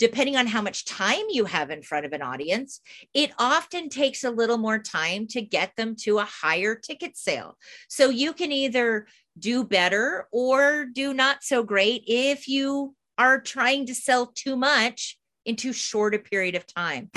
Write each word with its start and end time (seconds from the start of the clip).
depending 0.00 0.34
on 0.34 0.46
how 0.46 0.62
much 0.62 0.86
time 0.86 1.26
you 1.28 1.44
have 1.44 1.70
in 1.70 1.82
front 1.82 2.06
of 2.06 2.12
an 2.14 2.22
audience, 2.22 2.80
it 3.12 3.30
often 3.38 3.90
takes 3.90 4.24
a 4.24 4.30
little 4.30 4.56
more 4.56 4.78
time 4.78 5.26
to 5.26 5.42
get 5.42 5.76
them 5.76 5.94
to 5.94 6.18
a 6.18 6.24
higher 6.24 6.74
ticket 6.74 7.18
sale. 7.18 7.58
So 7.88 8.08
you 8.08 8.32
can 8.32 8.50
either 8.50 9.06
do 9.38 9.62
better 9.62 10.26
or 10.32 10.86
do 10.86 11.12
not 11.12 11.44
so 11.44 11.62
great 11.62 12.04
if 12.06 12.48
you 12.48 12.96
are 13.18 13.38
trying 13.38 13.86
to 13.86 13.94
sell 13.94 14.32
too 14.34 14.56
much 14.56 15.18
in 15.44 15.56
too 15.56 15.74
short 15.74 16.14
a 16.14 16.18
period 16.18 16.54
of 16.54 16.66
time. 16.66 17.10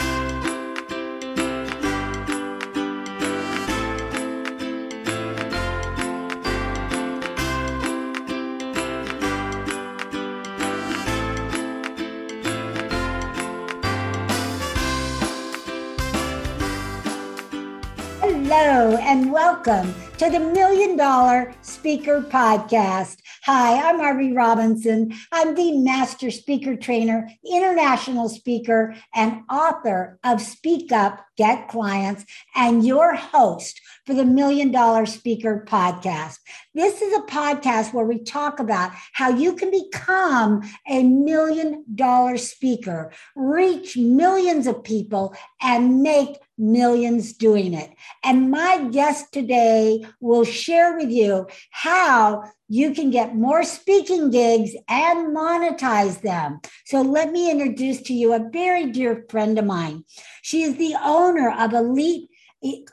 Welcome 19.53 19.93
to 20.17 20.31
the 20.31 20.39
Million 20.39 20.97
Dollar 20.97 21.53
Speaker 21.61 22.21
Podcast. 22.21 23.17
Hi, 23.43 23.87
I'm 23.87 23.99
Arvee 23.99 24.35
Robinson. 24.35 25.13
I'm 25.31 25.53
the 25.53 25.77
master 25.77 26.31
speaker 26.31 26.75
trainer, 26.75 27.29
international 27.45 28.29
speaker, 28.29 28.95
and 29.13 29.43
author 29.51 30.17
of 30.23 30.41
Speak 30.41 30.91
Up, 30.91 31.23
Get 31.37 31.67
Clients, 31.67 32.25
and 32.55 32.83
your 32.83 33.13
host 33.13 33.79
for 34.07 34.15
the 34.15 34.25
Million 34.25 34.71
Dollar 34.71 35.05
Speaker 35.05 35.63
Podcast. 35.67 36.39
This 36.73 37.03
is 37.03 37.13
a 37.13 37.27
podcast 37.27 37.93
where 37.93 38.05
we 38.05 38.23
talk 38.23 38.59
about 38.59 38.91
how 39.13 39.29
you 39.29 39.55
can 39.55 39.69
become 39.69 40.63
a 40.89 41.03
million 41.03 41.85
dollar 41.93 42.37
speaker, 42.37 43.11
reach 43.35 43.97
millions 43.97 44.65
of 44.65 44.83
people, 44.83 45.35
and 45.61 46.01
make 46.01 46.37
millions 46.57 47.33
doing 47.33 47.73
it. 47.73 47.91
And 48.23 48.51
my 48.51 48.87
guest 48.91 49.31
today 49.31 50.05
will 50.19 50.43
share 50.43 50.95
with 50.97 51.09
you 51.09 51.47
how 51.71 52.43
you 52.67 52.93
can 52.93 53.11
get 53.11 53.35
more 53.35 53.63
speaking 53.63 54.31
gigs 54.31 54.71
and 54.87 55.35
monetize 55.35 56.21
them. 56.21 56.59
So 56.85 57.01
let 57.01 57.31
me 57.31 57.51
introduce 57.51 58.01
to 58.03 58.13
you 58.13 58.33
a 58.33 58.49
very 58.51 58.91
dear 58.91 59.25
friend 59.29 59.57
of 59.59 59.65
mine. 59.65 60.05
She 60.41 60.63
is 60.63 60.77
the 60.77 60.95
owner 61.03 61.51
of 61.51 61.73
Elite 61.73 62.29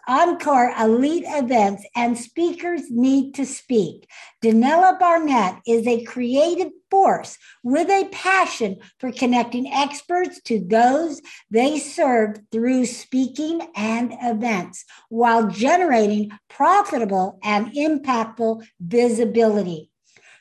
Encore 0.08 0.74
elite 0.78 1.24
events 1.26 1.86
and 1.94 2.18
speakers 2.18 2.90
need 2.90 3.34
to 3.34 3.46
speak. 3.46 4.08
Dannella 4.42 4.98
Burnett 4.98 5.60
is 5.66 5.86
a 5.86 6.02
creative 6.04 6.72
force 6.90 7.38
with 7.62 7.88
a 7.88 8.08
passion 8.10 8.78
for 8.98 9.12
connecting 9.12 9.72
experts 9.72 10.40
to 10.42 10.58
those 10.58 11.22
they 11.50 11.78
serve 11.78 12.40
through 12.50 12.86
speaking 12.86 13.68
and 13.76 14.12
events 14.22 14.84
while 15.08 15.48
generating 15.48 16.30
profitable 16.48 17.38
and 17.44 17.72
impactful 17.72 18.66
visibility. 18.80 19.90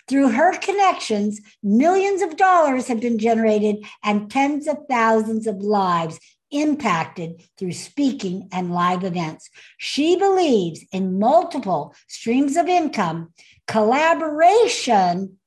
Through 0.07 0.29
her 0.29 0.57
connections, 0.57 1.39
millions 1.61 2.23
of 2.23 2.35
dollars 2.35 2.87
have 2.87 2.99
been 2.99 3.19
generated 3.19 3.85
and 4.03 4.31
tens 4.31 4.67
of 4.67 4.77
thousands 4.89 5.45
of 5.45 5.57
lives 5.57 6.19
impacted 6.51 7.41
through 7.57 7.73
speaking 7.73 8.49
and 8.51 8.73
live 8.73 9.03
events. 9.03 9.49
She 9.77 10.15
believes 10.15 10.85
in 10.91 11.19
multiple 11.19 11.95
streams 12.07 12.57
of 12.57 12.67
income, 12.67 13.33
collaboration, 13.67 15.37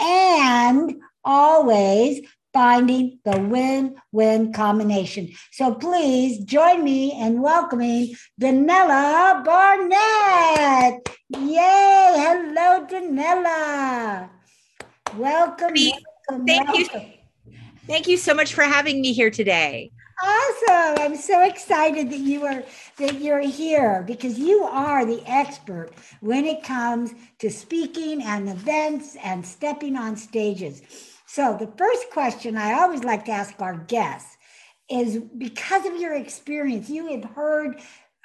and 0.00 0.94
always 1.24 2.20
finding 2.52 3.18
the 3.24 3.38
win 3.38 3.96
win 4.10 4.52
combination. 4.52 5.30
So 5.52 5.74
please 5.74 6.44
join 6.44 6.82
me 6.82 7.12
in 7.12 7.42
welcoming 7.42 8.14
Dannella 8.40 9.44
Burnett. 9.44 11.08
Yay! 11.28 12.14
Hello, 12.16 12.86
Dannella. 12.86 14.30
Welcome. 15.16 15.74
Thank 15.74 16.68
welcome. 16.68 16.74
you. 16.74 17.54
Thank 17.86 18.08
you 18.08 18.16
so 18.16 18.34
much 18.34 18.54
for 18.54 18.62
having 18.62 19.00
me 19.00 19.12
here 19.12 19.30
today. 19.30 19.90
Awesome. 20.22 20.96
I'm 21.04 21.16
so 21.16 21.44
excited 21.44 22.10
that 22.10 22.18
you 22.18 22.44
are 22.44 22.64
that 22.98 23.20
you're 23.20 23.40
here 23.40 24.04
because 24.06 24.38
you 24.38 24.64
are 24.64 25.06
the 25.06 25.22
expert 25.26 25.90
when 26.20 26.44
it 26.44 26.64
comes 26.64 27.14
to 27.40 27.50
speaking 27.50 28.22
and 28.22 28.48
events 28.48 29.16
and 29.22 29.46
stepping 29.46 29.96
on 29.96 30.16
stages. 30.16 30.82
So, 31.26 31.56
the 31.58 31.72
first 31.78 32.10
question 32.10 32.56
I 32.56 32.72
always 32.80 33.04
like 33.04 33.26
to 33.26 33.32
ask 33.32 33.54
our 33.60 33.76
guests 33.76 34.36
is 34.90 35.18
because 35.38 35.86
of 35.86 35.96
your 36.00 36.14
experience, 36.14 36.90
you 36.90 37.06
have 37.12 37.24
heard 37.32 37.80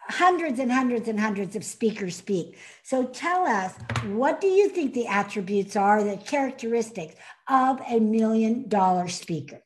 hundreds 0.10 0.60
and 0.60 0.72
hundreds 0.72 1.08
and 1.08 1.20
hundreds 1.20 1.56
of 1.56 1.64
speakers 1.66 2.16
speak. 2.16 2.58
So 2.84 3.06
tell 3.06 3.46
us, 3.48 3.74
what 4.08 4.42
do 4.42 4.48
you 4.48 4.70
think 4.70 4.94
the 4.94 5.08
attributes 5.08 5.76
are, 5.78 6.04
the 6.04 6.18
characteristics 6.18 7.16
of 7.50 7.82
a 7.90 8.00
million 8.00 8.70
dollar 8.70 9.10
speaker? 9.10 9.63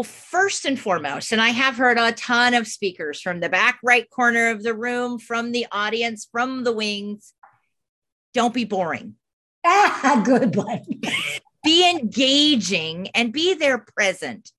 Well, 0.00 0.04
first 0.04 0.64
and 0.64 0.80
foremost, 0.80 1.30
and 1.30 1.42
I 1.42 1.50
have 1.50 1.76
heard 1.76 1.98
a 1.98 2.12
ton 2.12 2.54
of 2.54 2.66
speakers 2.66 3.20
from 3.20 3.40
the 3.40 3.50
back 3.50 3.78
right 3.84 4.08
corner 4.08 4.48
of 4.48 4.62
the 4.62 4.72
room, 4.72 5.18
from 5.18 5.52
the 5.52 5.66
audience, 5.70 6.26
from 6.32 6.64
the 6.64 6.72
wings. 6.72 7.34
Don't 8.32 8.54
be 8.54 8.64
boring. 8.64 9.16
Ah, 9.62 10.22
good 10.24 10.56
one. 10.56 10.86
be 11.62 11.90
engaging 11.90 13.08
and 13.14 13.30
be 13.30 13.52
there 13.52 13.76
present. 13.94 14.50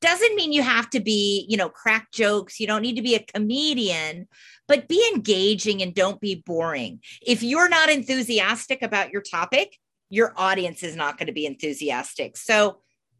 Doesn't 0.00 0.34
mean 0.34 0.52
you 0.52 0.64
have 0.64 0.90
to 0.90 0.98
be, 0.98 1.46
you 1.48 1.56
know, 1.56 1.68
crack 1.68 2.10
jokes. 2.10 2.58
You 2.58 2.66
don't 2.66 2.82
need 2.82 2.96
to 2.96 3.02
be 3.02 3.14
a 3.14 3.20
comedian, 3.20 4.26
but 4.66 4.88
be 4.88 5.08
engaging 5.14 5.80
and 5.80 5.94
don't 5.94 6.20
be 6.20 6.42
boring. 6.44 7.02
If 7.24 7.44
you're 7.44 7.68
not 7.68 7.88
enthusiastic 7.88 8.82
about 8.82 9.12
your 9.12 9.22
topic, 9.22 9.76
your 10.10 10.32
audience 10.36 10.82
is 10.82 10.96
not 10.96 11.18
going 11.18 11.28
to 11.28 11.32
be 11.32 11.46
enthusiastic. 11.46 12.36
So, 12.36 12.78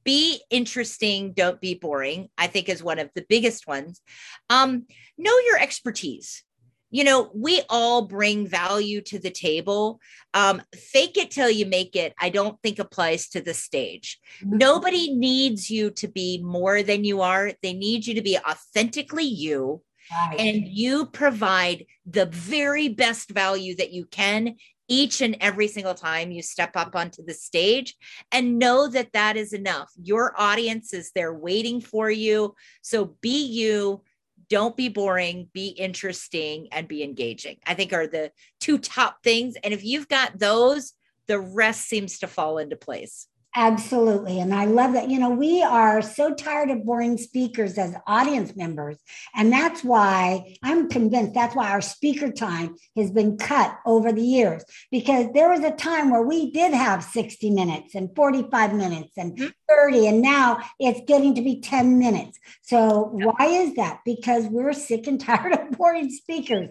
be 0.09 0.41
interesting, 0.49 1.35
don't 1.35 1.61
be 1.61 1.75
boring, 1.75 2.31
I 2.39 2.47
think 2.47 2.71
is 2.71 2.83
one 2.83 2.99
of 2.99 3.11
the 3.15 3.27
biggest 3.29 3.67
ones. 3.67 4.01
Um, 4.49 4.87
know 5.19 5.39
your 5.41 5.59
expertise. 5.59 6.45
You 6.91 7.05
know, 7.05 7.31
we 7.35 7.61
all 7.69 8.07
bring 8.07 8.47
value 8.47 9.03
to 9.03 9.19
the 9.19 9.29
table. 9.29 10.01
Um, 10.33 10.63
fake 10.75 11.19
it 11.19 11.31
till 11.31 11.51
you 11.51 11.67
make 11.67 11.95
it, 11.95 12.15
I 12.19 12.31
don't 12.31 12.59
think 12.63 12.79
applies 12.79 13.29
to 13.31 13.43
the 13.43 13.53
stage. 13.53 14.19
Mm-hmm. 14.43 14.57
Nobody 14.57 15.13
needs 15.13 15.69
you 15.69 15.91
to 15.91 16.09
be 16.09 16.41
more 16.43 16.83
than 16.83 17.05
you 17.05 17.21
are, 17.21 17.53
they 17.63 17.75
need 17.75 18.07
you 18.07 18.15
to 18.15 18.23
be 18.23 18.39
authentically 18.39 19.25
you. 19.25 19.83
Right. 20.11 20.41
And 20.41 20.67
you 20.67 21.05
provide 21.05 21.85
the 22.07 22.25
very 22.25 22.89
best 22.89 23.29
value 23.29 23.77
that 23.77 23.93
you 23.93 24.07
can 24.07 24.57
each 24.89 25.21
and 25.21 25.37
every 25.41 25.69
single 25.69 25.95
time 25.95 26.31
you 26.31 26.43
step 26.43 26.77
up 26.77 26.97
onto 26.97 27.25
the 27.25 27.35
stage 27.35 27.95
and 28.33 28.59
know 28.59 28.89
that 28.89 29.13
that 29.13 29.37
is 29.37 29.53
enough. 29.53 29.93
Your 30.03 30.35
audience 30.37 30.93
is 30.95 31.13
there 31.15 31.33
waiting 31.33 31.81
for 31.81 32.11
you. 32.11 32.55
So 32.83 33.17
be 33.21 33.47
you, 33.47 34.03
don't 34.49 34.77
be 34.77 34.89
boring, 34.89 35.49
be 35.53 35.69
interesting, 35.69 36.69
and 36.73 36.89
be 36.89 37.03
engaging. 37.03 37.59
I 37.67 37.75
think 37.75 37.93
are 37.93 38.07
the 38.07 38.33
two 38.61 38.79
top 38.79 39.19
things. 39.23 39.55
And 39.63 39.75
if 39.75 39.85
you've 39.85 40.09
got 40.09 40.39
those, 40.39 40.95
the 41.27 41.39
rest 41.39 41.83
seems 41.83 42.21
to 42.21 42.27
fall 42.27 42.59
into 42.59 42.77
place. 42.77 43.29
Absolutely. 43.61 44.39
And 44.39 44.55
I 44.55 44.67
love 44.67 44.93
that. 44.93 45.11
You 45.11 45.19
know, 45.19 45.31
we 45.31 45.65
are 45.65 46.01
so 46.01 46.33
tired 46.33 46.71
of 46.71 46.85
boring 46.85 47.19
speakers 47.19 47.77
as 47.77 47.93
audience 48.07 48.55
members. 48.55 48.97
And 49.35 49.53
that's 49.53 49.83
why 49.83 50.55
I'm 50.63 50.89
convinced 50.89 51.35
that's 51.35 51.57
why 51.57 51.69
our 51.71 51.81
speaker 51.81 52.31
time 52.31 52.77
has 52.97 53.11
been 53.11 53.37
cut 53.37 53.77
over 53.85 54.13
the 54.13 54.23
years, 54.23 54.63
because 54.93 55.33
there 55.35 55.49
was 55.49 55.65
a 55.65 55.73
time 55.73 56.11
where 56.11 56.23
we 56.23 56.53
did 56.53 56.73
have 56.73 57.03
60 57.03 57.51
minutes 57.51 57.97
and 57.97 58.15
45 58.15 58.75
minutes 58.75 59.15
and 59.17 59.37
mm-hmm. 59.37 59.49
30, 59.69 60.07
and 60.07 60.23
now 60.23 60.61
it's 60.79 61.01
getting 61.09 61.35
to 61.35 61.43
be 61.43 61.61
10 61.61 61.99
minutes. 61.99 62.39
So 62.63 63.11
why 63.13 63.47
is 63.47 63.75
that? 63.75 64.03
Because 64.05 64.45
we're 64.47 64.73
sick 64.73 65.09
and 65.09 65.21
tired 65.29 65.55
of 65.55 65.73
boring 65.73 66.11
speakers, 66.11 66.69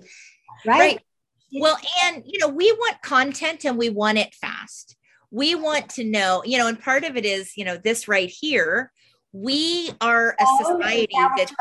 right? 0.66 0.80
right. 0.80 1.00
Well, 1.52 1.78
and, 2.06 2.24
you 2.26 2.40
know, 2.40 2.48
we 2.48 2.72
want 2.72 3.02
content 3.02 3.66
and 3.66 3.78
we 3.78 3.90
want 3.90 4.20
it 4.20 4.34
fast 4.36 4.97
we 5.32 5.56
want 5.56 5.90
to 5.90 6.04
know, 6.04 6.42
you 6.46 6.58
know, 6.58 6.68
and 6.68 6.80
part 6.80 7.04
of 7.04 7.18
it 7.18 7.26
is, 7.26 7.52
you 7.58 7.66
know, 7.66 7.78
this 7.78 8.08
right 8.08 8.30
here. 8.30 8.92
We 9.34 9.92
are 10.02 10.32
a 10.32 10.36
oh, 10.42 10.74
society 10.74 11.08
that 11.12 11.52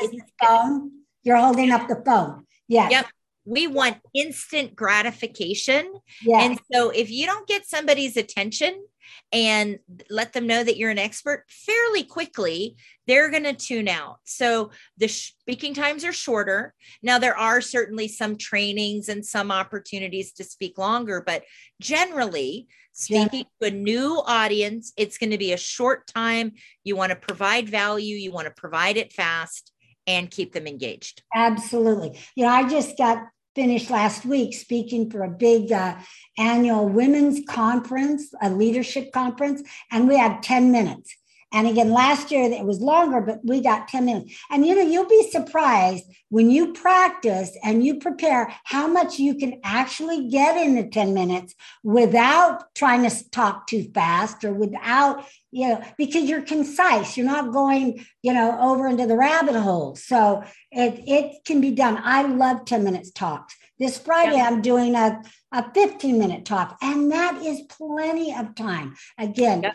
used 0.00 0.22
phone. 0.42 0.90
You're 1.22 1.38
holding 1.38 1.70
up 1.70 1.88
the 1.88 2.02
phone. 2.04 2.44
Yeah. 2.68 2.88
Yep. 2.90 3.06
We 3.46 3.66
want 3.66 3.96
instant 4.14 4.76
gratification. 4.76 5.92
Yeah. 6.22 6.42
And 6.42 6.60
so 6.72 6.90
if 6.90 7.10
you 7.10 7.26
don't 7.26 7.48
get 7.48 7.66
somebody's 7.66 8.16
attention 8.16 8.84
and 9.32 9.78
let 10.08 10.32
them 10.32 10.46
know 10.46 10.62
that 10.62 10.76
you're 10.76 10.90
an 10.90 10.98
expert 10.98 11.44
fairly 11.48 12.04
quickly, 12.04 12.76
they're 13.06 13.30
going 13.30 13.44
to 13.44 13.54
tune 13.54 13.88
out. 13.88 14.18
So 14.24 14.70
the 14.98 15.08
speaking 15.08 15.74
times 15.74 16.04
are 16.04 16.12
shorter. 16.12 16.74
Now, 17.02 17.18
there 17.18 17.36
are 17.36 17.60
certainly 17.60 18.08
some 18.08 18.36
trainings 18.36 19.08
and 19.08 19.24
some 19.24 19.50
opportunities 19.50 20.32
to 20.34 20.44
speak 20.44 20.78
longer, 20.78 21.22
but 21.24 21.42
generally, 21.80 22.68
speaking 23.00 23.46
yeah. 23.60 23.68
to 23.68 23.74
a 23.74 23.78
new 23.78 24.22
audience. 24.24 24.92
It's 24.96 25.18
going 25.18 25.30
to 25.30 25.38
be 25.38 25.52
a 25.52 25.56
short 25.56 26.06
time. 26.06 26.52
You 26.84 26.96
want 26.96 27.10
to 27.10 27.16
provide 27.16 27.68
value, 27.68 28.16
you 28.16 28.32
want 28.32 28.46
to 28.46 28.52
provide 28.52 28.96
it 28.96 29.12
fast 29.12 29.72
and 30.06 30.30
keep 30.30 30.52
them 30.52 30.66
engaged. 30.66 31.22
Absolutely. 31.34 32.18
You 32.34 32.44
know, 32.44 32.50
I 32.50 32.68
just 32.68 32.96
got 32.98 33.24
finished 33.54 33.90
last 33.90 34.24
week 34.24 34.54
speaking 34.54 35.10
for 35.10 35.22
a 35.22 35.28
big 35.28 35.72
uh, 35.72 35.96
annual 36.38 36.88
women's 36.88 37.40
conference, 37.48 38.32
a 38.40 38.50
leadership 38.50 39.12
conference, 39.12 39.62
and 39.90 40.08
we 40.08 40.16
had 40.16 40.42
10 40.42 40.70
minutes. 40.70 41.14
And 41.52 41.66
again, 41.66 41.90
last 41.90 42.30
year 42.30 42.44
it 42.44 42.64
was 42.64 42.80
longer, 42.80 43.20
but 43.20 43.40
we 43.44 43.60
got 43.60 43.88
10 43.88 44.04
minutes. 44.04 44.34
And 44.50 44.64
you 44.64 44.74
know, 44.74 44.82
you'll 44.82 45.08
be 45.08 45.30
surprised 45.30 46.04
when 46.28 46.50
you 46.50 46.72
practice 46.72 47.56
and 47.64 47.84
you 47.84 47.96
prepare 47.96 48.54
how 48.64 48.86
much 48.86 49.18
you 49.18 49.34
can 49.34 49.60
actually 49.64 50.28
get 50.28 50.56
in 50.56 50.76
the 50.76 50.86
10 50.86 51.12
minutes 51.12 51.54
without 51.82 52.72
trying 52.74 53.08
to 53.08 53.30
talk 53.30 53.66
too 53.66 53.90
fast 53.92 54.44
or 54.44 54.52
without, 54.52 55.26
you 55.50 55.68
know, 55.68 55.84
because 55.98 56.28
you're 56.28 56.42
concise. 56.42 57.16
You're 57.16 57.26
not 57.26 57.52
going, 57.52 58.06
you 58.22 58.32
know, 58.32 58.56
over 58.60 58.86
into 58.86 59.06
the 59.06 59.16
rabbit 59.16 59.56
hole. 59.56 59.96
So 59.96 60.44
it, 60.70 61.02
it 61.06 61.44
can 61.44 61.60
be 61.60 61.72
done. 61.72 62.00
I 62.02 62.22
love 62.22 62.64
10 62.64 62.84
minutes 62.84 63.10
talks. 63.10 63.56
This 63.80 63.98
Friday, 63.98 64.36
yeah. 64.36 64.46
I'm 64.46 64.60
doing 64.60 64.94
a, 64.94 65.22
a 65.52 65.72
15 65.72 66.18
minute 66.18 66.44
talk, 66.44 66.76
and 66.82 67.10
that 67.12 67.40
is 67.42 67.62
plenty 67.62 68.34
of 68.34 68.54
time. 68.54 68.94
Again, 69.18 69.62
yeah 69.62 69.72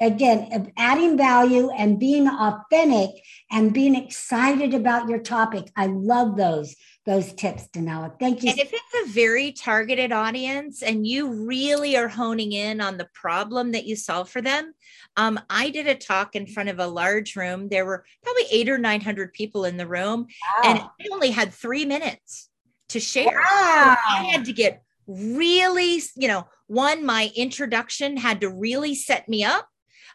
again 0.00 0.72
adding 0.76 1.16
value 1.16 1.70
and 1.70 1.98
being 1.98 2.28
authentic 2.28 3.10
and 3.50 3.72
being 3.72 3.94
excited 3.94 4.74
about 4.74 5.08
your 5.08 5.18
topic 5.18 5.70
i 5.76 5.86
love 5.86 6.36
those 6.36 6.76
those 7.06 7.32
tips 7.32 7.68
Dannella. 7.68 8.18
thank 8.18 8.42
you 8.42 8.50
and 8.50 8.58
if 8.58 8.72
it's 8.72 9.08
a 9.08 9.12
very 9.12 9.52
targeted 9.52 10.12
audience 10.12 10.82
and 10.82 11.06
you 11.06 11.46
really 11.46 11.96
are 11.96 12.08
honing 12.08 12.52
in 12.52 12.80
on 12.80 12.98
the 12.98 13.08
problem 13.14 13.72
that 13.72 13.86
you 13.86 13.96
solve 13.96 14.28
for 14.28 14.42
them 14.42 14.74
um, 15.16 15.40
i 15.48 15.70
did 15.70 15.86
a 15.86 15.94
talk 15.94 16.36
in 16.36 16.46
front 16.46 16.68
of 16.68 16.78
a 16.78 16.86
large 16.86 17.36
room 17.36 17.68
there 17.68 17.86
were 17.86 18.04
probably 18.22 18.44
eight 18.50 18.68
or 18.68 18.78
nine 18.78 19.00
hundred 19.00 19.32
people 19.32 19.64
in 19.64 19.76
the 19.76 19.86
room 19.86 20.26
wow. 20.62 20.70
and 20.70 20.78
I 20.80 21.08
only 21.12 21.30
had 21.30 21.54
three 21.54 21.84
minutes 21.84 22.50
to 22.90 23.00
share 23.00 23.26
wow. 23.26 23.96
so 23.96 24.12
i 24.14 24.28
had 24.30 24.44
to 24.44 24.52
get 24.52 24.82
really 25.06 26.02
you 26.16 26.28
know 26.28 26.46
one 26.66 27.06
my 27.06 27.30
introduction 27.36 28.16
had 28.16 28.40
to 28.40 28.50
really 28.50 28.94
set 28.94 29.28
me 29.28 29.44
up 29.44 29.68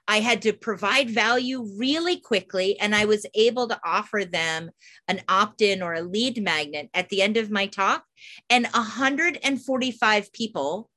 I 0.07 0.19
had 0.19 0.42
to 0.44 0.53
provide 0.53 1.09
value 1.09 1.63
really 1.77 2.19
quickly, 2.19 2.80
and 2.80 2.95
I 2.95 3.06
was 3.06 3.25
able 3.33 3.68
to 3.68 3.80
offer 3.83 4.25
them 4.25 4.71
an 5.07 5.21
opt 5.30 5.62
in 5.62 5.81
or 5.81 5.94
a 5.94 6.01
lead 6.01 6.42
magnet 6.44 6.89
at 6.94 7.09
the 7.09 7.21
end 7.21 7.38
of 7.38 7.51
my 7.51 7.68
talk. 7.68 8.03
And 8.50 8.68
145 8.68 10.33
people 10.33 10.89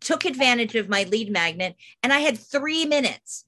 took 0.00 0.24
advantage 0.24 0.74
of 0.74 0.88
my 0.88 1.04
lead 1.04 1.30
magnet, 1.30 1.76
and 2.02 2.12
I 2.12 2.20
had 2.20 2.38
three 2.38 2.86
minutes. 2.86 3.44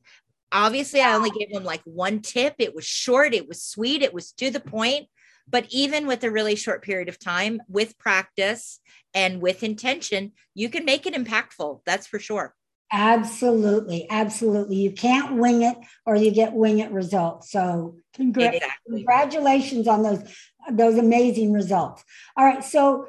Obviously, 0.50 1.00
I 1.00 1.14
only 1.14 1.30
gave 1.30 1.52
them 1.52 1.64
like 1.64 1.82
one 1.84 2.20
tip. 2.20 2.54
It 2.58 2.74
was 2.74 2.84
short, 2.84 3.34
it 3.34 3.48
was 3.48 3.62
sweet, 3.62 4.02
it 4.02 4.14
was 4.14 4.32
to 4.32 4.50
the 4.50 4.60
point. 4.60 5.06
But 5.50 5.66
even 5.70 6.06
with 6.06 6.24
a 6.24 6.30
really 6.30 6.56
short 6.56 6.82
period 6.82 7.08
of 7.08 7.18
time, 7.18 7.62
with 7.68 7.98
practice 7.98 8.80
and 9.14 9.40
with 9.40 9.62
intention, 9.62 10.32
you 10.54 10.68
can 10.68 10.84
make 10.84 11.06
it 11.06 11.14
impactful. 11.14 11.80
That's 11.86 12.06
for 12.06 12.18
sure. 12.18 12.54
Absolutely, 12.90 14.06
absolutely. 14.08 14.76
You 14.76 14.92
can't 14.92 15.36
wing 15.36 15.62
it, 15.62 15.76
or 16.06 16.16
you 16.16 16.30
get 16.30 16.54
wing 16.54 16.78
it 16.78 16.90
results. 16.90 17.50
So, 17.50 17.96
congra- 18.16 18.54
exactly. 18.54 18.68
congratulations 18.90 19.86
on 19.86 20.02
those 20.02 20.22
those 20.70 20.96
amazing 20.96 21.52
results. 21.52 22.02
All 22.36 22.44
right, 22.44 22.64
so 22.64 23.08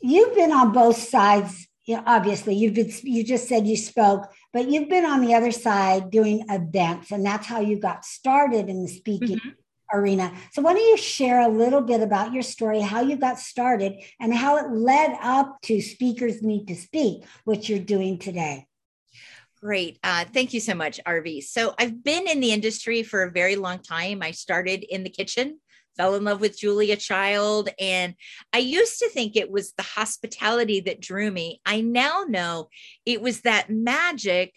you've 0.00 0.34
been 0.34 0.52
on 0.52 0.72
both 0.72 0.96
sides. 0.96 1.68
You 1.84 1.96
know, 1.96 2.02
obviously, 2.06 2.54
you've 2.56 2.74
been. 2.74 2.90
You 3.02 3.22
just 3.22 3.46
said 3.48 3.68
you 3.68 3.76
spoke, 3.76 4.26
but 4.52 4.68
you've 4.68 4.88
been 4.88 5.04
on 5.04 5.20
the 5.20 5.34
other 5.34 5.52
side 5.52 6.10
doing 6.10 6.44
events, 6.48 7.12
and 7.12 7.24
that's 7.24 7.46
how 7.46 7.60
you 7.60 7.78
got 7.78 8.04
started 8.04 8.68
in 8.68 8.82
the 8.82 8.88
speaking. 8.88 9.36
Mm-hmm. 9.36 9.50
Arena. 9.92 10.32
So, 10.52 10.62
why 10.62 10.74
don't 10.74 10.88
you 10.88 10.96
share 10.96 11.40
a 11.40 11.48
little 11.48 11.80
bit 11.80 12.00
about 12.00 12.32
your 12.32 12.44
story, 12.44 12.80
how 12.80 13.00
you 13.00 13.16
got 13.16 13.40
started, 13.40 13.94
and 14.20 14.32
how 14.32 14.56
it 14.56 14.70
led 14.70 15.16
up 15.20 15.60
to 15.62 15.80
Speakers 15.80 16.42
Need 16.42 16.68
to 16.68 16.76
Speak, 16.76 17.24
which 17.44 17.68
you're 17.68 17.80
doing 17.80 18.18
today? 18.18 18.68
Great. 19.62 19.98
Uh, 20.02 20.24
thank 20.24 20.54
you 20.54 20.60
so 20.60 20.74
much, 20.74 21.00
Arvee. 21.06 21.42
So 21.42 21.74
I've 21.78 22.02
been 22.02 22.26
in 22.26 22.40
the 22.40 22.52
industry 22.52 23.02
for 23.02 23.22
a 23.22 23.30
very 23.30 23.56
long 23.56 23.80
time. 23.80 24.22
I 24.22 24.30
started 24.30 24.84
in 24.84 25.04
the 25.04 25.10
kitchen, 25.10 25.60
fell 25.98 26.14
in 26.14 26.24
love 26.24 26.40
with 26.40 26.58
Julia 26.58 26.96
Child, 26.96 27.68
and 27.78 28.14
I 28.54 28.58
used 28.58 28.98
to 29.00 29.10
think 29.10 29.36
it 29.36 29.50
was 29.50 29.72
the 29.72 29.82
hospitality 29.82 30.80
that 30.80 31.02
drew 31.02 31.30
me. 31.30 31.60
I 31.66 31.82
now 31.82 32.24
know 32.26 32.70
it 33.04 33.20
was 33.20 33.42
that 33.42 33.68
magic 33.68 34.54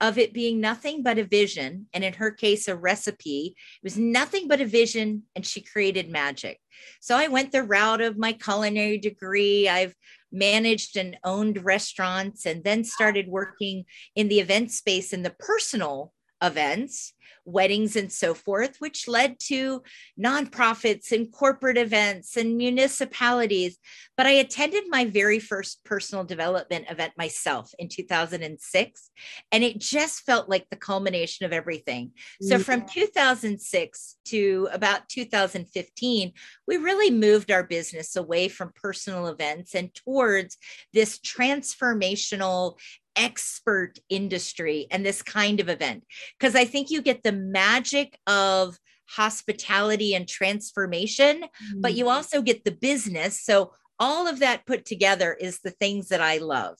of 0.00 0.18
it 0.18 0.32
being 0.32 0.60
nothing 0.60 1.02
but 1.02 1.18
a 1.18 1.24
vision, 1.24 1.86
and 1.92 2.04
in 2.04 2.12
her 2.12 2.30
case, 2.30 2.68
a 2.68 2.76
recipe. 2.76 3.56
It 3.56 3.84
was 3.84 3.98
nothing 3.98 4.46
but 4.46 4.60
a 4.60 4.66
vision, 4.66 5.24
and 5.34 5.44
she 5.44 5.62
created 5.62 6.08
magic. 6.08 6.60
So 7.00 7.16
I 7.16 7.26
went 7.26 7.50
the 7.50 7.62
route 7.64 8.00
of 8.00 8.18
my 8.18 8.32
culinary 8.32 8.98
degree. 8.98 9.68
I've 9.68 9.94
managed 10.34 10.96
and 10.96 11.16
owned 11.24 11.64
restaurants 11.64 12.44
and 12.44 12.64
then 12.64 12.84
started 12.84 13.28
working 13.28 13.84
in 14.16 14.28
the 14.28 14.40
event 14.40 14.72
space 14.72 15.12
in 15.12 15.22
the 15.22 15.34
personal 15.38 16.12
events 16.42 17.14
weddings 17.44 17.96
and 17.96 18.10
so 18.10 18.34
forth, 18.34 18.76
which 18.78 19.08
led 19.08 19.38
to 19.38 19.82
nonprofits 20.18 21.12
and 21.12 21.30
corporate 21.30 21.76
events 21.76 22.36
and 22.36 22.56
municipalities. 22.56 23.78
But 24.16 24.26
I 24.26 24.30
attended 24.30 24.84
my 24.88 25.04
very 25.04 25.38
first 25.38 25.84
personal 25.84 26.24
development 26.24 26.86
event 26.90 27.12
myself 27.18 27.72
in 27.78 27.88
2006, 27.88 29.10
and 29.52 29.64
it 29.64 29.78
just 29.78 30.20
felt 30.22 30.48
like 30.48 30.68
the 30.70 30.76
culmination 30.76 31.46
of 31.46 31.52
everything. 31.52 32.12
So 32.40 32.58
from 32.58 32.86
2006 32.86 34.16
to 34.26 34.68
about 34.72 35.08
2015, 35.08 36.32
we 36.66 36.76
really 36.76 37.10
moved 37.10 37.50
our 37.50 37.64
business 37.64 38.16
away 38.16 38.48
from 38.48 38.72
personal 38.74 39.26
events 39.26 39.74
and 39.74 39.92
towards 39.94 40.56
this 40.92 41.18
transformational 41.18 42.78
expert 43.16 43.98
industry 44.08 44.86
and 44.90 45.04
this 45.04 45.22
kind 45.22 45.60
of 45.60 45.68
event 45.68 46.04
because 46.38 46.54
I 46.54 46.64
think 46.64 46.90
you 46.90 47.02
get 47.02 47.22
the 47.22 47.32
magic 47.32 48.18
of 48.26 48.78
hospitality 49.08 50.14
and 50.14 50.28
transformation, 50.28 51.42
mm-hmm. 51.42 51.80
but 51.80 51.94
you 51.94 52.08
also 52.08 52.42
get 52.42 52.64
the 52.64 52.72
business. 52.72 53.40
So 53.40 53.72
all 54.00 54.26
of 54.26 54.40
that 54.40 54.66
put 54.66 54.84
together 54.84 55.34
is 55.34 55.60
the 55.60 55.70
things 55.70 56.08
that 56.08 56.20
I 56.20 56.38
love. 56.38 56.76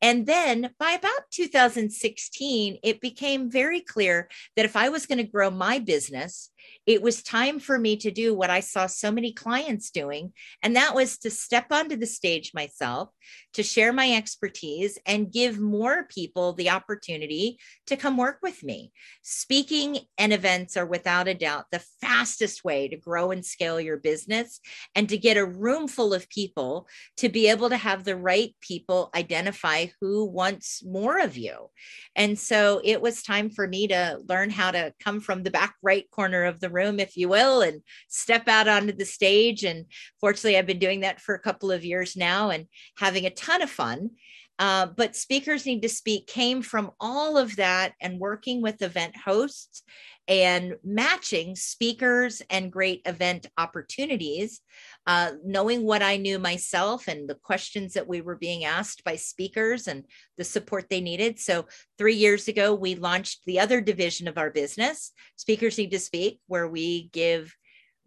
And 0.00 0.26
then 0.26 0.70
by 0.78 0.92
about 0.92 1.30
2016, 1.32 2.78
it 2.82 3.00
became 3.00 3.50
very 3.50 3.80
clear 3.80 4.28
that 4.56 4.64
if 4.64 4.76
I 4.76 4.88
was 4.88 5.06
going 5.06 5.18
to 5.18 5.24
grow 5.24 5.50
my 5.50 5.78
business, 5.78 6.50
it 6.86 7.02
was 7.02 7.22
time 7.22 7.60
for 7.60 7.78
me 7.78 7.96
to 7.98 8.10
do 8.10 8.34
what 8.34 8.50
I 8.50 8.60
saw 8.60 8.86
so 8.86 9.12
many 9.12 9.32
clients 9.32 9.90
doing, 9.90 10.32
and 10.62 10.76
that 10.76 10.94
was 10.94 11.18
to 11.18 11.30
step 11.30 11.66
onto 11.70 11.96
the 11.96 12.06
stage 12.06 12.52
myself, 12.54 13.10
to 13.54 13.62
share 13.62 13.92
my 13.92 14.12
expertise, 14.12 14.98
and 15.06 15.32
give 15.32 15.60
more 15.60 16.04
people 16.04 16.52
the 16.52 16.70
opportunity 16.70 17.58
to 17.86 17.96
come 17.96 18.16
work 18.16 18.38
with 18.42 18.62
me. 18.64 18.92
Speaking 19.22 19.98
and 20.18 20.32
events 20.32 20.76
are 20.76 20.86
without 20.86 21.28
a 21.28 21.34
doubt 21.34 21.66
the 21.70 21.84
fastest 22.00 22.64
way 22.64 22.88
to 22.88 22.96
grow 22.96 23.30
and 23.30 23.44
scale 23.44 23.80
your 23.80 23.96
business 23.96 24.60
and 24.94 25.08
to 25.08 25.18
get 25.18 25.36
a 25.36 25.46
room 25.46 25.88
full 25.88 26.14
of 26.14 26.28
people 26.28 26.88
to 27.16 27.28
be 27.28 27.48
able 27.48 27.68
to 27.68 27.76
have 27.76 28.04
the 28.04 28.16
right 28.16 28.54
people 28.60 29.10
identify 29.14 29.86
who 30.00 30.24
wants 30.24 30.82
more 30.84 31.18
of 31.20 31.36
you. 31.36 31.70
And 32.16 32.38
so 32.38 32.80
it 32.84 33.00
was 33.00 33.22
time 33.22 33.50
for 33.50 33.66
me 33.66 33.88
to 33.88 34.20
learn 34.28 34.50
how 34.50 34.70
to 34.70 34.92
come 35.02 35.20
from 35.20 35.42
the 35.42 35.50
back 35.50 35.74
right 35.82 36.10
corner 36.10 36.44
of 36.44 36.51
the 36.60 36.70
room, 36.70 37.00
if 37.00 37.16
you 37.16 37.28
will, 37.28 37.62
and 37.62 37.82
step 38.08 38.48
out 38.48 38.68
onto 38.68 38.92
the 38.92 39.04
stage. 39.04 39.64
And 39.64 39.86
fortunately, 40.20 40.58
I've 40.58 40.66
been 40.66 40.78
doing 40.78 41.00
that 41.00 41.20
for 41.20 41.34
a 41.34 41.40
couple 41.40 41.70
of 41.70 41.84
years 41.84 42.16
now 42.16 42.50
and 42.50 42.66
having 42.96 43.26
a 43.26 43.30
ton 43.30 43.62
of 43.62 43.70
fun. 43.70 44.10
Uh, 44.58 44.86
but 44.86 45.16
speakers 45.16 45.66
need 45.66 45.82
to 45.82 45.88
speak 45.88 46.26
came 46.26 46.62
from 46.62 46.92
all 47.00 47.36
of 47.36 47.56
that 47.56 47.94
and 48.00 48.20
working 48.20 48.62
with 48.62 48.82
event 48.82 49.16
hosts 49.16 49.82
and 50.28 50.76
matching 50.84 51.56
speakers 51.56 52.42
and 52.48 52.72
great 52.72 53.02
event 53.06 53.46
opportunities, 53.58 54.60
uh, 55.06 55.32
knowing 55.44 55.84
what 55.84 56.02
I 56.02 56.16
knew 56.16 56.38
myself 56.38 57.08
and 57.08 57.28
the 57.28 57.34
questions 57.34 57.94
that 57.94 58.06
we 58.06 58.20
were 58.20 58.36
being 58.36 58.64
asked 58.64 59.02
by 59.04 59.16
speakers 59.16 59.88
and 59.88 60.04
the 60.38 60.44
support 60.44 60.86
they 60.88 61.00
needed. 61.00 61.40
So, 61.40 61.66
three 61.98 62.14
years 62.14 62.48
ago, 62.48 62.74
we 62.74 62.94
launched 62.94 63.40
the 63.46 63.60
other 63.60 63.80
division 63.80 64.28
of 64.28 64.38
our 64.38 64.50
business, 64.50 65.12
Speakers 65.36 65.78
Need 65.78 65.90
to 65.90 65.98
Speak, 65.98 66.40
where 66.46 66.68
we 66.68 67.08
give 67.12 67.54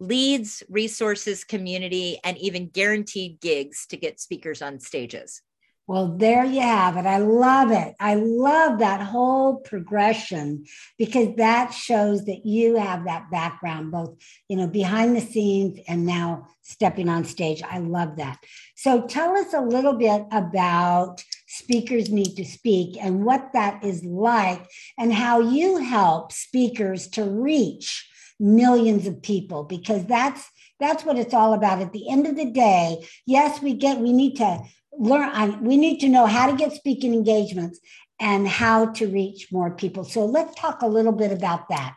leads, 0.00 0.62
resources, 0.68 1.44
community, 1.44 2.18
and 2.24 2.36
even 2.38 2.68
guaranteed 2.68 3.40
gigs 3.40 3.86
to 3.88 3.96
get 3.96 4.20
speakers 4.20 4.60
on 4.62 4.78
stages. 4.78 5.42
Well, 5.88 6.16
there 6.16 6.44
you 6.44 6.62
have 6.62 6.96
it. 6.96 7.06
I 7.06 7.18
love 7.18 7.70
it. 7.70 7.94
I 8.00 8.16
love 8.16 8.80
that 8.80 9.00
whole 9.00 9.58
progression 9.58 10.64
because 10.98 11.36
that 11.36 11.72
shows 11.72 12.24
that 12.24 12.44
you 12.44 12.74
have 12.74 13.04
that 13.04 13.30
background, 13.30 13.92
both, 13.92 14.16
you 14.48 14.56
know, 14.56 14.66
behind 14.66 15.14
the 15.14 15.20
scenes 15.20 15.78
and 15.86 16.04
now 16.04 16.48
stepping 16.62 17.08
on 17.08 17.24
stage. 17.24 17.62
I 17.62 17.78
love 17.78 18.16
that. 18.16 18.38
So 18.74 19.06
tell 19.06 19.36
us 19.36 19.54
a 19.54 19.60
little 19.60 19.92
bit 19.92 20.24
about 20.32 21.22
speakers 21.46 22.10
need 22.10 22.34
to 22.34 22.44
speak 22.44 22.96
and 23.00 23.24
what 23.24 23.52
that 23.52 23.84
is 23.84 24.04
like, 24.04 24.66
and 24.98 25.12
how 25.12 25.38
you 25.38 25.76
help 25.76 26.32
speakers 26.32 27.06
to 27.10 27.22
reach 27.24 28.08
millions 28.38 29.06
of 29.06 29.22
people 29.22 29.64
because 29.64 30.04
that's 30.06 30.50
that's 30.78 31.06
what 31.06 31.18
it's 31.18 31.32
all 31.32 31.54
about 31.54 31.80
at 31.80 31.92
the 31.94 32.10
end 32.10 32.26
of 32.26 32.36
the 32.36 32.50
day 32.50 33.02
yes 33.24 33.62
we 33.62 33.72
get 33.72 33.98
we 33.98 34.12
need 34.12 34.36
to 34.36 34.60
learn 34.98 35.62
we 35.64 35.76
need 35.76 35.98
to 35.98 36.08
know 36.08 36.26
how 36.26 36.50
to 36.50 36.56
get 36.56 36.72
speaking 36.72 37.12
engagements 37.12 37.80
and 38.18 38.48
how 38.48 38.86
to 38.86 39.06
reach 39.06 39.48
more 39.52 39.70
people 39.70 40.04
so 40.04 40.24
let's 40.24 40.54
talk 40.54 40.82
a 40.82 40.86
little 40.86 41.12
bit 41.12 41.32
about 41.32 41.68
that 41.68 41.94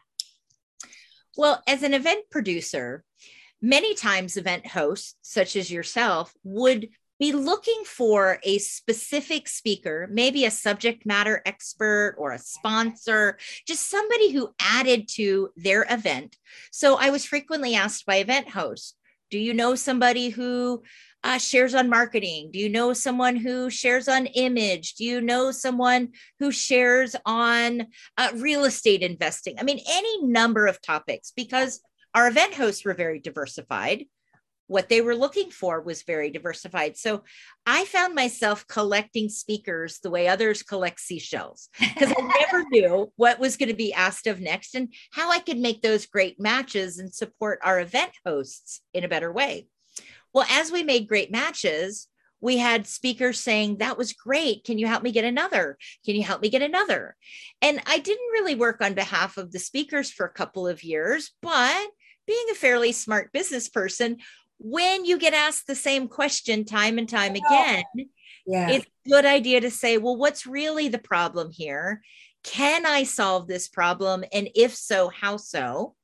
well 1.37 1.61
as 1.67 1.83
an 1.83 1.93
event 1.93 2.25
producer 2.29 3.03
many 3.61 3.93
times 3.93 4.37
event 4.37 4.67
hosts 4.67 5.15
such 5.21 5.55
as 5.55 5.71
yourself 5.71 6.33
would 6.43 6.89
be 7.19 7.33
looking 7.33 7.83
for 7.85 8.39
a 8.43 8.57
specific 8.59 9.47
speaker, 9.49 10.07
maybe 10.09 10.45
a 10.45 10.51
subject 10.51 11.05
matter 11.05 11.41
expert 11.45 12.15
or 12.17 12.31
a 12.31 12.39
sponsor, 12.39 13.37
just 13.67 13.89
somebody 13.89 14.31
who 14.31 14.53
added 14.59 15.07
to 15.09 15.49
their 15.57 15.85
event. 15.89 16.37
So 16.71 16.95
I 16.97 17.09
was 17.09 17.25
frequently 17.25 17.75
asked 17.75 18.05
by 18.05 18.17
event 18.17 18.49
hosts, 18.49 18.95
do 19.29 19.37
you 19.37 19.53
know 19.53 19.75
somebody 19.75 20.29
who 20.29 20.81
uh, 21.23 21.37
shares 21.37 21.75
on 21.75 21.89
marketing? 21.89 22.49
Do 22.51 22.59
you 22.59 22.69
know 22.69 22.93
someone 22.93 23.35
who 23.35 23.69
shares 23.69 24.07
on 24.07 24.25
image? 24.27 24.95
Do 24.95 25.03
you 25.03 25.21
know 25.21 25.51
someone 25.51 26.09
who 26.39 26.51
shares 26.51 27.15
on 27.25 27.87
uh, 28.17 28.31
real 28.35 28.65
estate 28.65 29.01
investing? 29.01 29.55
I 29.59 29.63
mean, 29.63 29.79
any 29.89 30.23
number 30.25 30.67
of 30.67 30.81
topics 30.81 31.31
because 31.35 31.81
our 32.15 32.27
event 32.27 32.53
hosts 32.53 32.85
were 32.85 32.93
very 32.93 33.19
diversified 33.19 34.05
what 34.69 34.87
they 34.87 35.01
were 35.01 35.15
looking 35.15 35.49
for 35.49 35.81
was 35.81 36.03
very 36.03 36.29
diversified. 36.29 36.95
So 36.95 37.23
I 37.65 37.85
found 37.85 38.13
myself 38.13 38.67
collecting 38.67 39.27
speakers 39.27 39.97
the 39.99 40.11
way 40.11 40.27
others 40.27 40.61
collect 40.61 40.99
seashells 40.99 41.69
because 41.79 42.13
I 42.15 42.21
never 42.39 42.63
knew 42.69 43.11
what 43.15 43.39
was 43.39 43.57
going 43.57 43.69
to 43.69 43.75
be 43.75 43.93
asked 43.93 44.27
of 44.27 44.39
next 44.39 44.75
and 44.75 44.93
how 45.11 45.31
I 45.31 45.39
could 45.39 45.57
make 45.57 45.81
those 45.81 46.05
great 46.05 46.39
matches 46.39 46.99
and 46.99 47.11
support 47.11 47.59
our 47.63 47.79
event 47.79 48.11
hosts 48.23 48.81
in 48.93 49.03
a 49.03 49.09
better 49.09 49.33
way. 49.33 49.65
Well, 50.33 50.45
as 50.49 50.71
we 50.71 50.83
made 50.83 51.07
great 51.07 51.31
matches, 51.31 52.07
we 52.41 52.57
had 52.57 52.87
speakers 52.87 53.39
saying, 53.39 53.77
That 53.77 53.97
was 53.97 54.13
great. 54.13 54.63
Can 54.63 54.77
you 54.77 54.87
help 54.87 55.03
me 55.03 55.11
get 55.11 55.25
another? 55.25 55.77
Can 56.05 56.15
you 56.15 56.23
help 56.23 56.41
me 56.41 56.49
get 56.49 56.61
another? 56.61 57.15
And 57.61 57.81
I 57.85 57.99
didn't 57.99 58.31
really 58.31 58.55
work 58.55 58.81
on 58.81 58.93
behalf 58.93 59.37
of 59.37 59.51
the 59.51 59.59
speakers 59.59 60.11
for 60.11 60.25
a 60.25 60.33
couple 60.33 60.67
of 60.67 60.83
years, 60.83 61.31
but 61.41 61.87
being 62.27 62.45
a 62.51 62.55
fairly 62.55 62.91
smart 62.91 63.31
business 63.33 63.69
person, 63.69 64.17
when 64.59 65.05
you 65.05 65.17
get 65.17 65.33
asked 65.33 65.67
the 65.67 65.75
same 65.75 66.07
question 66.07 66.65
time 66.65 66.97
and 66.97 67.09
time 67.09 67.35
again, 67.35 67.83
yeah. 68.45 68.69
it's 68.69 68.85
a 68.85 69.09
good 69.09 69.25
idea 69.25 69.61
to 69.61 69.71
say, 69.71 69.97
well, 69.97 70.17
what's 70.17 70.45
really 70.45 70.89
the 70.89 70.99
problem 70.99 71.49
here? 71.51 72.01
Can 72.43 72.85
I 72.85 73.03
solve 73.03 73.47
this 73.47 73.67
problem? 73.67 74.23
And 74.31 74.49
if 74.55 74.75
so, 74.75 75.09
how 75.09 75.37
so? 75.37 75.95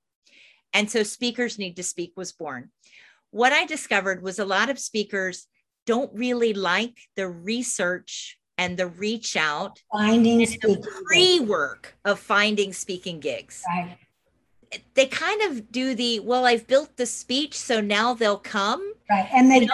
And 0.74 0.90
so 0.90 1.04
Speakers 1.04 1.58
Need 1.58 1.76
to 1.76 1.84
Speak 1.84 2.14
was 2.16 2.32
born. 2.34 2.72
What 3.36 3.52
I 3.52 3.66
discovered 3.66 4.22
was 4.22 4.40
a 4.40 4.46
lot 4.46 4.70
of 4.70 4.80
speakers 4.80 5.46
don't 5.86 6.10
really 6.14 6.54
like 6.54 7.00
the 7.18 7.28
research 7.28 8.38
and 8.58 8.78
the 8.78 8.88
reach 8.88 9.36
out 9.36 9.82
finding 9.92 10.38
the 10.38 11.04
pre-work 11.06 11.98
of 12.06 12.18
finding 12.18 12.72
speaking 12.72 13.20
gigs. 13.20 13.62
Right. 13.68 13.98
They 14.94 15.08
kind 15.08 15.42
of 15.42 15.70
do 15.70 15.96
the 15.96 16.22
well 16.22 16.46
i've 16.46 16.66
built 16.66 16.96
the 16.96 17.06
speech 17.06 17.56
so 17.56 17.82
now 17.82 18.14
they'll 18.14 18.38
come. 18.38 18.94
Right 19.10 19.28
and 19.34 19.52
they 19.52 19.60
you 19.60 19.68
know? 19.68 19.74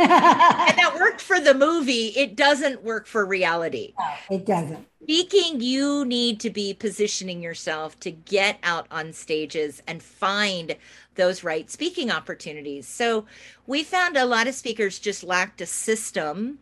and 0.00 0.10
that 0.10 0.94
worked 1.00 1.22
for 1.22 1.40
the 1.40 1.54
movie 1.54 2.08
it 2.08 2.36
doesn't 2.36 2.82
work 2.82 3.06
for 3.06 3.24
reality. 3.24 3.94
No, 3.98 4.36
it 4.36 4.44
doesn't. 4.44 4.86
Speaking 5.04 5.62
you 5.62 6.04
need 6.04 6.40
to 6.40 6.50
be 6.50 6.74
positioning 6.74 7.42
yourself 7.42 7.98
to 8.00 8.10
get 8.10 8.58
out 8.62 8.86
on 8.90 9.14
stages 9.14 9.82
and 9.86 10.02
find 10.02 10.76
those 11.14 11.44
right 11.44 11.70
speaking 11.70 12.10
opportunities 12.10 12.86
so 12.86 13.24
we 13.66 13.82
found 13.82 14.16
a 14.16 14.24
lot 14.24 14.46
of 14.46 14.54
speakers 14.54 14.98
just 14.98 15.22
lacked 15.22 15.60
a 15.60 15.66
system 15.66 16.58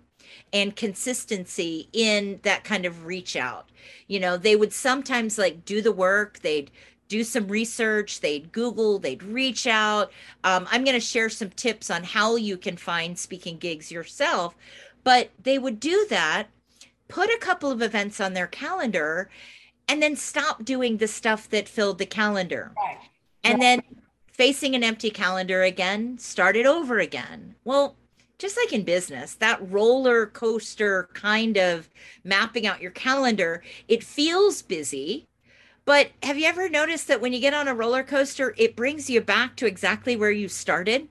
and 0.53 0.77
consistency 0.77 1.89
in 1.93 2.39
that 2.43 2.65
kind 2.65 2.85
of 2.85 3.07
reach 3.07 3.37
out 3.37 3.69
you 4.07 4.21
know 4.21 4.37
they 4.37 4.57
would 4.57 4.73
sometimes 4.73 5.39
like 5.39 5.65
do 5.65 5.81
the 5.81 5.93
work 5.93 6.39
they'd 6.41 6.71
do 7.11 7.25
some 7.25 7.49
research, 7.49 8.21
they'd 8.21 8.53
Google, 8.53 9.01
they'd 9.01 9.23
reach 9.23 9.67
out. 9.67 10.13
Um, 10.45 10.67
I'm 10.71 10.85
going 10.85 10.95
to 10.95 11.05
share 11.05 11.29
some 11.29 11.51
tips 11.51 11.91
on 11.91 12.05
how 12.05 12.37
you 12.37 12.57
can 12.57 12.77
find 12.77 13.19
speaking 13.19 13.59
gigs 13.59 13.91
yourself. 13.91 14.55
But 15.03 15.31
they 15.43 15.59
would 15.59 15.81
do 15.81 16.07
that, 16.09 16.47
put 17.09 17.29
a 17.29 17.39
couple 17.39 17.71
of 17.71 17.83
events 17.83 18.21
on 18.21 18.33
their 18.33 18.47
calendar, 18.47 19.29
and 19.89 20.01
then 20.01 20.15
stop 20.15 20.65
doing 20.65 20.99
the 20.99 21.09
stuff 21.09 21.51
that 21.51 21.69
filled 21.69 21.99
the 21.99 22.07
calendar. 22.07 22.73
Right. 22.77 22.99
And 23.43 23.55
right. 23.55 23.61
then 23.61 23.83
facing 24.41 24.75
an 24.75 24.83
empty 24.83 25.11
calendar 25.11 25.63
again, 25.63 26.17
start 26.17 26.57
it 26.57 26.65
over 26.65 26.99
again. 26.99 27.55
Well, 27.63 27.97
just 28.39 28.57
like 28.57 28.73
in 28.73 28.85
business, 28.85 29.35
that 29.35 29.61
roller 29.71 30.25
coaster 30.25 31.11
kind 31.13 31.59
of 31.59 31.91
mapping 32.25 32.67
out 32.67 32.81
your 32.81 32.91
calendar, 32.91 33.63
it 33.87 34.03
feels 34.03 34.63
busy 34.63 35.27
but 35.85 36.11
have 36.23 36.39
you 36.39 36.47
ever 36.47 36.69
noticed 36.69 37.09
that 37.09 37.21
when 37.21 37.33
you 37.33 37.41
get 37.41 37.53
on 37.53 37.67
a 37.67 37.75
roller 37.75 38.05
coaster, 38.05 38.55
it 38.57 38.77
brings 38.77 39.11
you 39.11 39.21
back 39.21 39.57
to 39.57 39.67
exactly 39.67 40.15
where 40.15 40.31
you 40.31 40.49
started? 40.49 41.09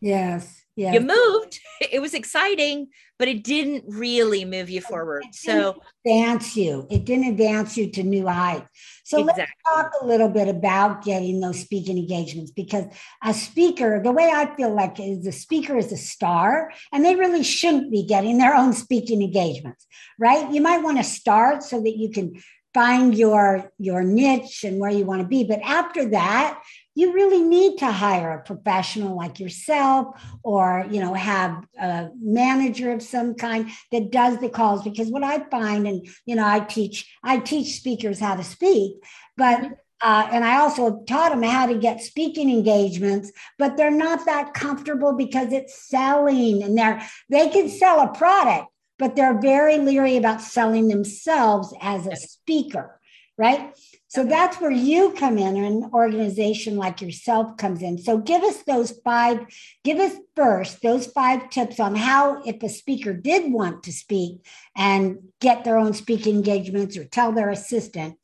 Yes. 0.00 0.63
Yeah. 0.76 0.92
You 0.92 1.00
moved. 1.00 1.60
It 1.92 2.00
was 2.00 2.14
exciting, 2.14 2.88
but 3.18 3.28
it 3.28 3.44
didn't 3.44 3.84
really 3.86 4.44
move 4.44 4.70
you 4.70 4.80
forward. 4.80 5.24
So 5.32 5.82
advance 6.06 6.56
you. 6.56 6.86
It 6.90 7.04
didn't 7.04 7.26
advance 7.26 7.76
you 7.76 7.90
to 7.90 8.02
new 8.02 8.26
heights. 8.26 8.66
So 9.04 9.18
exactly. 9.18 9.42
let's 9.42 9.52
talk 9.66 9.92
a 10.00 10.06
little 10.06 10.28
bit 10.28 10.48
about 10.48 11.04
getting 11.04 11.40
those 11.40 11.60
speaking 11.60 11.98
engagements 11.98 12.52
because 12.52 12.86
a 13.22 13.34
speaker, 13.34 14.00
the 14.02 14.12
way 14.12 14.30
I 14.32 14.54
feel 14.56 14.74
like 14.74 14.98
is 14.98 15.24
the 15.24 15.32
speaker 15.32 15.76
is 15.76 15.92
a 15.92 15.96
star 15.96 16.72
and 16.92 17.04
they 17.04 17.16
really 17.16 17.42
shouldn't 17.42 17.90
be 17.90 18.06
getting 18.06 18.38
their 18.38 18.54
own 18.54 18.72
speaking 18.72 19.20
engagements, 19.20 19.86
right? 20.18 20.50
You 20.50 20.62
might 20.62 20.82
want 20.82 20.98
to 20.98 21.04
start 21.04 21.62
so 21.62 21.82
that 21.82 21.96
you 21.98 22.10
can 22.10 22.40
find 22.72 23.14
your 23.14 23.70
your 23.78 24.02
niche 24.02 24.64
and 24.64 24.80
where 24.80 24.90
you 24.90 25.04
want 25.04 25.22
to 25.22 25.28
be 25.28 25.44
but 25.44 25.60
after 25.62 26.10
that 26.10 26.60
you 26.94 27.12
really 27.12 27.42
need 27.42 27.78
to 27.78 27.90
hire 27.90 28.32
a 28.32 28.42
professional 28.42 29.16
like 29.16 29.40
yourself 29.40 30.20
or 30.42 30.86
you 30.90 31.00
know 31.00 31.14
have 31.14 31.64
a 31.80 32.08
manager 32.20 32.92
of 32.92 33.02
some 33.02 33.34
kind 33.34 33.70
that 33.92 34.10
does 34.10 34.38
the 34.38 34.48
calls. 34.48 34.82
Because 34.82 35.08
what 35.08 35.22
i 35.22 35.38
find 35.50 35.86
and 35.86 36.06
you 36.26 36.36
know 36.36 36.46
i 36.46 36.60
teach 36.60 37.12
i 37.22 37.38
teach 37.38 37.76
speakers 37.76 38.20
how 38.20 38.34
to 38.34 38.44
speak 38.44 38.96
but 39.36 39.72
uh, 40.04 40.28
and 40.32 40.44
I 40.44 40.58
also 40.58 41.02
taught 41.04 41.30
them 41.30 41.42
how 41.42 41.64
to 41.64 41.78
get 41.78 42.02
speaking 42.02 42.50
engagements, 42.50 43.32
but 43.58 43.76
they're 43.78 43.90
not 43.90 44.26
that 44.26 44.52
comfortable 44.52 45.14
because 45.14 45.50
it's 45.50 45.88
selling, 45.88 46.62
and 46.62 46.76
they're 46.76 47.02
they 47.30 47.48
can 47.48 47.70
sell 47.70 48.00
a 48.00 48.12
product, 48.12 48.66
but 48.98 49.16
they're 49.16 49.40
very 49.40 49.78
leery 49.78 50.18
about 50.18 50.42
selling 50.42 50.88
themselves 50.88 51.72
as 51.80 52.06
a 52.06 52.16
speaker, 52.16 53.00
right? 53.36 53.74
So 54.06 54.24
that's 54.24 54.60
where 54.60 54.70
you 54.70 55.12
come 55.12 55.38
in, 55.38 55.56
or 55.56 55.64
an 55.64 55.90
organization 55.92 56.76
like 56.76 57.00
yourself 57.00 57.56
comes 57.56 57.82
in. 57.82 57.98
So 57.98 58.18
give 58.18 58.42
us 58.42 58.62
those 58.62 58.92
five, 59.04 59.44
give 59.82 59.98
us 59.98 60.14
first 60.36 60.82
those 60.82 61.06
five 61.06 61.50
tips 61.50 61.80
on 61.80 61.96
how, 61.96 62.42
if 62.44 62.62
a 62.62 62.68
speaker 62.68 63.12
did 63.12 63.52
want 63.52 63.82
to 63.84 63.92
speak 63.92 64.46
and 64.76 65.18
get 65.40 65.64
their 65.64 65.78
own 65.78 65.94
speaking 65.94 66.36
engagements 66.36 66.96
or 66.96 67.04
tell 67.04 67.32
their 67.32 67.50
assistant 67.50 68.16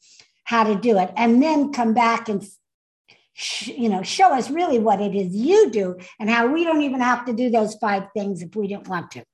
how 0.44 0.64
to 0.64 0.76
do 0.76 0.98
it, 0.98 1.10
and 1.16 1.42
then 1.42 1.72
come 1.72 1.94
back 1.94 2.28
and 2.28 2.44
you 3.64 3.88
know 3.88 4.02
show 4.02 4.34
us 4.34 4.50
really 4.50 4.78
what 4.78 5.00
it 5.00 5.14
is 5.14 5.34
you 5.34 5.70
do 5.70 5.96
and 6.18 6.28
how 6.28 6.46
we 6.46 6.62
don't 6.64 6.82
even 6.82 7.00
have 7.00 7.24
to 7.24 7.32
do 7.32 7.48
those 7.48 7.74
five 7.76 8.04
things 8.14 8.42
if 8.42 8.54
we 8.54 8.66
didn't 8.66 8.88
want 8.88 9.10
to 9.12 9.24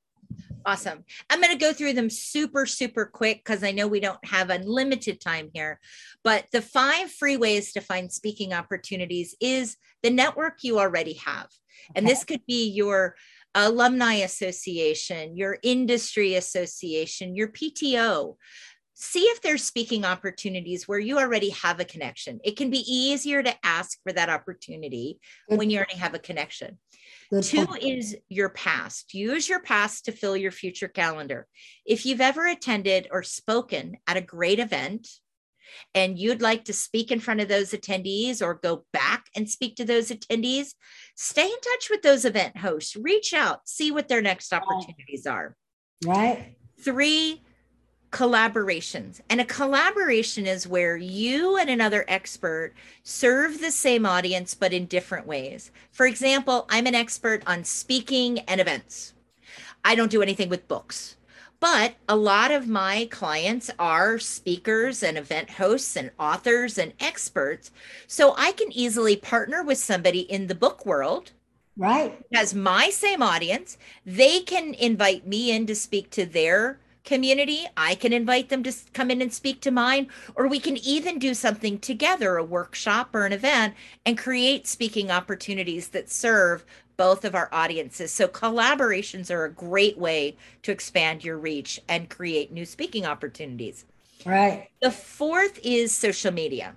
Awesome. 0.67 1.05
I'm 1.31 1.41
going 1.41 1.53
to 1.53 1.65
go 1.65 1.73
through 1.73 1.93
them 1.93 2.11
super, 2.11 2.67
super 2.67 3.07
quick 3.07 3.39
because 3.39 3.63
I 3.63 3.71
know 3.71 3.87
we 3.87 4.01
don't 4.01 4.23
have 4.25 4.51
unlimited 4.51 5.21
time 5.21 5.49
here. 5.55 5.79
But 6.25 6.47
the 6.51 6.61
five 6.61 7.13
free 7.13 7.37
ways 7.37 7.73
to 7.75 7.81
find 7.81 8.13
speaking 8.13 8.53
opportunities 8.53 9.37
is 9.41 9.77
the 10.03 10.11
network 10.11 10.65
you 10.65 10.81
already 10.81 11.15
have. 11.25 11.47
And 11.95 12.05
this 12.05 12.25
could 12.25 12.45
be 12.47 12.69
your 12.69 13.15
alumni 13.55 14.15
association, 14.15 15.37
your 15.37 15.59
industry 15.63 16.35
association, 16.35 17.37
your 17.37 17.49
PTO. 17.49 18.35
See 18.99 19.25
if 19.25 19.43
there's 19.43 19.63
speaking 19.63 20.07
opportunities 20.07 20.89
where 20.89 20.99
you 20.99 21.19
already 21.19 21.51
have 21.51 21.81
a 21.81 21.85
connection. 21.85 22.41
It 22.43 22.57
can 22.57 22.71
be 22.71 22.79
easier 22.91 23.43
to 23.43 23.55
ask 23.63 23.99
for 24.03 24.13
that 24.15 24.31
opportunity 24.31 25.21
when 25.49 25.69
you 25.69 25.77
already 25.77 25.99
have 25.99 26.15
a 26.15 26.19
connection. 26.19 26.79
Good 27.31 27.43
Two 27.43 27.67
is 27.79 28.17
your 28.31 28.49
past. 28.49 29.13
Use 29.13 29.51
your 29.51 29.61
past 29.61 30.07
to 30.07 30.13
fill 30.13 30.35
your 30.35 30.51
future 30.51 30.89
calendar. 30.89 31.47
If 31.85 32.07
you've 32.07 32.23
ever 32.23 32.47
attended 32.47 33.07
or 33.11 33.23
spoken 33.23 33.99
at 34.07 34.17
a 34.17 34.23
great 34.23 34.61
event 34.61 35.07
and 35.95 36.19
you'd 36.19 36.41
like 36.41 36.65
to 36.65 36.73
speak 36.73 37.11
in 37.11 37.21
front 37.21 37.43
of 37.43 37.49
those 37.49 37.73
attendees 37.73 38.41
or 38.41 38.55
go 38.55 38.87
back 38.95 39.27
and 39.37 39.47
speak 39.47 39.77
to 39.77 39.85
those 39.85 40.11
attendees, 40.11 40.69
stay 41.17 41.45
in 41.45 41.61
touch 41.61 41.91
with 41.91 42.01
those 42.01 42.25
event 42.25 42.57
hosts. 42.57 42.97
Reach 42.97 43.35
out, 43.35 43.69
see 43.69 43.91
what 43.91 44.09
their 44.09 44.23
next 44.23 44.55
opportunities 44.55 45.27
are. 45.27 45.55
Right. 46.03 46.57
Three, 46.83 47.43
collaborations. 48.17 49.21
And 49.29 49.43
a 49.43 49.45
collaboration 49.45 50.47
is 50.47 50.67
where 50.67 50.97
you 50.97 51.59
and 51.59 51.69
another 51.69 52.07
expert 52.09 52.73
serve 53.03 53.61
the 53.61 53.71
same 53.71 54.07
audience, 54.07 54.55
but 54.55 54.73
in 54.73 54.87
different 54.87 55.27
ways. 55.27 55.71
For 55.93 56.07
example, 56.07 56.67
I'm 56.71 56.87
an 56.87 56.95
expert 56.95 57.43
on 57.47 57.65
speaking 57.65 58.39
and 58.49 58.59
events. 58.59 59.13
I 59.85 59.95
don't 59.95 60.11
do 60.11 60.23
anything 60.23 60.49
with 60.49 60.67
books. 60.67 61.19
But 61.61 61.97
a 62.09 62.17
lot 62.17 62.51
of 62.51 62.67
my 62.67 63.07
clients 63.11 63.71
are 63.79 64.19
speakers 64.19 65.03
and 65.03 65.19
event 65.19 65.51
hosts 65.51 65.95
and 65.95 66.11
authors 66.19 66.79
and 66.79 66.95
experts. 66.99 67.71
So 68.07 68.35
I 68.39 68.53
can 68.53 68.73
easily 68.73 69.17
partner 69.17 69.63
with 69.63 69.77
somebody 69.77 70.21
in 70.21 70.47
the 70.47 70.55
book 70.55 70.87
world. 70.87 71.33
Right. 71.77 72.19
Has 72.33 72.55
my 72.55 72.89
same 72.89 73.23
audience. 73.23 73.77
They 74.07 74.41
can 74.41 74.73
invite 74.73 75.27
me 75.27 75.51
in 75.51 75.67
to 75.67 75.75
speak 75.75 76.09
to 76.13 76.25
their 76.25 76.79
community. 77.07 77.67
I 77.77 77.95
can 77.95 78.13
invite 78.13 78.51
them 78.51 78.63
to 78.65 78.75
come 78.93 79.11
in 79.11 79.23
and 79.23 79.33
speak 79.33 79.63
to 79.63 79.71
mine, 79.71 80.09
or 80.35 80.47
we 80.47 80.61
can 80.61 80.77
even 80.77 81.19
do 81.19 81.33
something 81.33 81.79
together, 81.79 82.37
a 82.37 82.45
workshop 82.45 83.15
or 83.15 83.25
an 83.25 83.33
event, 83.33 83.75
and 84.05 84.19
create 84.19 84.67
speaking 84.67 85.11
opportunities 85.11 85.89
that 85.89 86.11
serve 86.11 86.67
both 86.99 87.25
of 87.25 87.35
our 87.35 87.49
audiences. 87.53 88.11
So 88.11 88.27
collaborations 88.27 89.31
are 89.31 89.45
a 89.45 89.51
great 89.51 89.97
way 89.97 90.37
to 90.63 90.73
expand 90.73 91.25
your 91.25 91.39
reach 91.39 91.81
and 91.89 92.11
create 92.11 92.53
new 92.53 92.67
speaking 92.67 93.07
opportunities. 93.07 93.85
Right. 94.25 94.69
The 94.83 94.91
fourth 94.91 95.61
is 95.63 95.95
social 95.95 96.33
media. 96.33 96.75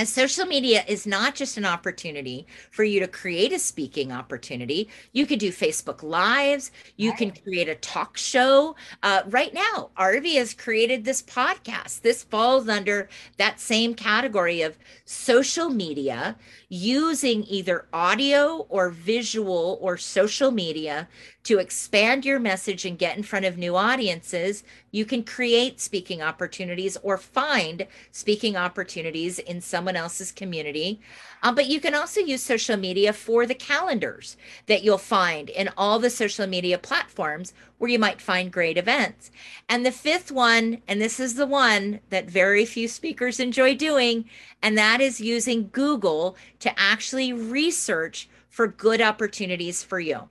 And 0.00 0.08
social 0.08 0.46
media 0.46 0.82
is 0.88 1.06
not 1.06 1.34
just 1.34 1.58
an 1.58 1.66
opportunity 1.66 2.46
for 2.70 2.84
you 2.84 3.00
to 3.00 3.06
create 3.06 3.52
a 3.52 3.58
speaking 3.58 4.12
opportunity. 4.12 4.88
You 5.12 5.26
could 5.26 5.38
do 5.38 5.52
Facebook 5.52 6.02
Lives. 6.02 6.70
You 6.96 7.12
can 7.12 7.32
create 7.32 7.68
a 7.68 7.74
talk 7.74 8.16
show. 8.16 8.76
Uh, 9.02 9.20
right 9.26 9.52
now, 9.52 9.90
Arvee 9.98 10.38
has 10.38 10.54
created 10.54 11.04
this 11.04 11.20
podcast. 11.20 12.00
This 12.00 12.22
falls 12.22 12.66
under 12.66 13.10
that 13.36 13.60
same 13.60 13.92
category 13.92 14.62
of 14.62 14.78
social 15.04 15.68
media 15.68 16.34
using 16.70 17.44
either 17.44 17.86
audio 17.92 18.64
or 18.70 18.88
visual 18.88 19.76
or 19.82 19.98
social 19.98 20.50
media 20.50 21.08
to 21.42 21.58
expand 21.58 22.24
your 22.24 22.38
message 22.38 22.84
and 22.84 22.98
get 22.98 23.16
in 23.16 23.22
front 23.22 23.46
of 23.46 23.56
new 23.56 23.74
audiences, 23.74 24.62
you 24.90 25.06
can 25.06 25.24
create 25.24 25.80
speaking 25.80 26.20
opportunities 26.20 26.98
or 27.02 27.16
find 27.16 27.86
speaking 28.12 28.56
opportunities 28.56 29.38
in 29.38 29.60
someone 29.60 29.96
else's 29.96 30.32
community. 30.32 31.00
Um, 31.42 31.54
but 31.54 31.66
you 31.66 31.80
can 31.80 31.94
also 31.94 32.20
use 32.20 32.42
social 32.42 32.76
media 32.76 33.14
for 33.14 33.46
the 33.46 33.54
calendars 33.54 34.36
that 34.66 34.82
you'll 34.82 34.98
find 34.98 35.48
in 35.48 35.70
all 35.78 35.98
the 35.98 36.10
social 36.10 36.46
media 36.46 36.76
platforms 36.76 37.54
where 37.78 37.90
you 37.90 37.98
might 37.98 38.20
find 38.20 38.52
great 38.52 38.76
events. 38.76 39.30
And 39.66 39.86
the 39.86 39.92
fifth 39.92 40.30
one, 40.30 40.82
and 40.86 41.00
this 41.00 41.18
is 41.18 41.36
the 41.36 41.46
one 41.46 42.00
that 42.10 42.30
very 42.30 42.66
few 42.66 42.86
speakers 42.86 43.40
enjoy 43.40 43.74
doing, 43.74 44.26
and 44.62 44.76
that 44.76 45.00
is 45.00 45.22
using 45.22 45.70
Google 45.72 46.36
to 46.58 46.78
actually 46.78 47.32
research 47.32 48.28
for 48.50 48.66
good 48.66 49.00
opportunities 49.00 49.82
for 49.82 50.00
you. 50.00 50.28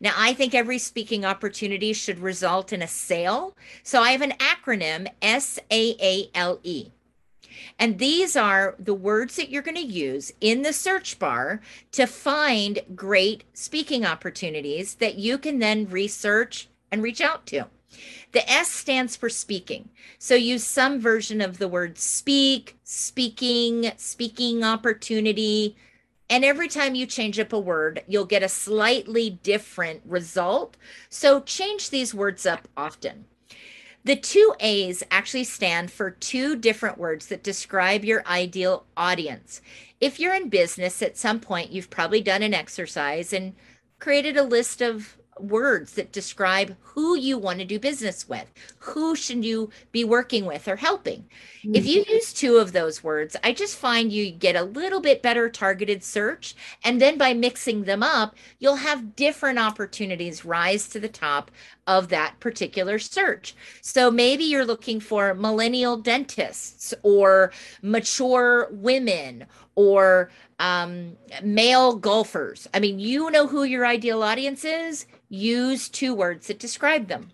Now, 0.00 0.14
I 0.16 0.32
think 0.32 0.54
every 0.54 0.78
speaking 0.78 1.24
opportunity 1.24 1.92
should 1.92 2.18
result 2.18 2.72
in 2.72 2.82
a 2.82 2.88
sale. 2.88 3.56
So 3.82 4.00
I 4.00 4.12
have 4.12 4.22
an 4.22 4.34
acronym 4.38 5.08
S 5.20 5.58
A 5.70 5.96
A 6.00 6.30
L 6.34 6.60
E. 6.62 6.90
And 7.78 7.98
these 7.98 8.36
are 8.36 8.74
the 8.78 8.94
words 8.94 9.36
that 9.36 9.50
you're 9.50 9.62
going 9.62 9.76
to 9.76 9.82
use 9.82 10.32
in 10.40 10.62
the 10.62 10.72
search 10.72 11.18
bar 11.18 11.60
to 11.92 12.06
find 12.06 12.80
great 12.94 13.44
speaking 13.52 14.04
opportunities 14.04 14.94
that 14.96 15.16
you 15.16 15.38
can 15.38 15.58
then 15.58 15.88
research 15.88 16.68
and 16.90 17.02
reach 17.02 17.20
out 17.20 17.46
to. 17.46 17.66
The 18.32 18.48
S 18.50 18.70
stands 18.70 19.16
for 19.16 19.28
speaking. 19.28 19.88
So 20.18 20.34
use 20.34 20.64
some 20.64 21.00
version 21.00 21.40
of 21.40 21.58
the 21.58 21.68
word 21.68 21.98
speak, 21.98 22.76
speaking, 22.84 23.92
speaking 23.96 24.62
opportunity, 24.62 25.76
and 26.30 26.44
every 26.44 26.68
time 26.68 26.94
you 26.94 27.06
change 27.06 27.40
up 27.40 27.52
a 27.52 27.58
word, 27.58 28.04
you'll 28.06 28.24
get 28.24 28.44
a 28.44 28.48
slightly 28.48 29.28
different 29.28 30.00
result. 30.06 30.76
So 31.08 31.40
change 31.40 31.90
these 31.90 32.14
words 32.14 32.46
up 32.46 32.68
often. 32.76 33.24
The 34.04 34.16
two 34.16 34.54
A's 34.60 35.02
actually 35.10 35.44
stand 35.44 35.90
for 35.90 36.10
two 36.10 36.56
different 36.56 36.96
words 36.96 37.26
that 37.26 37.42
describe 37.42 38.04
your 38.04 38.26
ideal 38.26 38.86
audience. 38.96 39.60
If 40.00 40.18
you're 40.18 40.34
in 40.34 40.48
business 40.48 41.02
at 41.02 41.18
some 41.18 41.40
point, 41.40 41.72
you've 41.72 41.90
probably 41.90 42.22
done 42.22 42.42
an 42.42 42.54
exercise 42.54 43.32
and 43.32 43.54
created 43.98 44.38
a 44.38 44.42
list 44.42 44.80
of 44.80 45.18
words 45.42 45.92
that 45.92 46.12
describe 46.12 46.76
who 46.80 47.16
you 47.16 47.38
want 47.38 47.58
to 47.58 47.64
do 47.64 47.78
business 47.78 48.28
with 48.28 48.52
who 48.78 49.14
should 49.14 49.44
you 49.44 49.70
be 49.92 50.04
working 50.04 50.44
with 50.44 50.66
or 50.68 50.76
helping 50.76 51.20
mm-hmm. 51.20 51.74
if 51.74 51.86
you 51.86 52.04
use 52.08 52.32
two 52.32 52.56
of 52.56 52.72
those 52.72 53.02
words 53.02 53.36
i 53.42 53.52
just 53.52 53.76
find 53.76 54.12
you 54.12 54.30
get 54.30 54.56
a 54.56 54.62
little 54.62 55.00
bit 55.00 55.22
better 55.22 55.48
targeted 55.48 56.02
search 56.02 56.54
and 56.84 57.00
then 57.00 57.16
by 57.16 57.32
mixing 57.32 57.84
them 57.84 58.02
up 58.02 58.34
you'll 58.58 58.76
have 58.76 59.16
different 59.16 59.58
opportunities 59.58 60.44
rise 60.44 60.88
to 60.88 61.00
the 61.00 61.08
top 61.08 61.50
of 61.86 62.08
that 62.08 62.38
particular 62.40 62.98
search 62.98 63.54
so 63.80 64.10
maybe 64.10 64.44
you're 64.44 64.64
looking 64.64 65.00
for 65.00 65.34
millennial 65.34 65.96
dentists 65.96 66.94
or 67.02 67.52
mature 67.82 68.68
women 68.70 69.46
or 69.74 70.30
um, 70.58 71.16
male 71.42 71.96
golfers. 71.96 72.68
I 72.74 72.80
mean, 72.80 72.98
you 72.98 73.30
know 73.30 73.46
who 73.46 73.64
your 73.64 73.86
ideal 73.86 74.22
audience 74.22 74.64
is. 74.64 75.06
Use 75.28 75.88
two 75.88 76.14
words 76.14 76.46
that 76.48 76.58
describe 76.58 77.08
them. 77.08 77.30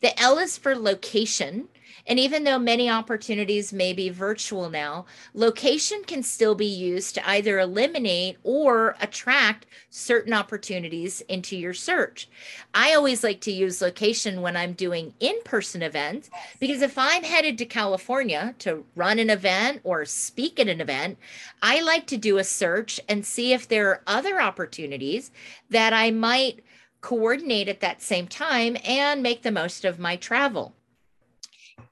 The 0.00 0.18
L 0.20 0.38
is 0.38 0.56
for 0.58 0.76
location. 0.76 1.68
And 2.06 2.18
even 2.18 2.44
though 2.44 2.58
many 2.58 2.90
opportunities 2.90 3.72
may 3.72 3.94
be 3.94 4.10
virtual 4.10 4.68
now, 4.68 5.06
location 5.32 6.02
can 6.04 6.22
still 6.22 6.54
be 6.54 6.66
used 6.66 7.14
to 7.14 7.28
either 7.28 7.58
eliminate 7.58 8.36
or 8.42 8.94
attract 9.00 9.66
certain 9.88 10.34
opportunities 10.34 11.22
into 11.22 11.56
your 11.56 11.72
search. 11.72 12.28
I 12.74 12.94
always 12.94 13.24
like 13.24 13.40
to 13.42 13.52
use 13.52 13.80
location 13.80 14.42
when 14.42 14.56
I'm 14.56 14.74
doing 14.74 15.14
in 15.18 15.36
person 15.44 15.82
events 15.82 16.28
because 16.60 16.82
if 16.82 16.98
I'm 16.98 17.22
headed 17.22 17.56
to 17.58 17.64
California 17.64 18.54
to 18.58 18.84
run 18.94 19.18
an 19.18 19.30
event 19.30 19.80
or 19.82 20.04
speak 20.04 20.60
at 20.60 20.68
an 20.68 20.82
event, 20.82 21.18
I 21.62 21.80
like 21.80 22.06
to 22.08 22.18
do 22.18 22.36
a 22.36 22.44
search 22.44 23.00
and 23.08 23.24
see 23.24 23.52
if 23.54 23.66
there 23.66 23.88
are 23.88 24.02
other 24.06 24.40
opportunities 24.40 25.30
that 25.70 25.94
I 25.94 26.10
might 26.10 26.62
coordinate 27.00 27.68
at 27.68 27.80
that 27.80 28.02
same 28.02 28.26
time 28.26 28.76
and 28.84 29.22
make 29.22 29.42
the 29.42 29.50
most 29.50 29.84
of 29.84 29.98
my 29.98 30.16
travel 30.16 30.74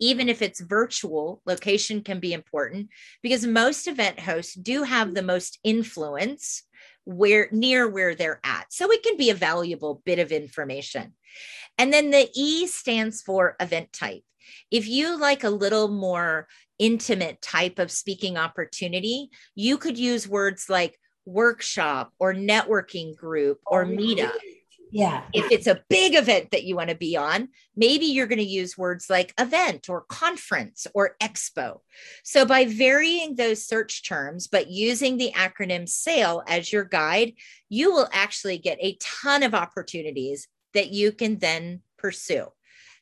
even 0.01 0.29
if 0.29 0.42
it's 0.42 0.61
virtual, 0.61 1.40
location 1.47 2.03
can 2.03 2.21
be 2.21 2.33
important 2.33 2.88
because 3.23 3.47
most 3.47 3.87
event 3.87 4.21
hosts 4.21 4.55
do 4.55 4.83
have 4.83 5.14
the 5.14 5.23
most 5.23 5.59
influence 5.64 6.64
where 7.05 7.49
near 7.51 7.88
where 7.88 8.14
they're 8.14 8.40
at. 8.45 8.66
So 8.71 8.90
it 8.90 9.03
can 9.03 9.16
be 9.16 9.31
a 9.31 9.35
valuable 9.35 10.03
bit 10.05 10.18
of 10.18 10.33
information. 10.33 11.14
And 11.79 11.92
then 11.92 12.11
the 12.11 12.29
E 12.35 12.66
stands 12.66 13.23
for 13.23 13.57
event 13.61 13.92
type. 13.92 14.23
If 14.71 14.88
you 14.88 15.18
like 15.18 15.45
a 15.45 15.51
little 15.51 15.88
more 15.88 16.47
intimate 16.79 17.40
type 17.40 17.79
of 17.79 17.90
speaking 17.90 18.37
opportunity, 18.37 19.31
you 19.55 19.79
could 19.79 19.99
use 19.99 20.29
words 20.29 20.68
like 20.68 20.99
workshop 21.25 22.12
or 22.18 22.35
networking 22.35 23.16
group 23.16 23.59
or 23.66 23.85
oh, 23.85 23.88
meetup. 23.88 24.33
Yeah. 24.92 25.22
If 25.33 25.50
it's 25.50 25.66
a 25.66 25.83
big 25.88 26.14
event 26.14 26.50
that 26.50 26.64
you 26.64 26.76
want 26.76 26.90
to 26.90 26.94
be 26.94 27.16
on, 27.16 27.48
maybe 27.74 28.05
you're 28.05 28.26
going 28.26 28.38
to 28.38 28.44
use 28.44 28.76
words 28.76 29.09
like 29.09 29.33
event 29.40 29.88
or 29.88 30.02
conference 30.02 30.87
or 30.94 31.16
expo. 31.20 31.78
So 32.22 32.44
by 32.44 32.66
varying 32.66 33.35
those 33.35 33.66
search 33.66 34.07
terms, 34.07 34.48
but 34.48 34.70
using 34.70 35.16
the 35.16 35.33
acronym 35.35 35.88
SALE 35.88 36.42
as 36.46 36.70
your 36.70 36.85
guide, 36.85 37.33
you 37.70 37.90
will 37.90 38.09
actually 38.12 38.59
get 38.59 38.76
a 38.83 38.98
ton 39.00 39.42
of 39.42 39.55
opportunities 39.55 40.46
that 40.74 40.90
you 40.90 41.11
can 41.11 41.38
then 41.38 41.81
pursue. 41.96 42.48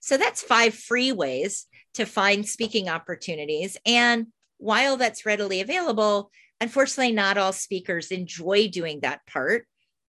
So 0.01 0.17
that's 0.17 0.43
five 0.43 0.75
free 0.75 1.11
ways 1.11 1.67
to 1.95 2.07
find 2.07 2.47
speaking 2.47 2.89
opportunities. 2.89 3.77
And 3.85 4.29
while 4.59 4.97
that's 4.97 5.27
readily 5.27 5.61
available, 5.61 6.31
unfortunately, 6.61 7.13
not 7.13 7.37
all 7.37 7.53
speakers 7.53 8.13
enjoy 8.13 8.69
doing 8.69 9.01
that 9.01 9.27
part 9.27 9.67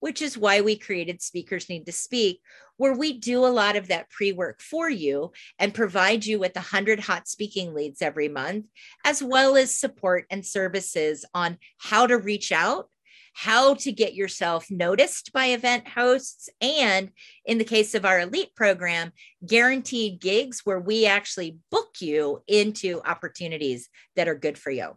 which 0.07 0.23
is 0.23 0.39
why 0.39 0.61
we 0.61 0.79
created 0.79 1.21
Speakers 1.21 1.69
Need 1.69 1.85
to 1.87 1.91
Speak, 1.91 2.41
where 2.77 2.95
we 2.95 3.19
do 3.19 3.45
a 3.45 3.49
lot 3.49 3.75
of 3.75 3.89
that 3.89 4.09
pre 4.09 4.31
work 4.31 4.61
for 4.61 4.89
you 4.89 5.33
and 5.59 5.75
provide 5.75 6.25
you 6.25 6.39
with 6.39 6.55
100 6.55 7.01
hot 7.01 7.27
speaking 7.27 7.75
leads 7.75 8.01
every 8.01 8.29
month, 8.29 8.67
as 9.05 9.21
well 9.21 9.57
as 9.57 9.77
support 9.77 10.25
and 10.31 10.47
services 10.47 11.25
on 11.35 11.59
how 11.79 12.07
to 12.07 12.19
reach 12.19 12.53
out, 12.53 12.89
how 13.33 13.75
to 13.75 13.91
get 13.91 14.15
yourself 14.15 14.71
noticed 14.71 15.33
by 15.33 15.47
event 15.47 15.89
hosts, 15.89 16.49
and 16.61 17.11
in 17.45 17.59
the 17.59 17.65
case 17.65 17.93
of 17.97 18.05
our 18.05 18.21
elite 18.21 18.55
program, 18.55 19.11
guaranteed 19.45 20.21
gigs 20.21 20.61
where 20.63 20.79
we 20.79 21.05
actually 21.07 21.59
book 21.73 21.97
you 21.99 22.45
into 22.47 23.03
opportunities 23.05 23.89
that 24.15 24.29
are 24.29 24.37
good 24.37 24.57
for 24.57 24.71
you. 24.71 24.97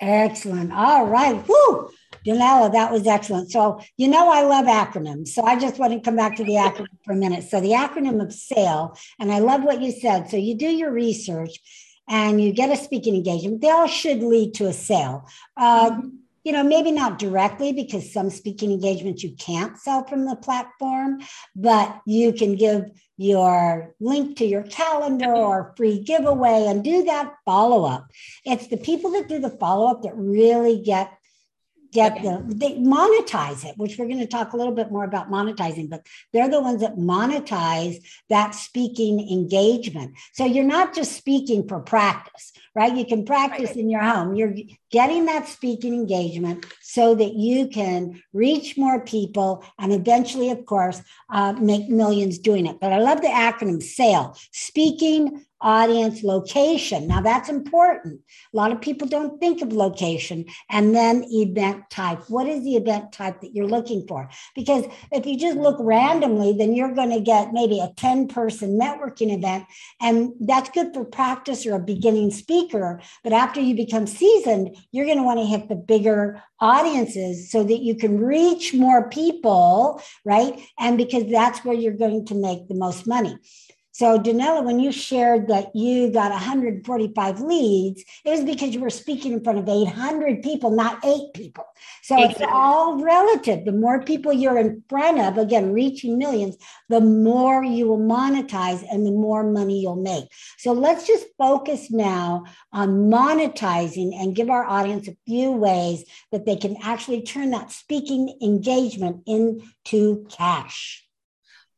Excellent. 0.00 0.72
All 0.72 1.06
right. 1.06 1.46
Woo! 1.46 1.90
Dannella, 2.26 2.72
that 2.72 2.90
was 2.90 3.06
excellent. 3.06 3.50
So, 3.50 3.80
you 3.96 4.08
know, 4.08 4.30
I 4.30 4.42
love 4.42 4.66
acronyms. 4.66 5.28
So, 5.28 5.42
I 5.42 5.58
just 5.58 5.78
want 5.78 5.92
to 5.92 6.00
come 6.00 6.16
back 6.16 6.36
to 6.36 6.44
the 6.44 6.54
acronym 6.54 6.98
for 7.04 7.12
a 7.12 7.16
minute. 7.16 7.44
So, 7.44 7.60
the 7.60 7.70
acronym 7.72 8.22
of 8.22 8.32
SALE, 8.32 8.96
and 9.18 9.30
I 9.30 9.38
love 9.38 9.62
what 9.62 9.80
you 9.80 9.92
said. 9.92 10.28
So, 10.30 10.36
you 10.36 10.54
do 10.54 10.66
your 10.66 10.90
research 10.90 11.58
and 12.08 12.42
you 12.42 12.52
get 12.52 12.70
a 12.70 12.76
speaking 12.76 13.14
engagement. 13.14 13.60
They 13.60 13.70
all 13.70 13.86
should 13.86 14.22
lead 14.22 14.54
to 14.54 14.66
a 14.66 14.72
sale. 14.72 15.28
Uh, 15.56 15.90
mm-hmm 15.90 16.08
you 16.44 16.52
know, 16.52 16.64
maybe 16.64 16.90
not 16.90 17.18
directly 17.18 17.72
because 17.72 18.12
some 18.12 18.30
speaking 18.30 18.72
engagements 18.72 19.22
you 19.22 19.34
can't 19.36 19.76
sell 19.76 20.04
from 20.04 20.24
the 20.24 20.36
platform, 20.36 21.20
but 21.54 22.00
you 22.06 22.32
can 22.32 22.56
give 22.56 22.90
your 23.16 23.94
link 24.00 24.38
to 24.38 24.46
your 24.46 24.62
calendar 24.62 25.30
or 25.30 25.74
free 25.76 26.00
giveaway 26.00 26.64
and 26.66 26.82
do 26.82 27.04
that 27.04 27.34
follow 27.44 27.84
up. 27.84 28.10
It's 28.44 28.68
the 28.68 28.78
people 28.78 29.10
that 29.12 29.28
do 29.28 29.38
the 29.38 29.50
follow 29.50 29.90
up 29.90 30.02
that 30.02 30.16
really 30.16 30.80
get 30.80 31.12
get 31.92 32.12
okay. 32.12 32.22
the 32.22 32.54
they 32.54 32.74
monetize 32.76 33.64
it 33.64 33.76
which 33.76 33.98
we're 33.98 34.06
going 34.06 34.18
to 34.18 34.26
talk 34.26 34.52
a 34.52 34.56
little 34.56 34.74
bit 34.74 34.90
more 34.90 35.04
about 35.04 35.30
monetizing 35.30 35.90
but 35.90 36.06
they're 36.32 36.48
the 36.48 36.60
ones 36.60 36.80
that 36.80 36.96
monetize 36.96 37.96
that 38.28 38.54
speaking 38.54 39.28
engagement 39.28 40.14
so 40.32 40.44
you're 40.44 40.64
not 40.64 40.94
just 40.94 41.12
speaking 41.12 41.66
for 41.66 41.80
practice 41.80 42.52
right 42.74 42.96
you 42.96 43.04
can 43.04 43.24
practice 43.24 43.70
right. 43.70 43.76
in 43.76 43.90
your 43.90 44.02
home 44.02 44.34
you're 44.34 44.54
getting 44.90 45.26
that 45.26 45.48
speaking 45.48 45.94
engagement 45.94 46.66
so 46.80 47.14
that 47.14 47.34
you 47.34 47.68
can 47.68 48.20
reach 48.32 48.76
more 48.76 49.00
people 49.00 49.64
and 49.78 49.92
eventually 49.92 50.50
of 50.50 50.64
course 50.66 51.02
uh, 51.30 51.52
make 51.52 51.88
millions 51.88 52.38
doing 52.38 52.66
it 52.66 52.78
but 52.80 52.92
i 52.92 52.98
love 52.98 53.20
the 53.20 53.28
acronym 53.28 53.82
SALE 53.82 54.36
speaking 54.52 55.44
audience 55.60 56.22
location. 56.22 57.06
Now 57.06 57.20
that's 57.20 57.48
important. 57.48 58.20
A 58.52 58.56
lot 58.56 58.72
of 58.72 58.80
people 58.80 59.06
don't 59.06 59.38
think 59.38 59.60
of 59.62 59.72
location 59.72 60.46
and 60.70 60.94
then 60.94 61.24
event 61.30 61.90
type. 61.90 62.28
What 62.28 62.46
is 62.46 62.64
the 62.64 62.76
event 62.76 63.12
type 63.12 63.40
that 63.42 63.54
you're 63.54 63.68
looking 63.68 64.06
for? 64.06 64.28
Because 64.54 64.86
if 65.12 65.26
you 65.26 65.38
just 65.38 65.58
look 65.58 65.76
randomly, 65.78 66.52
then 66.52 66.74
you're 66.74 66.94
going 66.94 67.10
to 67.10 67.20
get 67.20 67.52
maybe 67.52 67.80
a 67.80 67.92
10 67.96 68.28
person 68.28 68.78
networking 68.78 69.36
event. 69.36 69.66
And 70.00 70.32
that's 70.40 70.70
good 70.70 70.94
for 70.94 71.04
practice 71.04 71.66
or 71.66 71.74
a 71.74 71.80
beginning 71.80 72.30
speaker. 72.30 72.59
But 72.68 73.32
after 73.32 73.60
you 73.60 73.74
become 73.74 74.06
seasoned, 74.06 74.76
you're 74.92 75.06
going 75.06 75.18
to 75.18 75.24
want 75.24 75.40
to 75.40 75.46
hit 75.46 75.68
the 75.68 75.74
bigger 75.74 76.42
audiences 76.60 77.50
so 77.50 77.62
that 77.64 77.80
you 77.80 77.94
can 77.94 78.18
reach 78.20 78.74
more 78.74 79.08
people, 79.08 80.02
right? 80.24 80.60
And 80.78 80.96
because 80.96 81.30
that's 81.30 81.64
where 81.64 81.74
you're 81.74 81.92
going 81.92 82.26
to 82.26 82.34
make 82.34 82.68
the 82.68 82.74
most 82.74 83.06
money. 83.06 83.38
So, 84.00 84.18
Dannella, 84.18 84.64
when 84.64 84.80
you 84.80 84.92
shared 84.92 85.48
that 85.48 85.76
you 85.76 86.10
got 86.10 86.30
145 86.30 87.40
leads, 87.42 88.02
it 88.24 88.30
was 88.30 88.42
because 88.44 88.72
you 88.72 88.80
were 88.80 88.88
speaking 88.88 89.34
in 89.34 89.44
front 89.44 89.58
of 89.58 89.68
800 89.68 90.42
people, 90.42 90.70
not 90.70 91.04
eight 91.04 91.34
people. 91.34 91.66
So 92.00 92.16
exactly. 92.16 92.44
it's 92.44 92.50
all 92.50 93.04
relative. 93.04 93.66
The 93.66 93.72
more 93.72 94.02
people 94.02 94.32
you're 94.32 94.56
in 94.56 94.82
front 94.88 95.20
of, 95.20 95.36
again, 95.36 95.74
reaching 95.74 96.16
millions, 96.16 96.56
the 96.88 97.02
more 97.02 97.62
you 97.62 97.88
will 97.88 97.98
monetize 97.98 98.82
and 98.90 99.04
the 99.04 99.10
more 99.10 99.44
money 99.44 99.82
you'll 99.82 99.96
make. 99.96 100.24
So 100.56 100.72
let's 100.72 101.06
just 101.06 101.26
focus 101.36 101.90
now 101.90 102.44
on 102.72 103.10
monetizing 103.10 104.18
and 104.18 104.34
give 104.34 104.48
our 104.48 104.64
audience 104.64 105.08
a 105.08 105.16
few 105.26 105.52
ways 105.52 106.06
that 106.32 106.46
they 106.46 106.56
can 106.56 106.78
actually 106.82 107.20
turn 107.20 107.50
that 107.50 107.70
speaking 107.70 108.38
engagement 108.40 109.24
into 109.26 110.24
cash. 110.30 111.06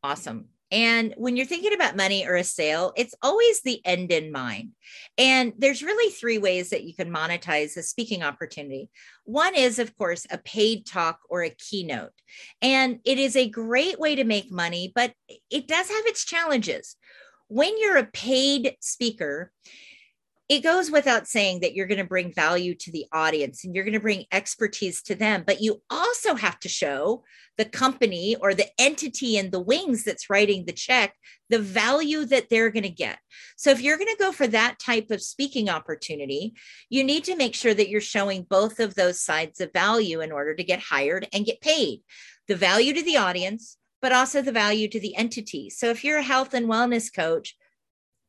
Awesome. 0.04 0.51
And 0.72 1.12
when 1.18 1.36
you're 1.36 1.44
thinking 1.44 1.74
about 1.74 1.96
money 1.96 2.26
or 2.26 2.34
a 2.34 2.42
sale, 2.42 2.94
it's 2.96 3.14
always 3.22 3.60
the 3.60 3.84
end 3.84 4.10
in 4.10 4.32
mind. 4.32 4.70
And 5.18 5.52
there's 5.58 5.82
really 5.82 6.10
three 6.10 6.38
ways 6.38 6.70
that 6.70 6.84
you 6.84 6.94
can 6.94 7.12
monetize 7.12 7.76
a 7.76 7.82
speaking 7.82 8.22
opportunity. 8.22 8.88
One 9.24 9.54
is, 9.54 9.78
of 9.78 9.94
course, 9.98 10.26
a 10.30 10.38
paid 10.38 10.86
talk 10.86 11.18
or 11.28 11.44
a 11.44 11.50
keynote. 11.50 12.12
And 12.62 13.00
it 13.04 13.18
is 13.18 13.36
a 13.36 13.50
great 13.50 14.00
way 14.00 14.14
to 14.14 14.24
make 14.24 14.50
money, 14.50 14.90
but 14.94 15.12
it 15.50 15.68
does 15.68 15.88
have 15.88 16.06
its 16.06 16.24
challenges. 16.24 16.96
When 17.48 17.78
you're 17.78 17.98
a 17.98 18.06
paid 18.06 18.76
speaker, 18.80 19.52
it 20.48 20.60
goes 20.60 20.90
without 20.90 21.26
saying 21.26 21.60
that 21.60 21.74
you're 21.74 21.86
going 21.86 21.98
to 21.98 22.04
bring 22.04 22.32
value 22.32 22.74
to 22.74 22.90
the 22.90 23.06
audience 23.12 23.64
and 23.64 23.74
you're 23.74 23.84
going 23.84 23.94
to 23.94 24.00
bring 24.00 24.26
expertise 24.32 25.02
to 25.02 25.14
them, 25.14 25.44
but 25.46 25.62
you 25.62 25.82
also 25.88 26.34
have 26.34 26.58
to 26.60 26.68
show 26.68 27.22
the 27.58 27.64
company 27.64 28.36
or 28.36 28.52
the 28.52 28.68
entity 28.78 29.36
in 29.36 29.50
the 29.50 29.60
wings 29.60 30.04
that's 30.04 30.28
writing 30.28 30.64
the 30.64 30.72
check 30.72 31.14
the 31.52 31.58
value 31.58 32.24
that 32.24 32.48
they're 32.48 32.70
going 32.70 32.82
to 32.82 32.88
get. 32.88 33.18
So 33.56 33.70
if 33.70 33.82
you're 33.82 33.98
going 33.98 34.08
to 34.08 34.16
go 34.18 34.32
for 34.32 34.46
that 34.46 34.78
type 34.78 35.10
of 35.10 35.20
speaking 35.20 35.68
opportunity, 35.68 36.54
you 36.88 37.04
need 37.04 37.24
to 37.24 37.36
make 37.36 37.54
sure 37.54 37.74
that 37.74 37.90
you're 37.90 38.00
showing 38.00 38.46
both 38.48 38.80
of 38.80 38.94
those 38.94 39.20
sides 39.20 39.60
of 39.60 39.70
value 39.74 40.22
in 40.22 40.32
order 40.32 40.54
to 40.54 40.64
get 40.64 40.80
hired 40.80 41.28
and 41.30 41.44
get 41.44 41.60
paid. 41.60 42.00
The 42.48 42.56
value 42.56 42.94
to 42.94 43.02
the 43.02 43.18
audience, 43.18 43.76
but 44.00 44.12
also 44.12 44.40
the 44.40 44.50
value 44.50 44.88
to 44.88 44.98
the 44.98 45.14
entity. 45.14 45.68
So 45.68 45.90
if 45.90 46.02
you're 46.02 46.18
a 46.18 46.22
health 46.22 46.54
and 46.54 46.68
wellness 46.68 47.14
coach, 47.14 47.54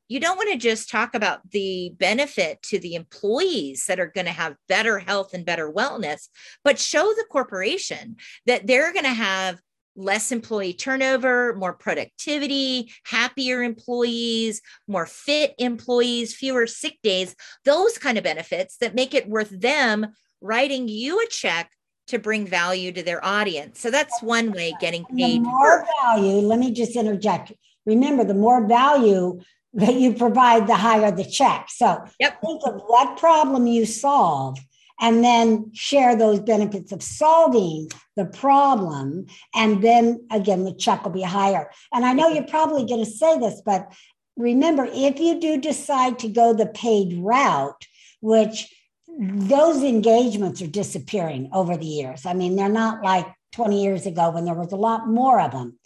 you 0.08 0.20
don't 0.20 0.38
want 0.38 0.52
to 0.52 0.58
just 0.58 0.90
talk 0.90 1.16
about 1.16 1.50
the 1.52 1.94
benefit 1.98 2.62
to 2.64 2.80
the 2.80 2.96
employees 2.96 3.86
that 3.88 4.00
are 4.00 4.12
going 4.14 4.26
to 4.26 4.32
have 4.32 4.56
better 4.68 5.00
health 5.00 5.34
and 5.34 5.46
better 5.46 5.72
wellness, 5.72 6.28
but 6.64 6.80
show 6.80 7.14
the 7.16 7.26
corporation 7.30 8.18
that 8.46 8.68
they're 8.68 8.94
going 8.94 9.06
to 9.06 9.10
have 9.10 9.60
less 9.96 10.32
employee 10.32 10.74
turnover, 10.74 11.56
more 11.56 11.74
productivity, 11.74 12.92
happier 13.06 13.62
employees, 13.62 14.62
more 14.88 15.06
fit 15.06 15.54
employees, 15.58 16.36
fewer 16.36 16.66
sick 16.66 16.98
days, 17.04 17.36
those 17.64 17.98
kind 17.98 18.18
of 18.18 18.24
benefits 18.24 18.78
that 18.78 18.96
make 18.96 19.14
it 19.14 19.30
worth 19.30 19.50
them 19.50 20.08
writing 20.42 20.88
you 20.88 21.20
a 21.22 21.28
check 21.28 21.72
to 22.08 22.20
bring 22.20 22.46
value 22.46 22.92
to 22.92 23.04
their 23.04 23.24
audience. 23.24 23.80
So 23.80 23.90
that's 23.90 24.22
one 24.22 24.52
way 24.52 24.74
getting 24.82 25.06
paid. 25.06 25.42
The 25.42 25.48
more 25.48 25.86
value, 26.02 26.48
let 26.48 26.60
me 26.60 26.72
just 26.72 26.96
interject. 26.96 27.54
Remember, 27.86 28.24
the 28.24 28.34
more 28.34 28.68
value 28.68 29.40
that 29.74 29.96
you 29.96 30.14
provide, 30.14 30.68
the 30.68 30.76
higher 30.76 31.12
the 31.12 31.26
check. 31.26 31.68
So 31.70 32.04
yep. 32.20 32.40
think 32.42 32.62
of 32.66 32.82
what 32.88 33.18
problem 33.18 33.68
you 33.68 33.86
solve 33.86 34.60
and 35.00 35.24
then 35.24 35.72
share 35.74 36.16
those 36.16 36.40
benefits 36.40 36.92
of 36.92 37.02
solving 37.02 37.90
the 38.16 38.26
problem. 38.26 39.26
And 39.56 39.84
then 39.84 40.26
again, 40.32 40.64
the 40.64 40.74
check 40.74 41.04
will 41.04 41.12
be 41.12 41.24
higher. 41.24 41.70
And 41.92 42.06
I 42.06 42.14
know 42.14 42.30
you're 42.30 42.44
probably 42.44 42.86
going 42.86 43.04
to 43.04 43.10
say 43.10 43.40
this, 43.40 43.62
but 43.66 43.92
remember, 44.38 44.88
if 44.92 45.20
you 45.20 45.40
do 45.40 45.60
decide 45.60 46.20
to 46.20 46.28
go 46.28 46.54
the 46.54 46.68
paid 46.68 47.18
route, 47.18 47.86
which 48.22 48.74
those 49.18 49.84
engagements 49.84 50.62
are 50.62 50.68
disappearing 50.68 51.50
over 51.54 51.78
the 51.78 51.86
years. 51.86 52.26
I 52.26 52.34
mean, 52.34 52.56
they're 52.56 52.70
not 52.70 53.04
like 53.04 53.28
20 53.52 53.84
years 53.84 54.06
ago 54.06 54.32
when 54.32 54.46
there 54.46 54.54
was 54.56 54.72
a 54.72 54.78
lot 54.78 55.08
more 55.08 55.40
of 55.40 55.52
them. 55.52 55.78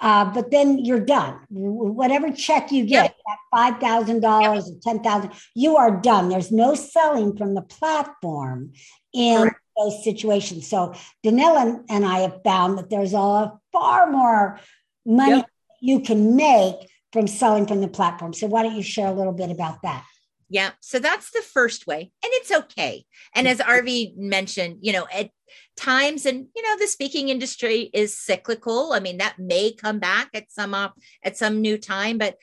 Uh, 0.00 0.24
but 0.32 0.50
then 0.50 0.84
you're 0.84 1.04
done. 1.04 1.40
Whatever 1.50 2.30
check 2.30 2.70
you 2.70 2.84
get, 2.84 3.16
five 3.50 3.80
thousand 3.80 4.20
dollars 4.20 4.70
or 4.70 4.74
ten 4.82 5.02
thousand, 5.02 5.32
you 5.54 5.76
are 5.76 6.00
done. 6.00 6.28
There's 6.28 6.52
no 6.52 6.74
selling 6.74 7.36
from 7.36 7.54
the 7.54 7.62
platform 7.62 8.72
in 9.12 9.38
Correct. 9.38 9.56
those 9.76 10.04
situations. 10.04 10.68
So 10.68 10.94
Dannella 11.24 11.82
and 11.88 12.04
I 12.04 12.20
have 12.20 12.40
found 12.44 12.78
that 12.78 12.90
there's 12.90 13.14
a 13.14 13.52
far 13.72 14.10
more 14.10 14.60
money 15.04 15.36
yep. 15.36 15.50
you 15.80 16.00
can 16.00 16.36
make 16.36 16.76
from 17.12 17.26
selling 17.26 17.66
from 17.66 17.80
the 17.80 17.88
platform. 17.88 18.34
So 18.34 18.46
why 18.46 18.62
don't 18.62 18.76
you 18.76 18.82
share 18.82 19.08
a 19.08 19.12
little 19.12 19.32
bit 19.32 19.50
about 19.50 19.82
that? 19.82 20.04
Yeah. 20.50 20.70
So 20.80 20.98
that's 20.98 21.30
the 21.30 21.42
first 21.42 21.86
way. 21.86 22.10
And 22.24 22.32
it's 22.34 22.50
okay. 22.50 23.04
And 23.34 23.46
as 23.46 23.58
Arvee 23.58 24.16
mentioned, 24.16 24.78
you 24.80 24.92
know, 24.92 25.06
at 25.12 25.30
times, 25.76 26.24
and 26.24 26.46
you 26.56 26.62
know, 26.62 26.76
the 26.78 26.86
speaking 26.86 27.28
industry 27.28 27.90
is 27.92 28.18
cyclical. 28.18 28.92
I 28.92 29.00
mean, 29.00 29.18
that 29.18 29.38
may 29.38 29.72
come 29.72 29.98
back 29.98 30.30
at 30.34 30.50
some 30.50 30.74
uh, 30.74 30.88
at 31.22 31.36
some 31.36 31.60
new 31.60 31.76
time, 31.76 32.18
but 32.18 32.36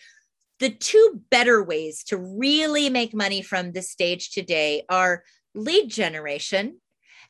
the 0.59 0.69
two 0.69 1.21
better 1.29 1.63
ways 1.63 2.03
to 2.05 2.17
really 2.17 2.89
make 2.89 3.13
money 3.13 3.41
from 3.41 3.71
the 3.71 3.81
stage 3.81 4.31
today 4.31 4.83
are 4.89 5.23
lead 5.53 5.89
generation 5.89 6.79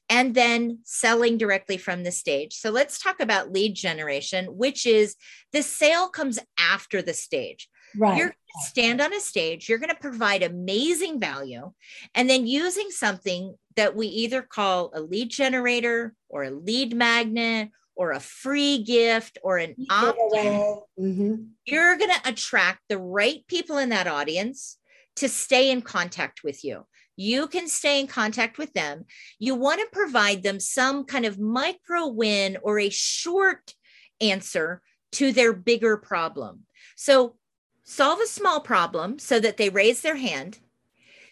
and 0.10 0.36
then 0.36 0.80
selling 0.84 1.38
directly 1.38 1.78
from 1.78 2.04
the 2.04 2.12
stage. 2.12 2.54
So 2.54 2.70
let's 2.70 3.00
talk 3.00 3.20
about 3.20 3.52
lead 3.52 3.76
generation, 3.76 4.46
which 4.46 4.86
is 4.86 5.16
the 5.52 5.64
sale 5.64 6.10
comes 6.10 6.38
after 6.60 7.02
the 7.02 7.14
stage. 7.14 7.68
Right. 7.98 8.18
You're 8.18 8.28
going 8.28 8.34
to 8.34 8.68
stand 8.68 9.02
on 9.02 9.14
a 9.14 9.20
stage, 9.20 9.70
you're 9.70 9.80
going 9.80 9.90
to 9.90 9.96
provide 9.96 10.44
amazing 10.44 11.20
value, 11.20 11.72
and 12.14 12.30
then 12.30 12.48
using 12.48 12.90
something 12.90 13.56
that 13.76 13.96
we 13.96 14.08
either 14.08 14.42
call 14.42 14.92
a 14.94 15.02
lead 15.02 15.30
generator 15.30 16.14
or 16.30 16.44
a 16.44 16.52
lead 16.52 16.96
magnet 16.96 17.70
or 17.96 18.12
a 18.12 18.20
free 18.20 18.84
gift 18.84 19.38
or 19.42 19.58
an 19.58 19.74
opt 19.90 20.20
mm-hmm. 20.36 21.36
you're 21.66 21.98
going 21.98 22.12
to 22.12 22.30
attract 22.30 22.82
the 22.90 22.98
right 22.98 23.46
people 23.48 23.78
in 23.78 23.90
that 23.90 24.08
audience 24.08 24.78
to 25.16 25.30
stay 25.30 25.72
in 25.72 25.82
contact 25.82 26.44
with 26.44 26.64
you. 26.64 26.86
You 27.16 27.48
can 27.48 27.70
stay 27.70 28.02
in 28.02 28.08
contact 28.08 28.58
with 28.58 28.74
them. 28.74 29.06
You 29.40 29.56
want 29.56 29.80
to 29.80 29.88
provide 29.92 30.44
them 30.44 30.60
some 30.60 31.06
kind 31.06 31.26
of 31.26 31.40
micro 31.40 32.08
win 32.08 32.58
or 32.62 32.78
a 32.78 32.90
short 32.90 33.74
answer 34.20 34.82
to 35.14 35.32
their 35.32 35.54
bigger 35.54 35.96
problem. 35.96 36.64
So 36.98 37.36
solve 37.86 38.20
a 38.20 38.28
small 38.28 38.60
problem 38.60 39.20
so 39.20 39.40
that 39.40 39.58
they 39.58 39.70
raise 39.70 40.02
their 40.02 40.16
hand, 40.18 40.60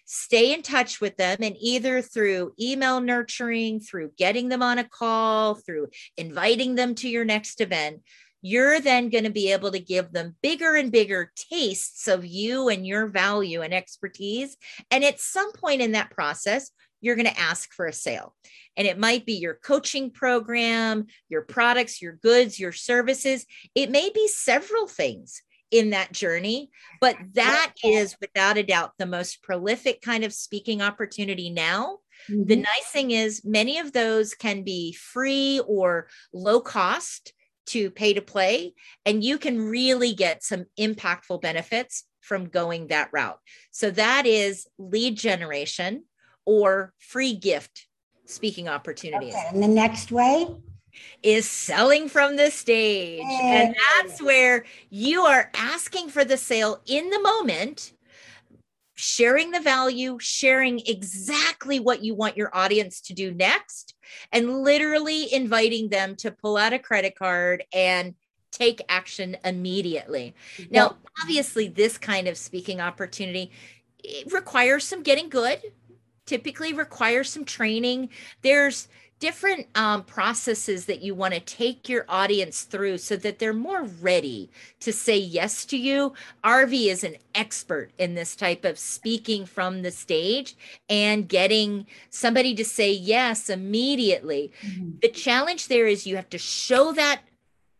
stay 0.05 0.53
in 0.53 0.61
touch 0.61 1.01
with 1.01 1.17
them 1.17 1.37
and 1.41 1.55
either 1.59 2.01
through 2.01 2.53
email 2.59 3.01
nurturing, 3.01 3.79
through 3.79 4.11
getting 4.17 4.49
them 4.49 4.61
on 4.61 4.77
a 4.77 4.83
call, 4.83 5.55
through 5.55 5.87
inviting 6.17 6.75
them 6.75 6.95
to 6.95 7.09
your 7.09 7.25
next 7.25 7.59
event, 7.59 8.01
you're 8.41 8.79
then 8.79 9.09
going 9.09 9.23
to 9.23 9.29
be 9.29 9.51
able 9.51 9.71
to 9.71 9.79
give 9.79 10.11
them 10.11 10.35
bigger 10.43 10.75
and 10.75 10.91
bigger 10.91 11.31
tastes 11.35 12.07
of 12.07 12.25
you 12.25 12.67
and 12.69 12.85
your 12.85 13.07
value 13.07 13.61
and 13.61 13.73
expertise. 13.73 14.57
And 14.91 15.03
at 15.03 15.19
some 15.19 15.53
point 15.53 15.81
in 15.81 15.93
that 15.93 16.11
process, 16.11 16.69
you're 16.99 17.15
going 17.15 17.27
to 17.27 17.39
ask 17.39 17.73
for 17.73 17.85
a 17.85 17.93
sale. 17.93 18.35
And 18.75 18.85
it 18.85 18.99
might 18.99 19.25
be 19.25 19.33
your 19.33 19.55
coaching 19.55 20.11
program, 20.11 21.07
your 21.29 21.41
products, 21.41 22.01
your 22.01 22.13
goods, 22.13 22.59
your 22.59 22.71
services. 22.73 23.45
It 23.75 23.89
may 23.89 24.09
be 24.13 24.27
several 24.27 24.87
things 24.87 25.41
in 25.73 25.89
that 25.89 26.11
journey, 26.11 26.69
but 27.01 27.17
that 27.33 27.73
is 27.83 28.15
without 28.21 28.57
a 28.57 28.63
doubt 28.63 28.91
the 28.99 29.07
most 29.07 29.41
prolific 29.41 30.01
kind 30.03 30.23
of 30.23 30.31
speaking 30.31 30.83
opportunity 30.83 31.49
now. 31.49 31.97
Mm-hmm. 32.29 32.43
The 32.45 32.55
nice 32.57 32.91
thing 32.91 33.09
is, 33.09 33.43
many 33.43 33.79
of 33.79 33.91
those 33.91 34.35
can 34.35 34.63
be 34.63 34.93
free 34.93 35.59
or 35.65 36.07
low 36.31 36.61
cost 36.61 37.33
to 37.65 37.89
pay 37.89 38.13
to 38.13 38.21
play, 38.21 38.75
and 39.03 39.23
you 39.23 39.39
can 39.39 39.59
really 39.59 40.13
get 40.13 40.43
some 40.43 40.65
impactful 40.79 41.41
benefits 41.41 42.03
from 42.21 42.49
going 42.49 42.87
that 42.87 43.09
route. 43.11 43.39
So 43.71 43.89
that 43.91 44.27
is 44.27 44.67
lead 44.77 45.17
generation 45.17 46.03
or 46.45 46.93
free 46.99 47.33
gift 47.33 47.87
speaking 48.27 48.69
opportunities. 48.69 49.33
Okay. 49.33 49.47
And 49.51 49.63
the 49.63 49.67
next 49.67 50.11
way 50.11 50.47
is 51.21 51.49
selling 51.49 52.09
from 52.09 52.35
the 52.35 52.51
stage. 52.51 53.23
And 53.23 53.75
that's 53.75 54.21
where 54.21 54.65
you 54.89 55.21
are 55.21 55.49
asking 55.55 56.09
for 56.09 56.25
the 56.25 56.37
sale 56.37 56.81
in 56.85 57.09
the 57.09 57.21
moment 57.21 57.93
sharing 58.95 59.51
the 59.51 59.59
value, 59.59 60.17
sharing 60.19 60.79
exactly 60.85 61.79
what 61.79 62.03
you 62.03 62.15
want 62.15 62.37
your 62.37 62.55
audience 62.55 63.01
to 63.01 63.13
do 63.13 63.33
next, 63.33 63.95
and 64.31 64.61
literally 64.61 65.33
inviting 65.33 65.89
them 65.89 66.15
to 66.15 66.31
pull 66.31 66.57
out 66.57 66.73
a 66.73 66.79
credit 66.79 67.15
card 67.17 67.63
and 67.73 68.15
take 68.51 68.81
action 68.87 69.35
immediately. 69.43 70.35
Now, 70.69 70.95
obviously, 71.21 71.67
this 71.67 71.97
kind 71.97 72.27
of 72.27 72.37
speaking 72.37 72.79
opportunity 72.79 73.51
requires 74.31 74.85
some 74.85 75.01
getting 75.01 75.27
good, 75.27 75.59
typically 76.25 76.71
requires 76.73 77.29
some 77.29 77.45
training. 77.45 78.09
There's 78.41 78.87
different 79.23 79.65
um, 79.75 80.03
processes 80.03 80.85
that 80.85 81.01
you 81.01 81.15
want 81.15 81.33
to 81.33 81.39
take 81.39 81.87
your 81.87 82.03
audience 82.09 82.63
through 82.63 82.97
so 82.97 83.15
that 83.15 83.39
they're 83.39 83.53
more 83.53 83.83
ready 84.01 84.49
to 84.81 84.91
say 84.91 85.17
yes 85.17 85.63
to 85.63 85.77
you. 85.77 86.11
Arvee 86.43 86.91
is 86.91 87.05
an 87.05 87.15
expert 87.33 87.91
in 87.97 88.15
this 88.15 88.35
type 88.35 88.65
of 88.65 88.77
speaking 88.77 89.45
from 89.45 89.81
the 89.81 89.91
stage 89.91 90.57
and 90.89 91.29
getting 91.29 91.85
somebody 92.09 92.53
to 92.53 92.65
say 92.65 92.91
yes 92.91 93.49
immediately. 93.49 94.51
Mm-hmm. 94.61 94.97
The 95.01 95.07
challenge 95.07 95.69
there 95.69 95.87
is 95.87 96.05
you 96.05 96.17
have 96.17 96.29
to 96.31 96.37
show 96.37 96.91
that 96.91 97.21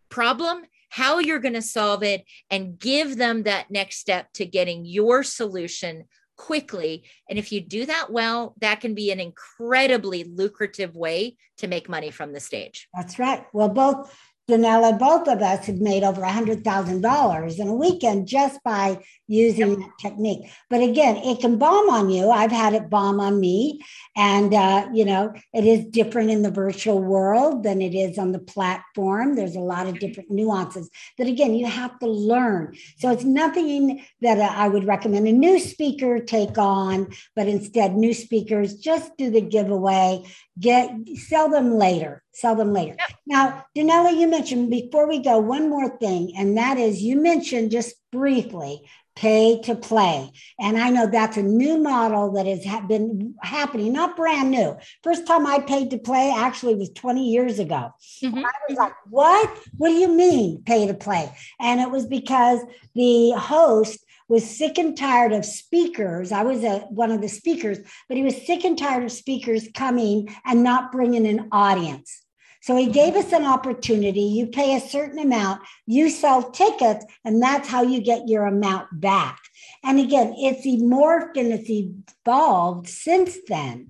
problem 0.08 0.63
how 0.88 1.19
you're 1.19 1.39
going 1.39 1.56
to 1.56 1.62
solve 1.62 2.03
it 2.03 2.23
and 2.51 2.79
give 2.79 3.17
them 3.17 3.43
that 3.43 3.69
next 3.69 3.97
step 3.97 4.32
to 4.32 4.45
getting 4.45 4.86
your 4.86 5.23
solution 5.23 6.06
quickly. 6.37 7.03
And 7.29 7.37
if 7.37 7.51
you 7.51 7.61
do 7.61 7.85
that 7.85 8.11
well, 8.11 8.55
that 8.59 8.81
can 8.81 8.93
be 8.93 9.11
an 9.11 9.19
incredibly 9.19 10.23
lucrative 10.23 10.95
way 10.95 11.37
to 11.57 11.67
make 11.67 11.89
money 11.89 12.11
from 12.11 12.33
the 12.33 12.39
stage. 12.39 12.87
That's 12.93 13.19
right. 13.19 13.45
Well, 13.53 13.69
both 13.69 14.15
Dannella, 14.49 14.99
both 14.99 15.29
of 15.29 15.41
us 15.41 15.67
have 15.67 15.77
made 15.77 16.03
over 16.03 16.21
$100,000 16.21 17.60
in 17.60 17.67
a 17.67 17.73
weekend 17.73 18.27
just 18.27 18.62
by 18.65 19.01
using 19.25 19.69
yep. 19.69 19.79
that 19.79 19.91
technique. 20.01 20.51
But 20.69 20.82
again, 20.82 21.15
it 21.15 21.39
can 21.39 21.58
bomb 21.58 21.89
on 21.89 22.10
you. 22.10 22.29
I've 22.29 22.51
had 22.51 22.73
it 22.73 22.89
bomb 22.89 23.21
on 23.21 23.39
me. 23.39 23.79
And, 24.17 24.53
uh, 24.53 24.89
you 24.93 25.06
know, 25.06 25.34
it 25.53 25.63
is 25.63 25.86
different 25.86 26.29
in 26.29 26.41
the 26.41 26.51
virtual 26.51 27.01
world 27.01 27.63
than 27.63 27.82
it 27.82 27.95
is 27.95 28.17
on 28.17 28.34
the 28.34 28.39
platform. 28.39 29.36
There's 29.36 29.56
a 29.56 29.62
lot 29.62 29.88
of 29.88 29.99
different 29.99 30.29
nuances 30.29 30.89
that, 31.17 31.27
again, 31.27 31.53
you 31.53 31.65
have 31.65 31.97
to 31.99 32.08
learn. 32.08 32.75
So 32.97 33.12
it's 33.12 33.23
nothing 33.23 34.03
that 34.19 34.39
I 34.39 34.67
would 34.67 34.84
recommend 34.84 35.25
a 35.25 35.32
new 35.32 35.58
speaker 35.58 36.19
take 36.19 36.58
on, 36.58 37.13
but 37.34 37.47
instead, 37.47 37.95
new 37.95 38.13
speakers 38.13 38.75
just 38.75 39.15
do 39.17 39.29
the 39.29 39.41
giveaway, 39.41 40.25
get 40.60 40.91
sell 41.15 41.49
them 41.49 41.75
later 41.75 42.22
sell 42.33 42.55
them 42.55 42.73
later. 42.73 42.95
Yep. 42.97 43.19
Now, 43.27 43.65
Dannella, 43.75 44.17
you 44.17 44.27
mentioned 44.27 44.69
before 44.69 45.07
we 45.07 45.19
go 45.19 45.37
one 45.37 45.69
more 45.69 45.97
thing, 45.97 46.33
and 46.37 46.57
that 46.57 46.77
is 46.77 47.01
you 47.01 47.15
mentioned 47.15 47.71
just 47.71 47.95
briefly 48.11 48.83
pay 49.15 49.61
to 49.61 49.75
play. 49.75 50.31
And 50.59 50.77
I 50.77 50.89
know 50.89 51.05
that's 51.07 51.37
a 51.37 51.43
new 51.43 51.77
model 51.77 52.31
that 52.33 52.47
has 52.47 52.65
been 52.87 53.35
happening, 53.41 53.93
not 53.93 54.15
brand 54.15 54.49
new. 54.49 54.75
First 55.03 55.27
time 55.27 55.45
I 55.45 55.59
paid 55.59 55.91
to 55.91 55.97
play 55.99 56.33
actually 56.35 56.75
was 56.75 56.89
20 56.89 57.29
years 57.29 57.59
ago. 57.59 57.93
Mm-hmm. 58.23 58.39
I 58.39 58.51
was 58.67 58.77
like, 58.77 58.93
what? 59.09 59.49
What 59.77 59.89
do 59.89 59.95
you 59.95 60.07
mean 60.07 60.63
pay 60.65 60.87
to 60.87 60.93
play? 60.93 61.31
And 61.59 61.79
it 61.79 61.91
was 61.91 62.07
because 62.07 62.61
the 62.95 63.31
host 63.31 64.02
was 64.29 64.57
sick 64.57 64.77
and 64.77 64.97
tired 64.97 65.31
of 65.31 65.45
speakers. 65.45 66.31
I 66.31 66.43
was 66.43 66.63
a, 66.63 66.79
one 66.89 67.12
of 67.12 67.21
the 67.21 67.29
speakers, 67.29 67.79
but 68.07 68.17
he 68.17 68.23
was 68.23 68.45
sick 68.45 68.63
and 68.63 68.77
tired 68.77 69.03
of 69.03 69.12
speakers 69.12 69.67
coming 69.73 70.33
and 70.45 70.63
not 70.63 70.91
bringing 70.91 71.27
an 71.27 71.47
audience. 71.51 72.23
So 72.63 72.77
he 72.77 72.88
gave 72.88 73.15
us 73.15 73.33
an 73.33 73.43
opportunity. 73.43 74.21
You 74.21 74.47
pay 74.47 74.77
a 74.77 74.79
certain 74.79 75.19
amount, 75.19 75.63
you 75.86 76.09
sell 76.09 76.49
tickets, 76.51 77.05
and 77.25 77.43
that's 77.43 77.67
how 77.67 77.81
you 77.81 77.99
get 77.99 78.29
your 78.29 78.45
amount 78.45 78.88
back. 79.01 79.38
And 79.83 79.99
again, 79.99 80.33
it's 80.38 80.65
morphed 80.65 81.36
and 81.36 81.51
it's 81.51 81.69
evolved 81.69 82.88
since 82.88 83.38
then. 83.49 83.89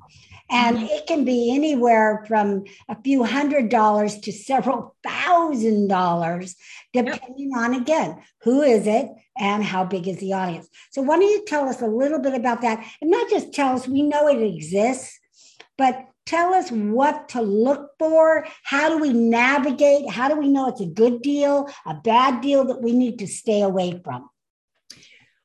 And 0.54 0.78
mm-hmm. 0.78 0.86
it 0.86 1.08
can 1.08 1.26
be 1.26 1.54
anywhere 1.54 2.24
from 2.28 2.66
a 2.88 3.02
few 3.02 3.24
hundred 3.24 3.70
dollars 3.70 4.20
to 4.20 4.32
several 4.32 4.96
thousand 5.04 5.88
dollars, 5.88 6.56
depending 6.94 7.50
yep. 7.52 7.58
on, 7.58 7.74
again, 7.74 8.22
who 8.44 8.62
is 8.62 8.86
it 8.86 9.08
and 9.38 9.63
how 9.63 9.84
big 9.84 10.08
is 10.08 10.20
the 10.20 10.34
audience. 10.34 10.70
So, 10.92 11.02
why 11.02 11.18
don't 11.18 11.30
you 11.30 11.44
tell 11.46 11.68
us 11.68 11.82
a 11.82 11.88
little 11.88 12.20
bit 12.20 12.36
about 12.36 12.62
that? 12.62 12.86
And 13.02 13.10
not 13.10 13.30
just 13.30 13.54
tell 13.54 13.76
us, 13.76 13.88
we 13.88 14.04
know 14.04 14.28
it 14.28 14.42
exists, 14.42 15.20
but 15.78 16.06
tell 16.26 16.54
us 16.54 16.70
what 16.70 17.30
to 17.30 17.42
look 17.42 17.92
for. 17.98 18.46
How 18.63 18.89
do 18.89 19.00
we 19.00 19.12
navigate? 19.12 20.10
How 20.10 20.30
do 20.30 20.36
we 20.36 20.50
know 20.50 20.70
it's 20.70 20.82
a 20.82 20.86
good 20.86 21.22
deal, 21.22 21.68
a 21.86 21.96
bad 21.96 22.42
deal 22.42 22.66
that 22.66 22.82
we 22.82 22.92
need 22.92 23.20
to 23.20 23.28
stay 23.28 23.62
away 23.62 24.00
from? 24.04 24.30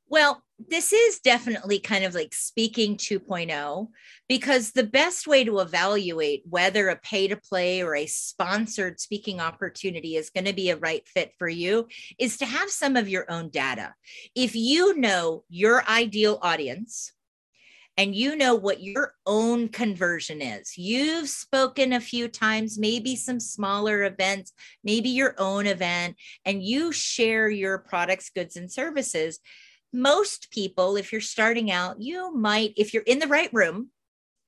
Well, 0.07 0.43
this 0.59 0.93
is 0.93 1.21
definitely 1.21 1.79
kind 1.79 2.05
of 2.05 2.15
like 2.15 2.35
speaking 2.35 2.97
2.0 2.97 3.89
because 4.29 4.73
the 4.73 4.85
best 4.85 5.27
way 5.27 5.45
to 5.45 5.61
evaluate 5.61 6.43
whether 6.49 6.89
a 6.89 6.97
pay 6.97 7.29
to 7.29 7.37
play 7.37 7.83
or 7.83 7.95
a 7.95 8.07
sponsored 8.07 8.99
speaking 8.99 9.41
opportunity 9.41 10.17
is 10.17 10.31
going 10.31 10.47
to 10.47 10.53
be 10.53 10.71
a 10.71 10.77
right 10.77 11.07
fit 11.07 11.33
for 11.39 11.49
you 11.49 11.87
is 12.19 12.39
to 12.39 12.47
have 12.47 12.71
some 12.71 12.97
of 12.97 13.09
your 13.09 13.31
own 13.31 13.51
data. 13.51 13.95
If 14.35 14.57
you 14.57 14.99
know 14.99 15.45
your 15.49 15.89
ideal 15.89 16.39
audience, 16.43 17.13
and 17.97 18.15
you 18.15 18.37
know 18.37 18.55
what 18.55 18.81
your 18.81 19.15
own 19.27 19.69
conversion 19.69 20.41
is. 20.41 20.79
You've 20.79 21.29
spoken 21.29 21.93
a 21.93 22.01
few 22.01 22.29
times, 22.29 22.79
maybe 22.79 23.17
some 23.17 23.41
smaller 23.41 24.05
events, 24.05 24.53
maybe 24.85 25.09
your 25.09 25.35
own 25.37 25.67
event, 25.67 26.15
and 26.45 26.63
you 26.63 26.93
share 26.93 27.51
your 27.51 27.77
products, 27.79 28.31
goods, 28.31 28.55
and 28.55 28.71
services. 28.71 29.41
Most 29.93 30.51
people, 30.51 30.97
if 30.97 31.13
you're 31.13 31.21
starting 31.21 31.71
out, 31.71 32.01
you 32.01 32.35
might, 32.35 32.75
if 32.77 32.93
you're 32.93 33.03
in 33.03 33.19
the 33.19 33.27
right 33.27 33.51
room 33.53 33.91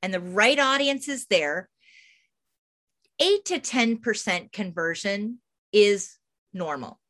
and 0.03 0.13
the 0.13 0.21
right 0.21 0.59
audience 0.59 1.09
is 1.09 1.27
there, 1.27 1.69
eight 3.19 3.45
to 3.47 3.59
10% 3.59 4.53
conversion 4.53 5.39
is 5.73 6.17
normal 6.53 7.01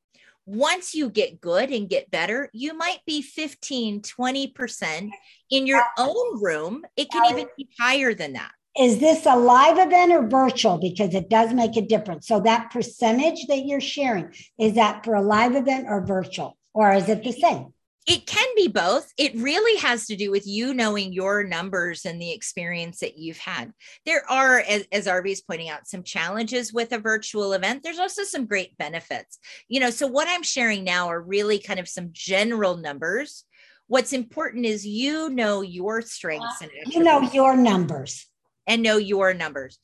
once 0.50 0.94
you 0.94 1.08
get 1.08 1.40
good 1.40 1.70
and 1.70 1.88
get 1.88 2.10
better, 2.10 2.50
you 2.52 2.76
might 2.76 2.98
be 3.06 3.22
15, 3.22 4.02
20% 4.02 5.10
in 5.50 5.66
your 5.66 5.82
own 5.96 6.42
room. 6.42 6.84
It 6.96 7.10
can 7.10 7.30
even 7.30 7.46
be 7.56 7.68
higher 7.78 8.14
than 8.14 8.32
that. 8.32 8.50
Is 8.76 8.98
this 8.98 9.26
a 9.26 9.36
live 9.36 9.78
event 9.78 10.12
or 10.12 10.26
virtual? 10.26 10.78
Because 10.78 11.14
it 11.14 11.28
does 11.28 11.52
make 11.52 11.76
a 11.76 11.82
difference. 11.82 12.26
So, 12.26 12.40
that 12.40 12.70
percentage 12.70 13.46
that 13.48 13.64
you're 13.66 13.80
sharing, 13.80 14.32
is 14.58 14.74
that 14.74 15.04
for 15.04 15.14
a 15.14 15.22
live 15.22 15.54
event 15.54 15.86
or 15.88 16.04
virtual? 16.04 16.56
Or 16.72 16.92
is 16.92 17.08
it 17.08 17.22
the 17.24 17.32
same? 17.32 17.74
It 18.06 18.26
can 18.26 18.48
be 18.56 18.66
both. 18.66 19.12
It 19.18 19.36
really 19.36 19.78
has 19.80 20.06
to 20.06 20.16
do 20.16 20.30
with 20.30 20.46
you 20.46 20.72
knowing 20.72 21.12
your 21.12 21.44
numbers 21.44 22.06
and 22.06 22.20
the 22.20 22.32
experience 22.32 23.00
that 23.00 23.18
you've 23.18 23.38
had. 23.38 23.72
There 24.06 24.22
are, 24.28 24.60
as, 24.60 24.86
as 24.90 25.06
Arvee 25.06 25.32
is 25.32 25.42
pointing 25.42 25.68
out, 25.68 25.86
some 25.86 26.02
challenges 26.02 26.72
with 26.72 26.92
a 26.92 26.98
virtual 26.98 27.52
event. 27.52 27.82
There's 27.82 27.98
also 27.98 28.24
some 28.24 28.46
great 28.46 28.76
benefits. 28.78 29.38
You 29.68 29.80
know, 29.80 29.90
so 29.90 30.06
what 30.06 30.28
I'm 30.28 30.42
sharing 30.42 30.82
now 30.82 31.08
are 31.08 31.20
really 31.20 31.58
kind 31.58 31.78
of 31.78 31.88
some 31.88 32.08
general 32.12 32.76
numbers. 32.76 33.44
What's 33.86 34.12
important 34.12 34.66
is 34.66 34.86
you 34.86 35.28
know 35.30 35.60
your 35.60 36.00
strengths 36.00 36.62
and 36.62 36.70
you 36.86 37.02
know 37.02 37.22
your 37.32 37.56
numbers 37.56 38.26
and 38.66 38.82
know 38.82 38.96
your 38.96 39.34
numbers. 39.34 39.78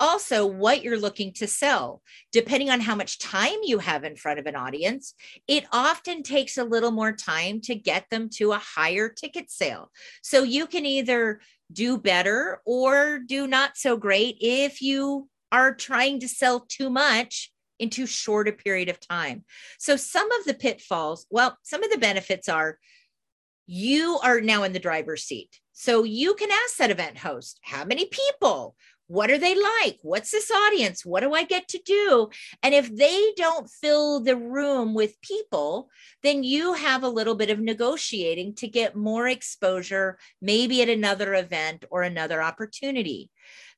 Also 0.00 0.46
what 0.46 0.82
you're 0.82 0.98
looking 0.98 1.32
to 1.34 1.46
sell. 1.46 2.02
Depending 2.32 2.70
on 2.70 2.80
how 2.80 2.94
much 2.94 3.18
time 3.18 3.58
you 3.62 3.78
have 3.78 4.04
in 4.04 4.16
front 4.16 4.38
of 4.38 4.46
an 4.46 4.56
audience, 4.56 5.14
it 5.46 5.64
often 5.72 6.22
takes 6.22 6.58
a 6.58 6.64
little 6.64 6.90
more 6.90 7.12
time 7.12 7.60
to 7.62 7.74
get 7.74 8.06
them 8.10 8.28
to 8.34 8.52
a 8.52 8.58
higher 8.58 9.08
ticket 9.08 9.50
sale. 9.50 9.90
So 10.22 10.42
you 10.42 10.66
can 10.66 10.86
either 10.86 11.40
do 11.72 11.98
better 11.98 12.60
or 12.64 13.18
do 13.18 13.46
not 13.46 13.76
so 13.76 13.96
great 13.96 14.36
if 14.40 14.80
you 14.80 15.28
are 15.52 15.74
trying 15.74 16.20
to 16.20 16.28
sell 16.28 16.60
too 16.60 16.90
much 16.90 17.52
in 17.78 17.90
too 17.90 18.06
short 18.06 18.48
a 18.48 18.52
period 18.52 18.88
of 18.88 19.00
time. 19.00 19.44
So 19.78 19.96
some 19.96 20.30
of 20.32 20.44
the 20.44 20.54
pitfalls, 20.54 21.26
well, 21.30 21.56
some 21.62 21.82
of 21.82 21.90
the 21.90 21.98
benefits 21.98 22.48
are 22.48 22.78
you 23.66 24.18
are 24.22 24.40
now 24.40 24.62
in 24.62 24.72
the 24.72 24.78
driver's 24.78 25.24
seat. 25.24 25.60
So 25.72 26.02
you 26.02 26.34
can 26.34 26.50
ask 26.50 26.78
that 26.78 26.90
event 26.90 27.18
host, 27.18 27.60
how 27.62 27.84
many 27.84 28.06
people? 28.06 28.74
What 29.08 29.30
are 29.30 29.38
they 29.38 29.54
like? 29.54 29.98
What's 30.02 30.30
this 30.30 30.50
audience? 30.50 31.04
What 31.04 31.20
do 31.20 31.32
I 31.32 31.44
get 31.44 31.66
to 31.68 31.80
do? 31.84 32.28
And 32.62 32.74
if 32.74 32.94
they 32.94 33.32
don't 33.36 33.68
fill 33.68 34.20
the 34.20 34.36
room 34.36 34.92
with 34.92 35.20
people, 35.22 35.88
then 36.22 36.44
you 36.44 36.74
have 36.74 37.02
a 37.02 37.08
little 37.08 37.34
bit 37.34 37.48
of 37.48 37.58
negotiating 37.58 38.54
to 38.56 38.68
get 38.68 38.94
more 38.94 39.26
exposure, 39.26 40.18
maybe 40.42 40.82
at 40.82 40.90
another 40.90 41.34
event 41.34 41.86
or 41.90 42.02
another 42.02 42.42
opportunity, 42.42 43.30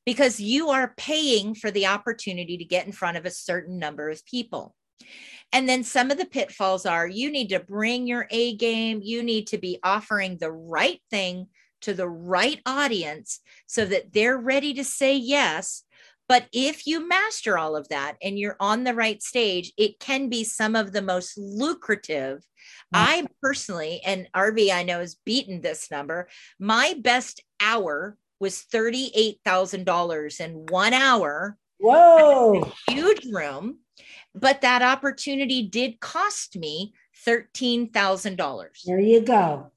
because 0.05 0.41
you 0.41 0.69
are 0.69 0.93
paying 0.97 1.55
for 1.55 1.71
the 1.71 1.87
opportunity 1.87 2.57
to 2.57 2.65
get 2.65 2.85
in 2.85 2.91
front 2.91 3.15
of 3.15 3.25
a 3.25 3.31
certain 3.31 3.79
number 3.79 4.09
of 4.09 4.25
people. 4.25 4.75
And 5.53 5.67
then 5.67 5.85
some 5.85 6.11
of 6.11 6.17
the 6.17 6.25
pitfalls 6.25 6.85
are 6.85 7.07
you 7.07 7.31
need 7.31 7.49
to 7.49 7.59
bring 7.59 8.05
your 8.05 8.27
A 8.31 8.55
game, 8.57 8.99
you 9.01 9.23
need 9.23 9.47
to 9.47 9.57
be 9.57 9.79
offering 9.81 10.37
the 10.37 10.51
right 10.51 11.01
thing 11.09 11.47
to 11.81 11.93
the 11.93 12.09
right 12.09 12.59
audience 12.65 13.39
so 13.67 13.85
that 13.85 14.13
they're 14.13 14.37
ready 14.37 14.73
to 14.75 14.83
say 14.83 15.15
yes. 15.15 15.83
But 16.27 16.47
if 16.53 16.87
you 16.87 17.05
master 17.05 17.57
all 17.57 17.75
of 17.75 17.89
that 17.89 18.15
and 18.21 18.39
you're 18.39 18.55
on 18.59 18.85
the 18.85 18.93
right 18.93 19.21
stage, 19.21 19.73
it 19.77 19.99
can 19.99 20.29
be 20.29 20.45
some 20.45 20.77
of 20.77 20.93
the 20.93 21.01
most 21.01 21.37
lucrative. 21.37 22.37
Mm-hmm. 22.95 22.95
I 22.95 23.27
personally, 23.41 24.01
and 24.05 24.29
Arvee 24.33 24.71
I 24.71 24.83
know 24.83 24.99
has 24.99 25.15
beaten 25.25 25.59
this 25.59 25.91
number, 25.91 26.29
my 26.57 26.95
best 26.97 27.43
hour 27.59 28.17
was 28.39 28.63
$38,000 28.73 30.39
in 30.39 30.65
one 30.67 30.93
hour. 30.93 31.57
Whoa. 31.79 32.71
Huge 32.87 33.25
room. 33.25 33.79
But 34.33 34.61
that 34.61 34.81
opportunity 34.81 35.67
did 35.67 35.99
cost 35.99 36.55
me 36.55 36.93
$13,000. 37.27 38.67
There 38.85 38.99
you 38.99 39.19
go 39.19 39.71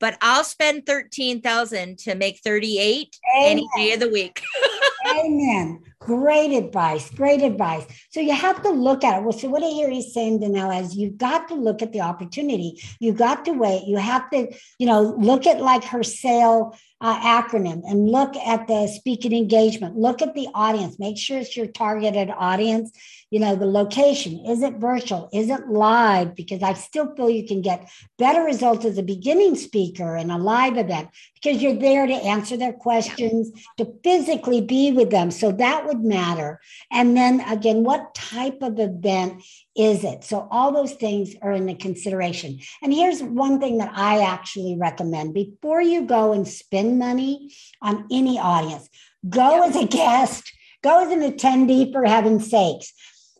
but 0.00 0.16
I'll 0.20 0.44
spend 0.44 0.86
13,000 0.86 1.98
to 1.98 2.14
make 2.14 2.40
38 2.44 3.16
Amen. 3.36 3.50
any 3.50 3.68
day 3.76 3.92
of 3.94 4.00
the 4.00 4.08
week. 4.08 4.42
Amen. 5.06 5.80
Great 6.00 6.52
advice. 6.52 7.10
Great 7.10 7.42
advice. 7.42 7.84
So 8.10 8.20
you 8.20 8.34
have 8.34 8.62
to 8.62 8.70
look 8.70 9.04
at 9.04 9.18
it. 9.18 9.22
Well, 9.22 9.32
so 9.32 9.48
what 9.48 9.62
I 9.62 9.68
hear 9.68 9.90
you 9.90 10.02
saying, 10.02 10.40
Dannella, 10.40 10.82
is 10.82 10.96
you've 10.96 11.18
got 11.18 11.48
to 11.48 11.54
look 11.54 11.82
at 11.82 11.92
the 11.92 12.00
opportunity. 12.00 12.82
You 13.00 13.12
got 13.12 13.44
to 13.46 13.52
wait. 13.52 13.84
You 13.86 13.96
have 13.96 14.30
to, 14.30 14.52
you 14.78 14.86
know, 14.86 15.02
look 15.18 15.46
at 15.46 15.60
like 15.60 15.84
her 15.84 16.02
sale 16.02 16.76
uh, 17.00 17.20
acronym 17.20 17.82
and 17.84 18.10
look 18.10 18.36
at 18.36 18.66
the 18.68 18.86
speaking 18.88 19.32
engagement. 19.32 19.96
Look 19.96 20.22
at 20.22 20.34
the 20.34 20.48
audience. 20.54 20.98
Make 20.98 21.18
sure 21.18 21.38
it's 21.38 21.56
your 21.56 21.66
targeted 21.66 22.30
audience 22.30 22.92
you 23.30 23.40
know 23.40 23.54
the 23.54 23.66
location 23.66 24.44
is 24.46 24.62
it 24.62 24.74
virtual 24.74 25.28
is 25.32 25.50
it 25.50 25.68
live 25.68 26.34
because 26.34 26.62
i 26.62 26.72
still 26.72 27.14
feel 27.14 27.28
you 27.28 27.46
can 27.46 27.60
get 27.60 27.90
better 28.18 28.42
results 28.42 28.84
as 28.84 28.98
a 28.98 29.02
beginning 29.02 29.54
speaker 29.54 30.16
in 30.16 30.30
a 30.30 30.38
live 30.38 30.76
event 30.76 31.08
because 31.34 31.62
you're 31.62 31.78
there 31.78 32.06
to 32.06 32.14
answer 32.14 32.56
their 32.56 32.72
questions 32.72 33.50
to 33.76 33.92
physically 34.02 34.60
be 34.60 34.87
with 34.92 35.10
them. 35.10 35.30
So 35.30 35.52
that 35.52 35.86
would 35.86 36.00
matter. 36.00 36.60
And 36.90 37.16
then 37.16 37.40
again 37.40 37.84
what 37.84 38.14
type 38.14 38.58
of 38.62 38.78
event 38.78 39.42
is 39.76 40.04
it? 40.04 40.24
So 40.24 40.48
all 40.50 40.72
those 40.72 40.92
things 40.92 41.34
are 41.42 41.52
in 41.52 41.66
the 41.66 41.74
consideration. 41.74 42.58
And 42.82 42.92
here's 42.92 43.22
one 43.22 43.60
thing 43.60 43.78
that 43.78 43.92
i 43.94 44.22
actually 44.22 44.76
recommend. 44.78 45.34
Before 45.34 45.80
you 45.80 46.06
go 46.06 46.32
and 46.32 46.46
spend 46.46 46.98
money 46.98 47.52
on 47.82 48.06
any 48.10 48.38
audience 48.38 48.88
go 49.28 49.66
as 49.66 49.76
a 49.76 49.86
guest 49.86 50.52
go 50.82 51.02
as 51.04 51.10
an 51.10 51.20
attendee 51.20 51.92
for 51.92 52.04
heaven's 52.04 52.48
sakes 52.48 52.92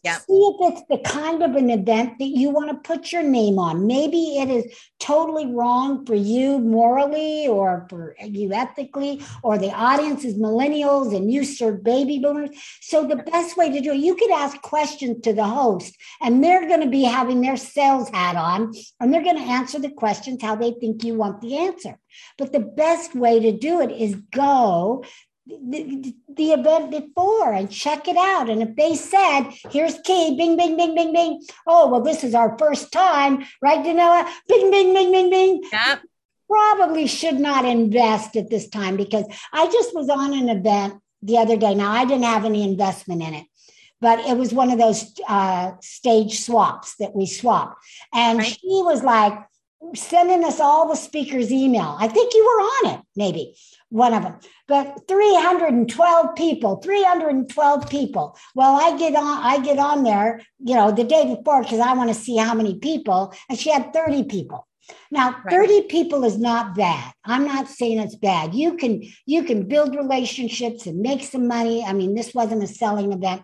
yeah. 0.02 0.18
See 0.18 0.24
if 0.28 0.72
it's 0.72 0.82
the 0.88 0.98
kind 0.98 1.42
of 1.42 1.54
an 1.54 1.70
event 1.70 2.18
that 2.18 2.28
you 2.28 2.50
want 2.50 2.70
to 2.70 2.88
put 2.88 3.12
your 3.12 3.22
name 3.22 3.58
on. 3.58 3.86
Maybe 3.86 4.38
it 4.38 4.48
is 4.48 4.72
totally 5.00 5.46
wrong 5.46 6.06
for 6.06 6.14
you 6.14 6.58
morally 6.58 7.48
or 7.48 7.86
for 7.90 8.14
you 8.22 8.52
ethically, 8.52 9.22
or 9.42 9.58
the 9.58 9.72
audience 9.72 10.24
is 10.24 10.34
millennials 10.34 11.14
and 11.16 11.32
you 11.32 11.44
serve 11.44 11.82
baby 11.82 12.18
boomers. 12.18 12.50
So 12.80 13.06
the 13.06 13.16
best 13.16 13.56
way 13.56 13.70
to 13.70 13.80
do 13.80 13.92
it, 13.92 13.98
you 13.98 14.14
could 14.14 14.30
ask 14.30 14.60
questions 14.62 15.22
to 15.22 15.32
the 15.32 15.44
host, 15.44 15.96
and 16.20 16.42
they're 16.42 16.68
going 16.68 16.82
to 16.82 16.88
be 16.88 17.04
having 17.04 17.40
their 17.40 17.56
sales 17.56 18.08
hat 18.10 18.36
on, 18.36 18.72
and 19.00 19.12
they're 19.12 19.24
going 19.24 19.38
to 19.38 19.42
answer 19.42 19.78
the 19.78 19.90
questions 19.90 20.42
how 20.42 20.56
they 20.56 20.72
think 20.72 21.04
you 21.04 21.14
want 21.14 21.40
the 21.40 21.56
answer. 21.56 21.98
But 22.36 22.52
the 22.52 22.60
best 22.60 23.14
way 23.14 23.40
to 23.40 23.52
do 23.52 23.80
it 23.80 23.90
is 23.90 24.14
go 24.32 25.04
the, 25.48 26.14
the 26.28 26.52
event 26.52 26.90
before 26.90 27.52
and 27.52 27.70
check 27.70 28.06
it 28.06 28.16
out. 28.16 28.50
And 28.50 28.62
if 28.62 28.76
they 28.76 28.94
said, 28.94 29.50
here's 29.70 29.98
key, 30.00 30.36
bing, 30.36 30.56
bing, 30.56 30.76
bing, 30.76 30.94
bing, 30.94 31.12
bing. 31.12 31.42
Oh, 31.66 31.88
well, 31.88 32.02
this 32.02 32.22
is 32.22 32.34
our 32.34 32.56
first 32.58 32.92
time, 32.92 33.44
right, 33.62 33.84
Dannella? 33.84 34.28
Bing, 34.48 34.70
bing, 34.70 34.92
bing, 34.92 35.10
bing, 35.10 35.30
bing. 35.30 35.62
Yep. 35.72 36.00
Probably 36.48 37.06
should 37.06 37.40
not 37.40 37.64
invest 37.64 38.36
at 38.36 38.50
this 38.50 38.68
time 38.68 38.96
because 38.96 39.24
I 39.52 39.66
just 39.66 39.94
was 39.94 40.08
on 40.08 40.32
an 40.32 40.48
event 40.48 41.00
the 41.22 41.38
other 41.38 41.56
day. 41.56 41.74
Now, 41.74 41.92
I 41.92 42.04
didn't 42.04 42.24
have 42.24 42.44
any 42.44 42.62
investment 42.62 43.22
in 43.22 43.34
it, 43.34 43.46
but 44.00 44.20
it 44.20 44.36
was 44.36 44.52
one 44.52 44.70
of 44.70 44.78
those 44.78 45.12
uh, 45.28 45.72
stage 45.80 46.40
swaps 46.40 46.96
that 46.96 47.14
we 47.14 47.26
swap. 47.26 47.78
And 48.14 48.38
right. 48.38 48.46
she 48.46 48.60
was 48.66 49.02
like, 49.02 49.38
sending 49.94 50.44
us 50.44 50.58
all 50.58 50.88
the 50.88 50.96
speakers' 50.96 51.52
email. 51.52 51.96
I 52.00 52.08
think 52.08 52.34
you 52.34 52.44
were 52.44 52.88
on 52.90 52.98
it, 52.98 53.04
maybe 53.14 53.54
one 53.90 54.14
of 54.14 54.22
them. 54.22 54.38
But 54.66 55.06
312 55.08 56.34
people, 56.34 56.76
312 56.76 57.88
people. 57.88 58.36
Well, 58.54 58.76
I 58.80 58.98
get 58.98 59.14
on, 59.14 59.42
I 59.42 59.60
get 59.60 59.78
on 59.78 60.02
there, 60.02 60.40
you 60.58 60.74
know, 60.74 60.90
the 60.90 61.04
day 61.04 61.34
before 61.34 61.62
because 61.62 61.80
I 61.80 61.94
want 61.94 62.10
to 62.10 62.14
see 62.14 62.36
how 62.36 62.54
many 62.54 62.78
people, 62.78 63.32
and 63.48 63.58
she 63.58 63.70
had 63.70 63.92
30 63.92 64.24
people. 64.24 64.66
Now, 65.10 65.36
right. 65.44 65.50
30 65.50 65.82
people 65.82 66.24
is 66.24 66.38
not 66.38 66.74
bad. 66.74 67.12
I'm 67.24 67.44
not 67.44 67.68
saying 67.68 67.98
it's 67.98 68.16
bad. 68.16 68.54
You 68.54 68.76
can 68.76 69.02
you 69.26 69.44
can 69.44 69.68
build 69.68 69.94
relationships 69.94 70.86
and 70.86 71.00
make 71.00 71.22
some 71.22 71.46
money. 71.46 71.84
I 71.84 71.92
mean, 71.92 72.14
this 72.14 72.34
wasn't 72.34 72.62
a 72.62 72.66
selling 72.66 73.12
event 73.12 73.42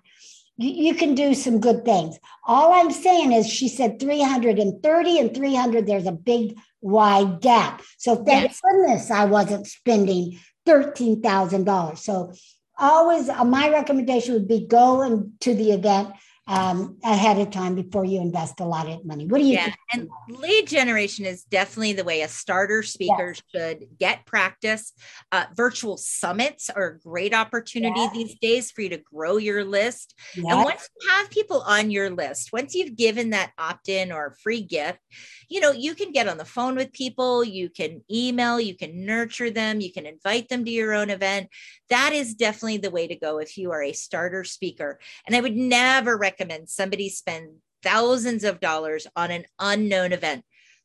you, 0.56 0.94
can 0.94 1.14
do 1.14 1.34
some 1.34 1.60
good 1.60 1.84
things. 1.84 2.18
All 2.46 2.72
I'm 2.72 2.90
saying 2.90 3.32
is 3.32 3.48
she 3.48 3.68
said 3.68 3.98
330 3.98 5.18
and 5.18 5.34
300, 5.34 5.86
there's 5.86 6.06
a 6.06 6.12
big 6.12 6.56
wide 6.80 7.40
gap. 7.40 7.82
So 7.98 8.16
thank 8.16 8.50
yes. 8.50 8.60
goodness 8.60 9.10
I 9.10 9.24
wasn't 9.24 9.66
spending 9.66 10.38
$13,000. 10.66 11.98
So 11.98 12.32
always 12.78 13.28
uh, 13.28 13.44
my 13.44 13.70
recommendation 13.70 14.34
would 14.34 14.48
be 14.48 14.66
go 14.66 15.02
into 15.02 15.54
the 15.54 15.72
event 15.72 16.10
um, 16.46 16.98
ahead 17.02 17.38
of 17.38 17.50
time 17.50 17.74
before 17.74 18.04
you 18.04 18.20
invest 18.20 18.60
a 18.60 18.64
lot 18.64 18.86
of 18.86 19.04
money. 19.04 19.26
What 19.26 19.38
do 19.38 19.44
you 19.44 19.54
yeah, 19.54 19.64
think? 19.64 20.10
And 20.28 20.38
lead 20.38 20.66
generation 20.66 21.24
is 21.24 21.44
definitely 21.44 21.94
the 21.94 22.04
way 22.04 22.20
a 22.20 22.28
starter 22.28 22.82
speaker 22.82 23.34
yeah. 23.54 23.60
should 23.60 23.86
get 23.98 24.26
practice. 24.26 24.92
Uh, 25.32 25.46
virtual 25.56 25.96
summits 25.96 26.68
are 26.68 26.86
a 26.86 26.98
great 26.98 27.32
opportunity 27.32 27.98
yeah. 27.98 28.10
these 28.12 28.38
days 28.40 28.70
for 28.70 28.82
you 28.82 28.90
to 28.90 28.98
grow 28.98 29.38
your 29.38 29.64
list. 29.64 30.14
And 30.36 30.44
once 30.44 30.86
you 31.00 31.08
have 31.10 31.30
people 31.30 31.62
on 31.62 31.90
your 31.90 32.10
list, 32.10 32.52
once 32.52 32.74
you've 32.74 32.96
given 32.96 33.30
that 33.30 33.52
opt 33.56 33.88
in 33.88 34.12
or 34.12 34.36
free 34.42 34.60
gift, 34.60 34.98
you 35.48 35.60
know, 35.60 35.70
you 35.70 35.94
can 35.94 36.12
get 36.12 36.28
on 36.28 36.36
the 36.36 36.44
phone 36.44 36.74
with 36.74 36.92
people, 36.92 37.42
you 37.42 37.70
can 37.70 38.02
email, 38.12 38.60
you 38.60 38.76
can 38.76 39.06
nurture 39.06 39.50
them, 39.50 39.80
you 39.80 39.92
can 39.92 40.04
invite 40.04 40.50
them 40.50 40.64
to 40.66 40.70
your 40.70 40.92
own 40.92 41.08
event. 41.08 41.48
That 41.88 42.12
is 42.12 42.34
definitely 42.34 42.78
the 42.78 42.90
way 42.90 43.06
to 43.06 43.16
go 43.16 43.38
if 43.38 43.56
you 43.56 43.70
are 43.72 43.82
a 43.82 43.92
starter 43.92 44.44
speaker. 44.44 44.98
And 45.26 45.34
I 45.34 45.40
would 45.40 45.56
never 45.56 46.16
recommend 46.18 46.33
somebody 46.66 47.08
spend 47.08 47.56
thousands 47.82 48.44
of 48.44 48.60
dollars 48.60 49.06
on 49.14 49.30
an 49.30 49.44
unknown 49.58 50.12
event. 50.12 50.44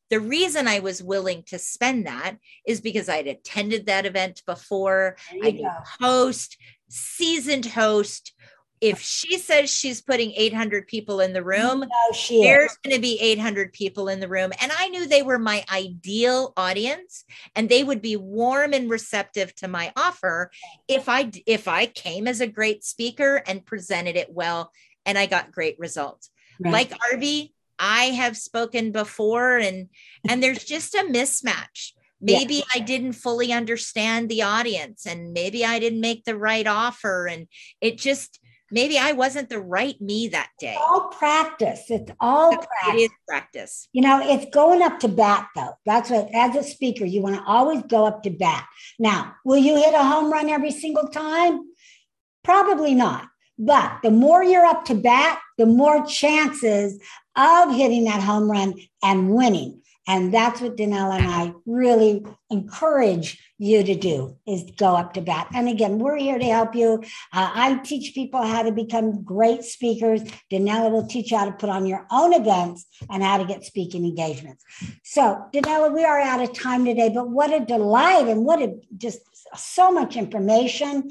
The 0.09 0.19
reason 0.19 0.67
I 0.67 0.79
was 0.79 1.03
willing 1.03 1.43
to 1.47 1.59
spend 1.59 2.07
that 2.07 2.37
is 2.65 2.81
because 2.81 3.09
I'd 3.09 3.27
attended 3.27 3.85
that 3.85 4.05
event 4.05 4.41
before. 4.45 5.17
I 5.43 5.51
knew 5.51 5.69
host, 5.99 6.57
seasoned 6.89 7.67
host 7.67 8.33
if 8.81 9.01
she 9.01 9.37
says 9.37 9.69
she's 9.69 10.01
putting 10.01 10.31
800 10.31 10.87
people 10.87 11.19
in 11.19 11.33
the 11.33 11.43
room, 11.43 11.81
no, 11.81 12.41
there's 12.41 12.77
going 12.83 12.95
to 12.95 13.01
be 13.01 13.19
800 13.19 13.73
people 13.73 14.07
in 14.07 14.19
the 14.19 14.27
room. 14.27 14.51
And 14.61 14.71
I 14.77 14.87
knew 14.87 15.05
they 15.05 15.21
were 15.21 15.39
my 15.39 15.65
ideal 15.71 16.53
audience 16.55 17.25
and 17.55 17.67
they 17.67 17.83
would 17.83 18.01
be 18.01 18.15
warm 18.15 18.73
and 18.73 18.89
receptive 18.89 19.53
to 19.55 19.67
my 19.67 19.91
offer 19.97 20.49
if 20.87 21.09
I 21.09 21.31
if 21.45 21.67
I 21.67 21.87
came 21.87 22.27
as 22.27 22.39
a 22.41 22.47
great 22.47 22.83
speaker 22.83 23.41
and 23.45 23.65
presented 23.65 24.15
it 24.15 24.31
well 24.31 24.71
and 25.05 25.17
I 25.17 25.25
got 25.25 25.51
great 25.51 25.77
results. 25.79 26.29
Right. 26.59 26.71
Like 26.71 26.91
Arvee, 26.91 27.51
I 27.77 28.05
have 28.05 28.37
spoken 28.37 28.91
before 28.91 29.57
and 29.57 29.87
and 30.27 30.43
there's 30.43 30.63
just 30.63 30.93
a 30.95 31.03
mismatch 31.03 31.93
maybe 32.21 32.55
yeah. 32.55 32.61
i 32.75 32.79
didn't 32.79 33.13
fully 33.13 33.53
understand 33.53 34.29
the 34.29 34.41
audience 34.41 35.05
and 35.05 35.33
maybe 35.33 35.65
i 35.65 35.79
didn't 35.79 36.01
make 36.01 36.23
the 36.25 36.37
right 36.37 36.67
offer 36.67 37.27
and 37.27 37.47
it 37.81 37.97
just 37.97 38.39
maybe 38.71 38.97
i 38.97 39.11
wasn't 39.11 39.49
the 39.49 39.59
right 39.59 39.99
me 40.01 40.27
that 40.27 40.49
day 40.59 40.75
all 40.77 41.07
practice 41.07 41.83
it's 41.89 42.11
all 42.19 42.51
practice. 42.51 42.93
it 42.93 42.97
is 42.97 43.09
practice 43.27 43.87
you 43.93 44.01
know 44.01 44.19
it's 44.21 44.53
going 44.53 44.81
up 44.81 44.99
to 44.99 45.07
bat 45.07 45.47
though 45.55 45.73
that's 45.85 46.09
what 46.09 46.29
as 46.33 46.55
a 46.55 46.63
speaker 46.63 47.05
you 47.05 47.21
want 47.21 47.35
to 47.35 47.43
always 47.45 47.81
go 47.83 48.05
up 48.05 48.21
to 48.23 48.29
bat 48.29 48.67
now 48.97 49.33
will 49.45 49.57
you 49.57 49.75
hit 49.75 49.93
a 49.93 50.03
home 50.03 50.31
run 50.31 50.49
every 50.49 50.71
single 50.71 51.07
time 51.07 51.61
probably 52.43 52.93
not 52.93 53.27
but 53.59 53.99
the 54.01 54.11
more 54.11 54.43
you're 54.43 54.65
up 54.65 54.85
to 54.85 54.95
bat 54.95 55.39
the 55.57 55.65
more 55.65 56.05
chances 56.05 56.99
of 57.35 57.75
hitting 57.75 58.05
that 58.05 58.23
home 58.23 58.49
run 58.49 58.73
and 59.03 59.29
winning 59.29 59.79
and 60.09 60.33
that's 60.33 60.59
what 60.59 60.75
Dannella 60.75 61.19
and 61.19 61.27
I 61.27 61.53
really 61.67 62.25
encourage 62.49 63.39
you 63.59 63.83
to 63.83 63.93
do 63.93 64.35
is 64.47 64.63
go 64.75 64.95
up 64.95 65.13
to 65.13 65.21
bat. 65.21 65.47
And 65.53 65.69
again, 65.69 65.99
we're 65.99 66.15
here 66.15 66.39
to 66.39 66.45
help 66.45 66.73
you. 66.73 67.03
Uh, 67.31 67.51
I 67.53 67.75
teach 67.83 68.15
people 68.15 68.41
how 68.41 68.63
to 68.63 68.71
become 68.71 69.23
great 69.23 69.63
speakers. 69.63 70.23
Dannella 70.51 70.89
will 70.89 71.05
teach 71.05 71.29
you 71.29 71.37
how 71.37 71.45
to 71.45 71.51
put 71.51 71.69
on 71.69 71.85
your 71.85 72.07
own 72.09 72.33
events 72.33 72.87
and 73.11 73.21
how 73.21 73.37
to 73.37 73.45
get 73.45 73.63
speaking 73.65 74.03
engagements. 74.03 74.63
So, 75.03 75.45
Dannella, 75.53 75.93
we 75.93 76.03
are 76.03 76.19
out 76.19 76.41
of 76.41 76.53
time 76.53 76.85
today, 76.85 77.11
but 77.13 77.29
what 77.29 77.53
a 77.53 77.63
delight 77.63 78.27
and 78.27 78.45
what 78.45 78.63
a 78.63 78.79
just 78.97 79.19
so 79.55 79.91
much 79.91 80.15
information. 80.15 81.09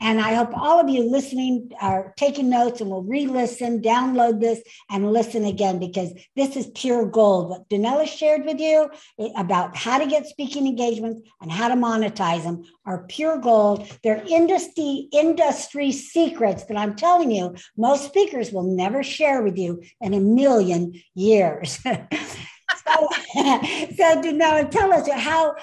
And 0.00 0.20
I 0.20 0.34
hope 0.34 0.56
all 0.56 0.80
of 0.80 0.88
you 0.88 1.08
listening 1.08 1.70
are 1.80 2.12
taking 2.16 2.50
notes 2.50 2.80
and 2.80 2.90
will 2.90 3.02
re 3.02 3.26
listen, 3.26 3.80
download 3.80 4.40
this, 4.40 4.62
and 4.90 5.12
listen 5.12 5.44
again 5.44 5.78
because 5.78 6.12
this 6.34 6.56
is 6.56 6.66
pure 6.74 7.06
gold. 7.06 7.50
What 7.50 7.68
Dannella 7.68 8.06
shared 8.06 8.44
with 8.44 8.60
you 8.60 8.90
about 9.36 9.76
how 9.76 9.98
to 9.98 10.06
get 10.06 10.26
speaking 10.26 10.66
engagements 10.66 11.28
and 11.40 11.50
how 11.50 11.68
to 11.68 11.74
monetize 11.74 12.42
them 12.42 12.64
are 12.84 13.06
pure 13.06 13.38
gold. 13.38 13.90
They're 14.02 14.24
industry, 14.28 15.08
industry 15.12 15.92
secrets 15.92 16.64
that 16.64 16.76
I'm 16.76 16.96
telling 16.96 17.30
you, 17.30 17.54
most 17.76 18.06
speakers 18.06 18.52
will 18.52 18.64
never 18.64 19.02
share 19.02 19.42
with 19.42 19.56
you 19.56 19.82
in 20.00 20.14
a 20.14 20.20
million 20.20 21.00
years. 21.14 21.78
so, 23.96 24.22
so 24.22 24.30
now 24.30 24.62
tell 24.64 24.92
us 24.92 25.08
how 25.10 25.54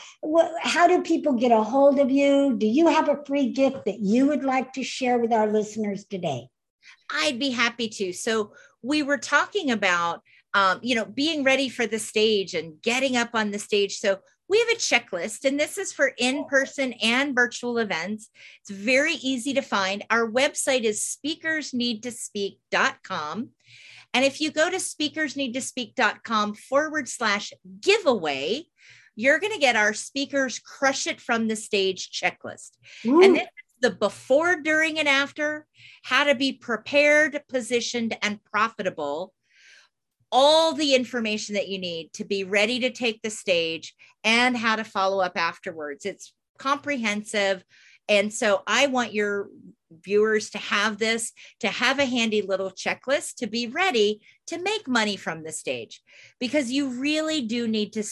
how 0.62 0.88
do 0.88 1.02
people 1.02 1.34
get 1.34 1.52
a 1.52 1.64
hold 1.64 2.00
of 2.00 2.12
you? 2.12 2.56
Do 2.58 2.68
you 2.68 2.88
have 2.88 3.10
a 3.10 3.24
free 3.26 3.52
gift 3.52 3.86
that 3.86 4.00
you 4.00 4.28
would 4.28 4.44
like 4.44 4.74
to 4.74 4.84
share 4.84 5.20
with 5.20 5.32
our 5.32 5.48
listeners 5.48 6.06
today? 6.06 6.50
I'd 7.10 7.40
be 7.40 7.52
happy 7.52 7.88
to. 7.90 8.14
So 8.14 8.54
we 8.82 9.04
were 9.04 9.18
talking 9.18 9.72
about 9.72 10.22
um, 10.54 10.80
you 10.82 10.96
know 10.96 11.06
being 11.06 11.44
ready 11.44 11.70
for 11.70 11.88
the 11.88 12.00
stage 12.00 12.54
and 12.54 12.82
getting 12.82 13.16
up 13.16 13.30
on 13.34 13.52
the 13.52 13.60
stage. 13.60 13.98
So 13.98 14.20
we 14.50 14.60
have 14.60 14.68
a 14.70 14.76
checklist, 14.76 15.46
and 15.46 15.58
this 15.60 15.78
is 15.78 15.94
for 15.94 16.14
in 16.18 16.46
person 16.46 16.94
and 17.02 17.34
virtual 17.34 17.78
events. 17.78 18.30
It's 18.62 18.72
very 18.72 19.14
easy 19.16 19.54
to 19.54 19.62
find. 19.62 20.04
Our 20.10 20.30
website 20.30 20.84
is 20.84 21.00
speakersneedtospeak.com. 21.02 23.50
And 24.16 24.26
if 24.26 24.40
you 24.40 24.52
go 24.52 24.70
to 24.70 24.78
speakersneedtospeak.com 24.78 26.54
forward 26.56 27.10
slash 27.10 27.52
giveaway, 27.82 28.66
you're 29.16 29.40
going 29.40 29.54
to 29.54 29.60
get 29.60 29.76
our 29.76 29.94
speakers 29.94 30.58
crush 30.60 31.08
it 31.08 31.20
from 31.22 31.48
the 31.48 31.56
stage 31.56 32.12
checklist. 32.12 32.72
Ooh. 33.06 33.24
And 33.24 33.36
this 33.36 33.44
is 33.44 33.50
the 33.82 33.90
before, 33.92 34.62
during, 34.62 35.00
and 35.00 35.08
after, 35.08 35.66
how 36.04 36.26
to 36.26 36.36
be 36.36 36.54
prepared, 36.54 37.42
positioned, 37.50 38.16
and 38.22 38.40
profitable. 38.44 39.34
All 40.36 40.74
the 40.74 40.96
information 40.96 41.54
that 41.54 41.68
you 41.68 41.78
need 41.78 42.12
to 42.14 42.26
be 42.26 42.44
ready 42.44 42.80
to 42.80 42.90
take 42.90 43.22
the 43.22 43.30
stage 43.30 43.94
and 44.24 44.58
how 44.58 44.76
to 44.76 44.84
follow 44.84 45.22
up 45.22 45.34
afterwards. 45.38 46.06
It's 46.06 46.34
comprehensive. 46.58 47.64
And 48.10 48.34
so 48.34 48.64
I 48.66 48.88
want 48.88 49.14
your 49.14 49.50
viewers 50.04 50.50
to 50.50 50.58
have 50.58 50.98
this, 50.98 51.32
to 51.60 51.68
have 51.68 52.00
a 52.00 52.06
handy 52.06 52.42
little 52.42 52.72
checklist 52.72 53.36
to 53.36 53.48
be 53.48 53.68
ready 53.68 54.22
to 54.48 54.58
make 54.58 54.88
money 54.88 55.16
from 55.16 55.44
the 55.44 55.52
stage 55.52 56.02
because 56.40 56.72
you 56.72 56.90
really 56.90 57.42
do 57.42 57.68
need 57.68 57.94
to 57.94 58.04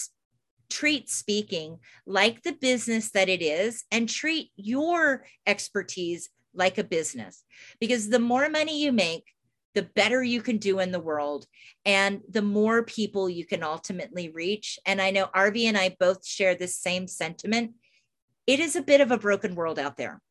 treat 0.69 1.09
speaking 1.09 1.79
like 2.05 2.43
the 2.43 2.53
business 2.53 3.11
that 3.11 3.29
it 3.29 3.41
is 3.41 3.83
and 3.91 4.07
treat 4.07 4.51
your 4.55 5.25
expertise 5.45 6.29
like 6.53 6.77
a 6.77 6.83
business 6.83 7.43
because 7.79 8.09
the 8.09 8.19
more 8.19 8.49
money 8.49 8.81
you 8.81 8.91
make 8.91 9.25
the 9.73 9.83
better 9.95 10.21
you 10.21 10.41
can 10.41 10.57
do 10.57 10.79
in 10.79 10.91
the 10.91 10.99
world 10.99 11.45
and 11.85 12.21
the 12.29 12.41
more 12.41 12.83
people 12.83 13.29
you 13.29 13.45
can 13.45 13.63
ultimately 13.63 14.29
reach 14.29 14.79
and 14.85 15.01
i 15.01 15.11
know 15.11 15.27
Arvee 15.35 15.65
and 15.65 15.77
i 15.77 15.95
both 15.99 16.25
share 16.25 16.55
this 16.55 16.77
same 16.77 17.07
sentiment 17.07 17.71
it 18.47 18.59
is 18.59 18.75
a 18.75 18.81
bit 18.81 19.01
of 19.01 19.11
a 19.11 19.17
broken 19.17 19.55
world 19.55 19.79
out 19.79 19.97
there 19.97 20.21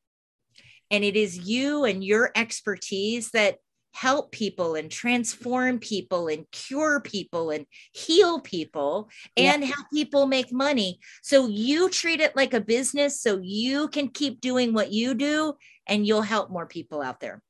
and 0.91 1.05
it 1.05 1.17
is 1.17 1.39
you 1.39 1.85
and 1.85 2.05
your 2.05 2.31
expertise 2.35 3.31
that 3.31 3.57
help 3.93 4.31
people 4.31 4.75
and 4.75 4.91
transform 4.91 5.79
people 5.79 6.29
and 6.29 6.49
cure 6.53 7.01
people 7.01 7.51
and 7.51 7.67
heal 7.93 8.41
people 8.41 9.09
and 9.37 9.63
yeah. 9.63 9.69
help 9.69 9.87
people 9.93 10.27
make 10.27 10.53
money. 10.53 11.01
So 11.23 11.49
you 11.49 11.89
treat 11.89 12.21
it 12.21 12.37
like 12.37 12.55
a 12.55 12.61
business 12.61 13.21
so 13.21 13.41
you 13.43 13.89
can 13.89 14.09
keep 14.09 14.41
doing 14.41 14.73
what 14.73 14.93
you 14.93 15.15
do 15.15 15.55
and 15.87 16.07
you'll 16.07 16.23
help 16.23 16.51
more 16.51 16.67
people 16.67 17.03
out 17.03 17.21
there. 17.21 17.43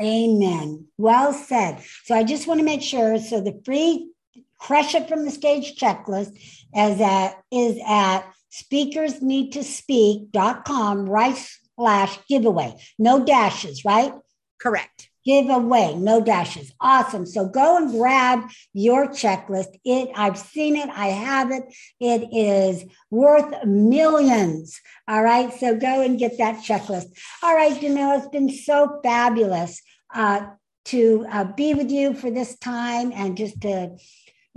Amen. 0.00 0.86
Well 0.96 1.32
said. 1.32 1.82
So 2.04 2.14
I 2.14 2.22
just 2.24 2.46
want 2.46 2.60
to 2.60 2.64
make 2.64 2.82
sure. 2.82 3.18
So 3.18 3.40
the 3.40 3.60
free 3.64 4.12
crush 4.58 4.94
it 4.94 5.08
from 5.08 5.24
the 5.24 5.30
stage 5.30 5.76
checklist 5.76 6.38
is 6.74 7.00
at 7.00 7.42
is 7.50 7.78
at 7.86 8.24
speakersneedtospeak.com 8.52 11.06
right 11.06 11.48
slash 11.76 12.18
giveaway. 12.28 12.74
No 12.98 13.24
dashes, 13.24 13.82
right? 13.84 14.12
Correct. 14.60 15.08
Giveaway, 15.28 15.94
no 15.94 16.22
dashes. 16.22 16.72
Awesome. 16.80 17.26
So 17.26 17.46
go 17.46 17.76
and 17.76 17.90
grab 17.90 18.48
your 18.72 19.08
checklist. 19.08 19.78
It 19.84 20.08
I've 20.14 20.38
seen 20.38 20.74
it, 20.74 20.88
I 20.88 21.08
have 21.08 21.50
it. 21.50 21.64
It 22.00 22.28
is 22.32 22.86
worth 23.10 23.52
millions. 23.66 24.80
All 25.06 25.22
right. 25.22 25.52
So 25.52 25.76
go 25.76 26.00
and 26.00 26.18
get 26.18 26.38
that 26.38 26.64
checklist. 26.64 27.08
All 27.42 27.54
right, 27.54 27.78
Dannella, 27.78 28.20
it's 28.20 28.28
been 28.28 28.48
so 28.48 29.00
fabulous 29.04 29.82
uh, 30.14 30.46
to 30.86 31.26
uh, 31.30 31.44
be 31.44 31.74
with 31.74 31.90
you 31.90 32.14
for 32.14 32.30
this 32.30 32.56
time 32.56 33.12
and 33.14 33.36
just 33.36 33.60
to 33.60 33.98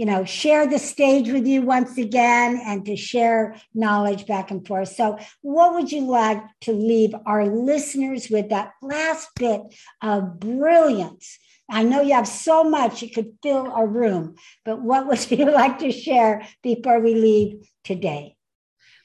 you 0.01 0.07
know, 0.07 0.25
share 0.25 0.65
the 0.65 0.79
stage 0.79 1.29
with 1.29 1.45
you 1.45 1.61
once 1.61 1.95
again 1.95 2.59
and 2.65 2.83
to 2.87 2.95
share 2.95 3.55
knowledge 3.75 4.25
back 4.25 4.49
and 4.49 4.65
forth. 4.65 4.87
So, 4.87 5.19
what 5.43 5.75
would 5.75 5.91
you 5.91 6.07
like 6.07 6.41
to 6.61 6.73
leave 6.73 7.13
our 7.27 7.45
listeners 7.45 8.27
with 8.27 8.49
that 8.49 8.71
last 8.81 9.29
bit 9.35 9.61
of 10.01 10.39
brilliance? 10.39 11.37
I 11.69 11.83
know 11.83 12.01
you 12.01 12.15
have 12.15 12.27
so 12.27 12.63
much, 12.63 13.03
it 13.03 13.13
could 13.13 13.33
fill 13.43 13.67
a 13.67 13.85
room, 13.85 14.37
but 14.65 14.81
what 14.81 15.05
would 15.07 15.29
you 15.29 15.45
like 15.51 15.77
to 15.77 15.91
share 15.91 16.47
before 16.63 16.99
we 16.99 17.13
leave 17.13 17.69
today? 17.83 18.37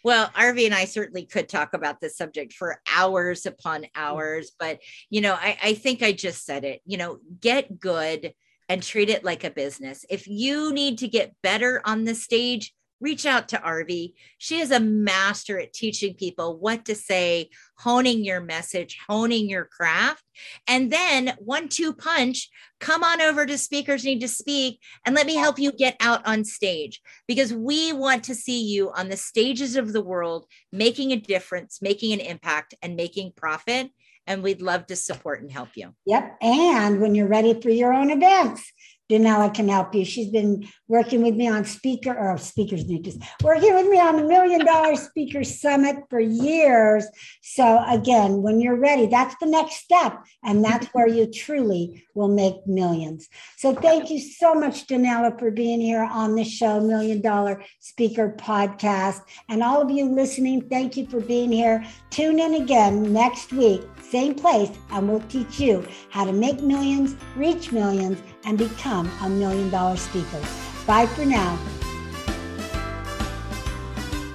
Well, 0.03 0.31
Arvee 0.35 0.65
and 0.65 0.75
I 0.75 0.87
certainly 0.87 1.27
could 1.27 1.51
talk 1.51 1.75
about 1.75 2.01
this 2.01 2.17
subject 2.17 2.55
for 2.55 2.81
hours 2.91 3.45
upon 3.45 3.85
hours, 3.95 4.53
but 4.59 4.79
you 5.11 5.21
know, 5.21 5.35
I, 5.35 5.59
I 5.63 5.75
think 5.75 6.03
I 6.03 6.13
just 6.13 6.47
said 6.47 6.65
it. 6.65 6.81
You 6.87 6.97
know, 6.97 7.19
get 7.43 7.79
good 7.79 8.33
and 8.69 8.83
treat 8.83 9.11
it 9.11 9.25
like 9.25 9.45
a 9.45 9.51
business. 9.51 10.05
If 10.11 10.27
you 10.27 10.73
need 10.73 10.99
to 10.99 11.09
get 11.09 11.35
better 11.43 11.81
on 11.85 12.05
the 12.05 12.15
stage, 12.15 12.73
reach 13.01 13.27
out 13.27 13.49
to 13.49 13.59
Arvee. 13.59 14.15
She 14.39 14.59
is 14.59 14.71
a 14.71 14.81
master 14.81 15.59
at 15.59 15.73
teaching 15.73 16.15
people 16.15 16.59
what 16.59 16.87
to 16.87 16.95
say, 16.95 17.51
honing 17.79 18.25
your 18.25 18.41
message, 18.41 18.99
honing 19.07 19.49
your 19.49 19.67
craft. 19.67 20.25
And 20.67 20.91
then 20.91 21.35
one 21.39 21.69
two 21.69 21.93
punch, 21.93 22.49
come 22.81 23.05
on 23.05 23.21
over 23.21 23.45
to 23.45 23.59
Speakers 23.59 24.05
Need 24.05 24.21
to 24.21 24.29
Speak 24.29 24.81
and 25.05 25.15
let 25.15 25.27
me 25.27 25.37
help 25.37 25.59
you 25.59 25.73
get 25.73 25.97
out 26.01 26.27
on 26.27 26.45
stage 26.45 27.01
because 27.27 27.53
we 27.53 27.93
want 27.93 28.25
to 28.25 28.35
see 28.35 28.65
you 28.65 28.91
on 28.93 29.09
the 29.09 29.17
stages 29.17 29.77
of 29.77 29.93
the 29.93 30.03
world 30.03 30.47
making 30.73 31.13
a 31.13 31.17
difference, 31.17 31.81
making 31.83 32.13
an 32.13 32.21
impact, 32.21 32.75
and 32.83 32.97
making 32.97 33.33
profit 33.37 33.91
and 34.27 34.43
we'd 34.43 34.63
love 34.63 34.87
to 34.87 34.97
support 34.97 35.41
and 35.41 35.51
help 35.51 35.71
you. 35.77 35.95
Yep. 36.07 36.39
And 36.43 37.01
when 37.01 37.15
you're 37.15 37.29
ready 37.29 37.61
for 37.61 37.71
your 37.71 37.93
own 37.93 38.11
events, 38.11 38.73
Dannella 39.11 39.55
can 39.55 39.69
help 39.69 39.95
you. 39.95 40.05
She's 40.05 40.31
been 40.31 40.67
working 40.89 41.23
with 41.23 41.35
me 41.35 41.49
on 41.49 41.65
speaker 41.65 42.17
or 42.17 42.37
speakers 42.39 42.87
need 42.87 43.07
working 43.43 43.75
with 43.75 43.89
me 43.89 43.99
on 43.99 44.17
the 44.17 44.25
million 44.25 44.65
dollar 44.65 44.97
speaker 44.97 45.45
summit 45.45 45.97
for 46.11 46.21
years. 46.21 47.07
So 47.43 47.83
again, 47.89 48.43
when 48.43 48.61
you're 48.61 48.79
ready, 48.79 49.07
that's 49.07 49.37
the 49.41 49.47
next 49.47 49.77
step. 49.77 50.25
And 50.43 50.65
that's 50.65 50.87
where 50.89 51.07
you 51.09 51.31
truly 51.31 52.05
will 52.15 52.29
make 52.29 52.67
millions. 52.67 53.29
So 53.57 53.75
thank 53.75 54.11
you 54.11 54.19
so 54.19 54.55
much, 54.55 54.87
Dannella, 54.87 55.39
for 55.39 55.51
being 55.51 55.81
here 55.81 56.03
on 56.03 56.35
the 56.35 56.45
show, 56.45 56.81
Million 56.81 57.21
Dollar 57.21 57.63
Speaker 57.81 58.35
Podcast. 58.39 59.21
And 59.49 59.63
all 59.63 59.81
of 59.81 59.91
you 59.91 60.07
listening, 60.07 60.69
thank 60.69 60.97
you 60.97 61.07
for 61.07 61.21
being 61.21 61.53
here. 61.53 61.85
Tune 62.11 62.39
in 62.39 62.55
again 62.55 63.13
next 63.13 63.53
week 63.53 63.83
same 64.11 64.35
place, 64.35 64.71
and 64.91 65.09
we'll 65.09 65.21
teach 65.29 65.59
you 65.59 65.87
how 66.11 66.25
to 66.25 66.33
make 66.33 66.63
millions, 66.63 67.17
reach 67.37 67.73
millions, 67.73 68.19
and 68.47 68.57
become 68.57 69.11
a 69.23 69.29
million 69.29 69.69
dollar 69.71 69.97
speaker. 69.97 70.41
Bye 70.87 71.07
for 71.07 71.27
now. 71.27 71.59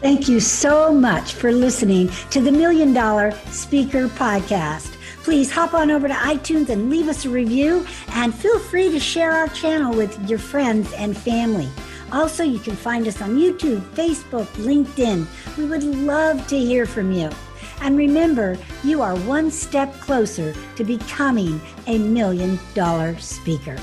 Thank 0.01 0.27
you 0.27 0.39
so 0.39 0.91
much 0.91 1.33
for 1.33 1.51
listening 1.51 2.09
to 2.31 2.41
the 2.41 2.51
Million 2.51 2.91
Dollar 2.91 3.31
Speaker 3.51 4.07
Podcast. 4.07 4.95
Please 5.23 5.51
hop 5.51 5.75
on 5.75 5.91
over 5.91 6.07
to 6.07 6.13
iTunes 6.15 6.69
and 6.69 6.89
leave 6.89 7.07
us 7.07 7.25
a 7.25 7.29
review, 7.29 7.85
and 8.13 8.33
feel 8.33 8.57
free 8.57 8.89
to 8.89 8.99
share 8.99 9.31
our 9.31 9.47
channel 9.49 9.95
with 9.95 10.27
your 10.27 10.39
friends 10.39 10.91
and 10.93 11.15
family. 11.15 11.69
Also, 12.11 12.43
you 12.43 12.57
can 12.57 12.75
find 12.75 13.07
us 13.07 13.21
on 13.21 13.37
YouTube, 13.37 13.81
Facebook, 13.93 14.47
LinkedIn. 14.55 15.27
We 15.55 15.65
would 15.65 15.83
love 15.83 16.47
to 16.47 16.57
hear 16.57 16.87
from 16.87 17.11
you. 17.11 17.29
And 17.81 17.95
remember, 17.95 18.57
you 18.83 19.03
are 19.03 19.15
one 19.19 19.51
step 19.51 19.93
closer 19.99 20.55
to 20.77 20.83
becoming 20.83 21.61
a 21.85 21.99
million 21.99 22.59
dollar 22.73 23.15
speaker. 23.19 23.77